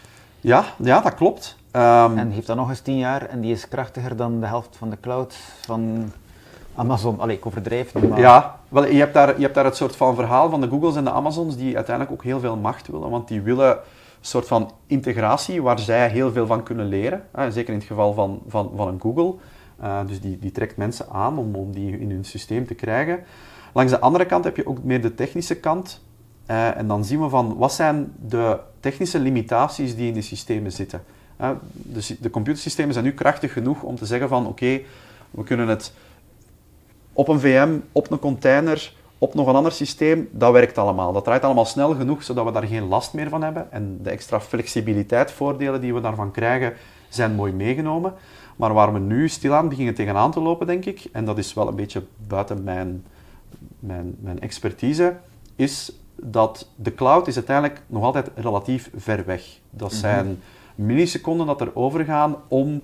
Ja, 0.41 0.66
ja 0.78 1.01
dat 1.01 1.14
klopt. 1.14 1.58
Um, 1.76 2.17
en 2.17 2.30
heeft 2.30 2.47
dan 2.47 2.57
nog 2.57 2.69
eens 2.69 2.80
10 2.80 2.97
jaar 2.97 3.21
en 3.21 3.41
die 3.41 3.51
is 3.51 3.67
krachtiger 3.67 4.15
dan 4.15 4.39
de 4.39 4.45
helft 4.45 4.76
van 4.78 4.89
de 4.89 4.97
cloud 5.01 5.36
van 5.61 6.11
Amazon. 6.76 7.19
Allee, 7.19 7.38
ik 7.38 7.45
overdrijf 7.45 7.91
het, 7.91 8.09
maar... 8.09 8.19
Ja, 8.19 8.59
wel, 8.69 8.86
je, 8.86 8.99
hebt 8.99 9.13
daar, 9.13 9.36
je 9.36 9.41
hebt 9.41 9.55
daar 9.55 9.65
het 9.65 9.76
soort 9.76 9.95
van 9.95 10.15
verhaal 10.15 10.49
van 10.49 10.61
de 10.61 10.67
Googles 10.67 10.95
en 10.95 11.03
de 11.03 11.11
Amazons 11.11 11.57
die 11.57 11.76
uiteindelijk 11.76 12.15
ook 12.15 12.23
heel 12.23 12.39
veel 12.39 12.55
macht 12.55 12.88
willen, 12.88 13.09
want 13.09 13.28
die 13.28 13.41
willen 13.41 13.80
soort 14.21 14.47
van 14.47 14.71
integratie 14.88 15.61
waar 15.61 15.80
zij 15.80 16.09
heel 16.09 16.32
veel 16.32 16.45
van 16.45 16.63
kunnen 16.63 16.86
leren. 16.86 17.23
zeker 17.49 17.73
in 17.73 17.80
het 17.80 17.88
geval 17.88 18.13
van, 18.13 18.41
van, 18.47 18.71
van 18.76 18.88
een 18.88 19.01
Google. 19.01 19.36
Uh, 19.84 19.99
dus 20.07 20.21
die, 20.21 20.39
die 20.39 20.51
trekt 20.51 20.78
mensen 20.78 21.09
aan 21.09 21.38
om, 21.38 21.55
om 21.55 21.71
die 21.71 21.99
in 21.99 22.09
hun 22.09 22.26
systeem 22.26 22.67
te 22.67 22.73
krijgen. 22.73 23.23
Langs 23.73 23.91
de 23.91 23.99
andere 23.99 24.26
kant 24.26 24.43
heb 24.43 24.55
je 24.55 24.67
ook 24.67 24.84
meer 24.84 25.01
de 25.01 25.15
technische 25.15 25.55
kant. 25.55 26.01
Uh, 26.47 26.78
en 26.78 26.88
dan 26.88 27.05
zien 27.05 27.21
we 27.21 27.30
van 27.30 27.57
wat 27.57 27.73
zijn 27.73 28.13
de 28.28 28.59
technische 28.80 29.19
limitaties 29.19 29.95
die 29.95 30.07
in 30.07 30.13
die 30.13 30.21
systemen 30.21 30.71
zitten. 30.71 31.03
Dus 31.71 32.07
de 32.07 32.29
computersystemen 32.29 32.93
zijn 32.93 33.05
nu 33.05 33.13
krachtig 33.13 33.53
genoeg 33.53 33.81
om 33.81 33.95
te 33.95 34.05
zeggen 34.05 34.29
van 34.29 34.47
oké, 34.47 34.81
we 35.31 35.43
kunnen 35.43 35.67
het 35.67 35.93
op 37.13 37.27
een 37.27 37.39
VM, 37.39 37.79
op 37.91 38.11
een 38.11 38.19
container, 38.19 38.93
op 39.17 39.33
nog 39.33 39.47
een 39.47 39.55
ander 39.55 39.71
systeem, 39.71 40.29
dat 40.31 40.51
werkt 40.51 40.77
allemaal. 40.77 41.13
Dat 41.13 41.23
draait 41.23 41.43
allemaal 41.43 41.65
snel 41.65 41.95
genoeg, 41.95 42.23
zodat 42.23 42.45
we 42.45 42.51
daar 42.51 42.63
geen 42.63 42.88
last 42.88 43.13
meer 43.13 43.29
van 43.29 43.43
hebben. 43.43 43.71
En 43.71 43.99
de 44.01 44.09
extra 44.09 44.39
flexibiliteit, 44.39 45.31
voordelen 45.31 45.81
die 45.81 45.93
we 45.93 46.01
daarvan 46.01 46.31
krijgen, 46.31 46.73
zijn 47.09 47.36
mooi 47.36 47.53
meegenomen. 47.53 48.13
Maar 48.55 48.73
waar 48.73 48.93
we 48.93 48.99
nu 48.99 49.29
stilaan 49.29 49.69
beginnen 49.69 49.93
tegenaan 49.93 50.31
te 50.31 50.39
lopen, 50.39 50.67
denk 50.67 50.86
ik, 50.86 51.05
en 51.11 51.25
dat 51.25 51.38
is 51.38 51.53
wel 51.53 51.67
een 51.67 51.75
beetje 51.75 52.03
buiten 52.27 52.63
mijn, 52.63 53.03
mijn, 53.79 54.15
mijn 54.19 54.39
expertise, 54.39 55.15
is 55.55 55.91
dat 56.15 56.69
de 56.75 56.95
cloud 56.95 57.27
is 57.27 57.36
uiteindelijk 57.36 57.81
nog 57.88 58.03
altijd 58.03 58.29
relatief 58.36 58.89
ver 58.95 59.25
weg. 59.25 59.59
Dat 59.69 59.91
mhm. 59.91 59.99
zijn 59.99 60.41
milliseconden 60.76 61.47
dat 61.47 61.61
er 61.61 61.76
overgaan 61.76 62.36
om 62.47 62.82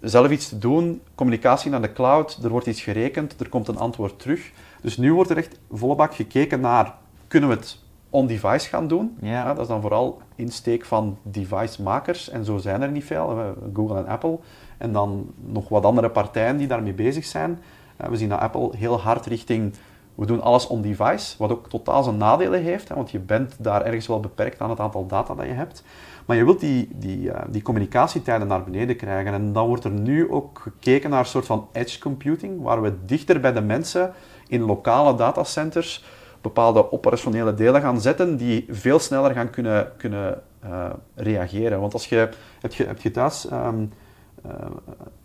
zelf 0.00 0.30
iets 0.30 0.48
te 0.48 0.58
doen, 0.58 1.00
communicatie 1.14 1.70
naar 1.70 1.82
de 1.82 1.92
cloud, 1.92 2.38
er 2.42 2.50
wordt 2.50 2.66
iets 2.66 2.82
gerekend, 2.82 3.40
er 3.40 3.48
komt 3.48 3.68
een 3.68 3.78
antwoord 3.78 4.18
terug. 4.18 4.50
Dus 4.80 4.96
nu 4.96 5.14
wordt 5.14 5.30
er 5.30 5.36
echt 5.36 5.58
volle 5.70 5.94
bak 5.94 6.14
gekeken 6.14 6.60
naar, 6.60 6.94
kunnen 7.28 7.48
we 7.48 7.54
het 7.54 7.78
on-device 8.10 8.68
gaan 8.68 8.88
doen? 8.88 9.16
Ja. 9.20 9.54
dat 9.54 9.62
is 9.62 9.68
dan 9.68 9.80
vooral 9.80 10.20
insteek 10.34 10.84
van 10.84 11.18
device-makers, 11.22 12.28
en 12.28 12.44
zo 12.44 12.58
zijn 12.58 12.82
er 12.82 12.90
niet 12.90 13.04
veel, 13.04 13.54
Google 13.74 13.98
en 13.98 14.06
Apple. 14.06 14.38
En 14.78 14.92
dan 14.92 15.30
nog 15.36 15.68
wat 15.68 15.84
andere 15.84 16.10
partijen 16.10 16.56
die 16.56 16.66
daarmee 16.66 16.92
bezig 16.92 17.24
zijn. 17.24 17.58
We 17.96 18.16
zien 18.16 18.28
dat 18.28 18.40
Apple 18.40 18.70
heel 18.76 19.00
hard 19.00 19.26
richting 19.26 19.74
we 20.16 20.26
doen 20.26 20.42
alles 20.42 20.66
on-device, 20.66 21.34
wat 21.38 21.50
ook 21.50 21.68
totaal 21.68 22.02
zijn 22.02 22.16
nadelen 22.16 22.62
heeft, 22.62 22.88
want 22.88 23.10
je 23.10 23.18
bent 23.18 23.54
daar 23.58 23.84
ergens 23.84 24.06
wel 24.06 24.20
beperkt 24.20 24.60
aan 24.60 24.70
het 24.70 24.80
aantal 24.80 25.06
data 25.06 25.34
dat 25.34 25.46
je 25.46 25.52
hebt. 25.52 25.82
Maar 26.26 26.36
je 26.36 26.44
wilt 26.44 26.60
die, 26.60 26.88
die, 26.92 27.18
uh, 27.18 27.40
die 27.48 27.62
communicatietijden 27.62 28.46
naar 28.48 28.64
beneden 28.64 28.96
krijgen. 28.96 29.32
En 29.32 29.52
dan 29.52 29.66
wordt 29.66 29.84
er 29.84 29.90
nu 29.90 30.30
ook 30.30 30.58
gekeken 30.58 31.10
naar 31.10 31.18
een 31.18 31.26
soort 31.26 31.46
van 31.46 31.68
edge 31.72 31.98
computing, 31.98 32.62
waar 32.62 32.82
we 32.82 32.92
dichter 33.04 33.40
bij 33.40 33.52
de 33.52 33.60
mensen 33.60 34.12
in 34.48 34.62
lokale 34.62 35.14
datacenters 35.14 36.04
bepaalde 36.40 36.92
operationele 36.92 37.54
delen 37.54 37.80
gaan 37.80 38.00
zetten 38.00 38.36
die 38.36 38.66
veel 38.68 38.98
sneller 38.98 39.32
gaan 39.32 39.50
kunnen, 39.50 39.92
kunnen 39.96 40.42
uh, 40.64 40.90
reageren. 41.14 41.80
Want 41.80 41.92
als 41.92 42.08
je, 42.08 42.28
heb 42.60 42.72
je, 42.72 42.84
heb 42.84 43.00
je 43.00 43.10
thuis 43.10 43.46
uh, 43.46 43.68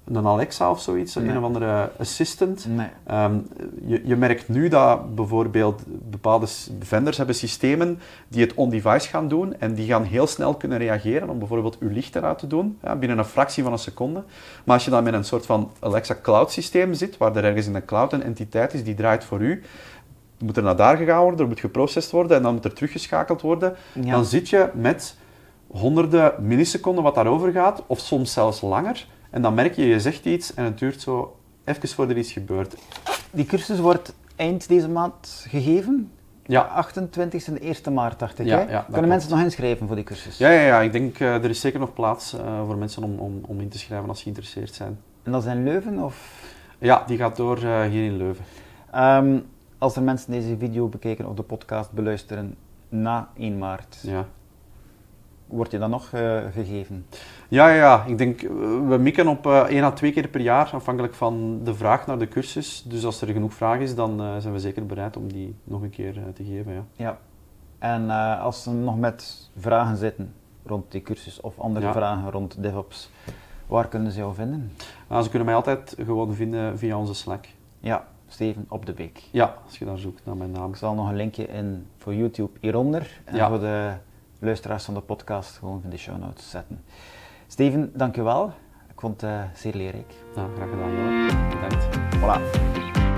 een 0.05 0.28
Alexa 0.28 0.72
of 0.72 0.82
zoiets, 0.82 1.15
een 1.15 1.38
of 1.38 1.43
andere 1.43 1.91
assistant. 1.99 2.67
Ehm, 3.03 3.36
je, 3.86 4.01
je, 4.05 4.15
merkt 4.15 4.49
nu 4.49 4.67
dat 4.67 5.15
bijvoorbeeld 5.15 5.82
bepaalde 6.09 6.47
vendors 6.80 7.17
hebben 7.17 7.36
systemen 7.36 7.99
die 8.28 8.41
het 8.41 8.53
on-device 8.53 9.09
gaan 9.09 9.28
doen 9.28 9.59
en 9.59 9.74
die 9.74 9.88
gaan 9.88 10.03
heel 10.03 10.28
snel 10.28 10.53
kunnen 10.55 10.78
reageren 10.78 11.30
om 11.30 11.39
bijvoorbeeld 11.39 11.78
uw 11.80 11.89
licht 11.89 12.15
eruit 12.15 12.38
te 12.38 12.47
doen, 12.47 12.78
ja, 12.84 12.95
binnen 12.95 13.17
een 13.17 13.26
fractie 13.26 13.63
van 13.63 13.72
een 13.72 13.80
seconde. 13.80 14.24
Maar 14.63 14.76
als 14.76 14.86
je 14.86 14.91
dan 14.91 15.03
met 15.03 15.13
een 15.13 15.24
soort 15.24 15.45
van 15.45 15.72
Alexa 15.80 16.15
cloud 16.22 16.51
systeem 16.51 16.93
zit, 16.93 17.17
waar 17.17 17.36
er 17.36 17.43
ergens 17.43 17.65
in 17.65 17.74
de 17.74 17.86
cloud 17.86 18.13
een 18.13 18.24
entiteit 18.24 18.74
is 18.74 18.84
die 18.84 18.95
draait 18.95 19.24
voor 19.24 19.41
u, 19.41 19.63
moet 20.38 20.57
er 20.57 20.63
naar 20.63 20.76
daar 20.76 20.97
gegaan 20.97 21.22
worden, 21.22 21.39
er 21.39 21.47
moet 21.47 21.59
geprocessed 21.59 22.11
worden 22.11 22.38
en 22.38 22.43
dan 22.43 22.53
moet 22.53 22.65
er 22.65 22.74
teruggeschakeld 22.74 23.41
worden, 23.41 23.76
dan 23.93 24.26
zit 24.26 24.49
je 24.49 24.69
met 24.74 25.15
honderden 25.72 26.34
milliseconden 26.39 27.03
wat 27.03 27.15
daarover 27.15 27.51
gaat, 27.51 27.84
of 27.88 27.99
soms 27.99 28.34
zelfs 28.34 28.61
langer. 28.61 29.07
En 29.30 29.41
dan 29.41 29.53
merk 29.53 29.76
je, 29.76 29.86
je 29.86 29.99
zegt 29.99 30.26
iets 30.26 30.53
en 30.53 30.63
het 30.63 30.80
duurt 30.80 31.01
zo 31.01 31.38
even 31.63 31.89
voordat 31.89 32.15
er 32.15 32.22
iets 32.22 32.32
gebeurt. 32.32 32.76
Die 33.32 33.45
cursus 33.45 33.80
wordt 33.80 34.13
eind 34.36 34.67
deze 34.67 34.89
maand 34.89 35.45
gegeven? 35.49 36.11
Ja. 36.45 36.61
28 36.61 37.47
en 37.47 37.59
1 37.59 37.93
maart, 37.93 38.19
dacht 38.19 38.39
ik. 38.39 38.45
Ja, 38.45 38.57
hè? 38.57 38.72
Ja, 38.72 38.86
Kunnen 38.91 39.09
mensen 39.09 39.32
nog 39.32 39.39
inschrijven 39.39 39.88
voor 39.88 39.95
die 39.95 40.05
cursus? 40.05 40.38
Ja, 40.38 40.49
ja, 40.49 40.61
ja. 40.61 40.82
ik 40.82 40.91
denk 40.91 41.19
uh, 41.19 41.34
er 41.34 41.49
is 41.49 41.59
zeker 41.59 41.80
nog 41.80 41.93
plaats 41.93 42.34
uh, 42.34 42.65
voor 42.65 42.78
mensen 42.78 43.03
om, 43.03 43.19
om, 43.19 43.41
om 43.45 43.59
in 43.59 43.69
te 43.69 43.80
schrijven 43.80 44.09
als 44.09 44.17
ze 44.17 44.24
geïnteresseerd 44.24 44.74
zijn. 44.74 44.99
En 45.24 45.32
dat 45.32 45.45
is 45.45 45.51
in 45.51 45.63
Leuven? 45.63 46.03
Of? 46.03 46.43
Ja, 46.78 47.03
die 47.07 47.17
gaat 47.17 47.36
door 47.36 47.63
uh, 47.63 47.82
hier 47.82 48.05
in 48.05 48.17
Leuven. 48.17 48.45
Um, 48.95 49.45
als 49.78 49.95
er 49.95 50.03
mensen 50.03 50.32
deze 50.32 50.57
video 50.57 50.88
bekijken 50.88 51.28
of 51.28 51.36
de 51.36 51.43
podcast 51.43 51.91
beluisteren 51.91 52.55
na 52.89 53.30
1 53.38 53.57
maart, 53.57 53.97
ja. 54.01 54.26
Wordt 55.52 55.72
je 55.72 55.78
dan 55.78 55.89
nog 55.89 56.10
gegeven? 56.52 57.06
Ja, 57.47 57.70
ja, 57.70 58.06
ik 58.06 58.18
denk, 58.18 58.41
we 58.88 58.97
mikken 58.99 59.28
op 59.28 59.45
uh, 59.45 59.60
één 59.60 59.84
à 59.84 59.91
twee 59.91 60.12
keer 60.12 60.28
per 60.28 60.41
jaar, 60.41 60.70
afhankelijk 60.74 61.14
van 61.14 61.60
de 61.64 61.74
vraag 61.74 62.08
naar 62.08 62.20
de 62.20 62.28
cursus. 62.28 62.84
Dus 62.84 63.06
als 63.06 63.22
er 63.22 63.28
genoeg 63.28 63.54
vraag 63.54 63.80
is, 63.80 63.95
dan 63.95 64.22
uh, 64.22 64.38
zijn 64.38 64.54
we 64.54 64.60
zeker 64.60 64.86
bereid 64.86 65.18
om 65.18 65.32
die 65.32 65.56
nog 65.64 65.82
een 65.82 65.89
keer 65.89 66.14
te 66.34 66.43
geven. 66.43 66.74
Ja. 66.74 66.84
ja. 66.95 67.18
En 67.80 68.10
als 68.39 68.64
ze 68.64 68.72
nog 68.72 68.99
met 68.99 69.49
vragen 69.58 69.97
zitten 69.97 70.34
rond 70.66 70.91
die 70.91 71.02
cursus 71.02 71.41
of 71.41 71.60
andere 71.60 71.91
vragen 71.91 72.32
rond 72.32 72.64
DevOps, 72.64 73.10
waar 73.68 73.88
kunnen 73.88 74.12
ze 74.12 74.20
jou 74.20 74.34
vinden? 74.34 74.72
Nou, 75.08 75.24
ze 75.24 75.30
kunnen 75.30 75.47
mij 75.47 75.56
altijd 75.56 75.95
gewoon 76.06 76.34
vinden 76.34 76.78
via 76.78 76.97
onze 76.97 77.14
Slack. 77.14 77.47
Ja, 77.80 78.08
Steven 78.28 78.66
op 78.70 78.86
de 78.86 78.93
Beek. 78.93 79.24
Ja, 79.32 79.56
als 79.66 79.78
je 79.78 79.86
daar 79.86 79.97
zoekt 79.97 80.26
naar 80.26 80.36
mijn 80.36 80.52
naam. 80.52 80.70
Ik 80.70 80.76
zal 80.76 80.93
nog 80.93 81.10
een 81.10 81.16
linkje 81.16 81.47
in 81.47 81.88
voor 81.97 82.14
YouTube 82.14 82.60
hieronder 82.60 83.22
en 83.24 83.47
voor 83.47 83.60
de 83.60 83.91
luisteraars 84.42 84.84
van 84.84 84.94
de 84.94 85.02
podcast 85.02 85.58
gewoon 85.58 85.82
in 85.84 85.89
de 85.89 85.98
show 85.98 86.18
notes 86.18 86.50
zetten. 86.50 86.84
Steven, 87.48 87.92
dankjewel. 87.94 88.54
Ik 88.89 89.00
vond 89.00 89.22
het 89.22 89.30
uh, 89.30 89.44
zeer 89.54 89.74
leerrijk. 89.74 90.14
Nou, 90.36 90.56
graag 90.56 90.70
gedaan, 90.70 90.92
Johan. 90.92 91.50
Bedankt. 91.50 91.98
Voilà. 92.18 93.11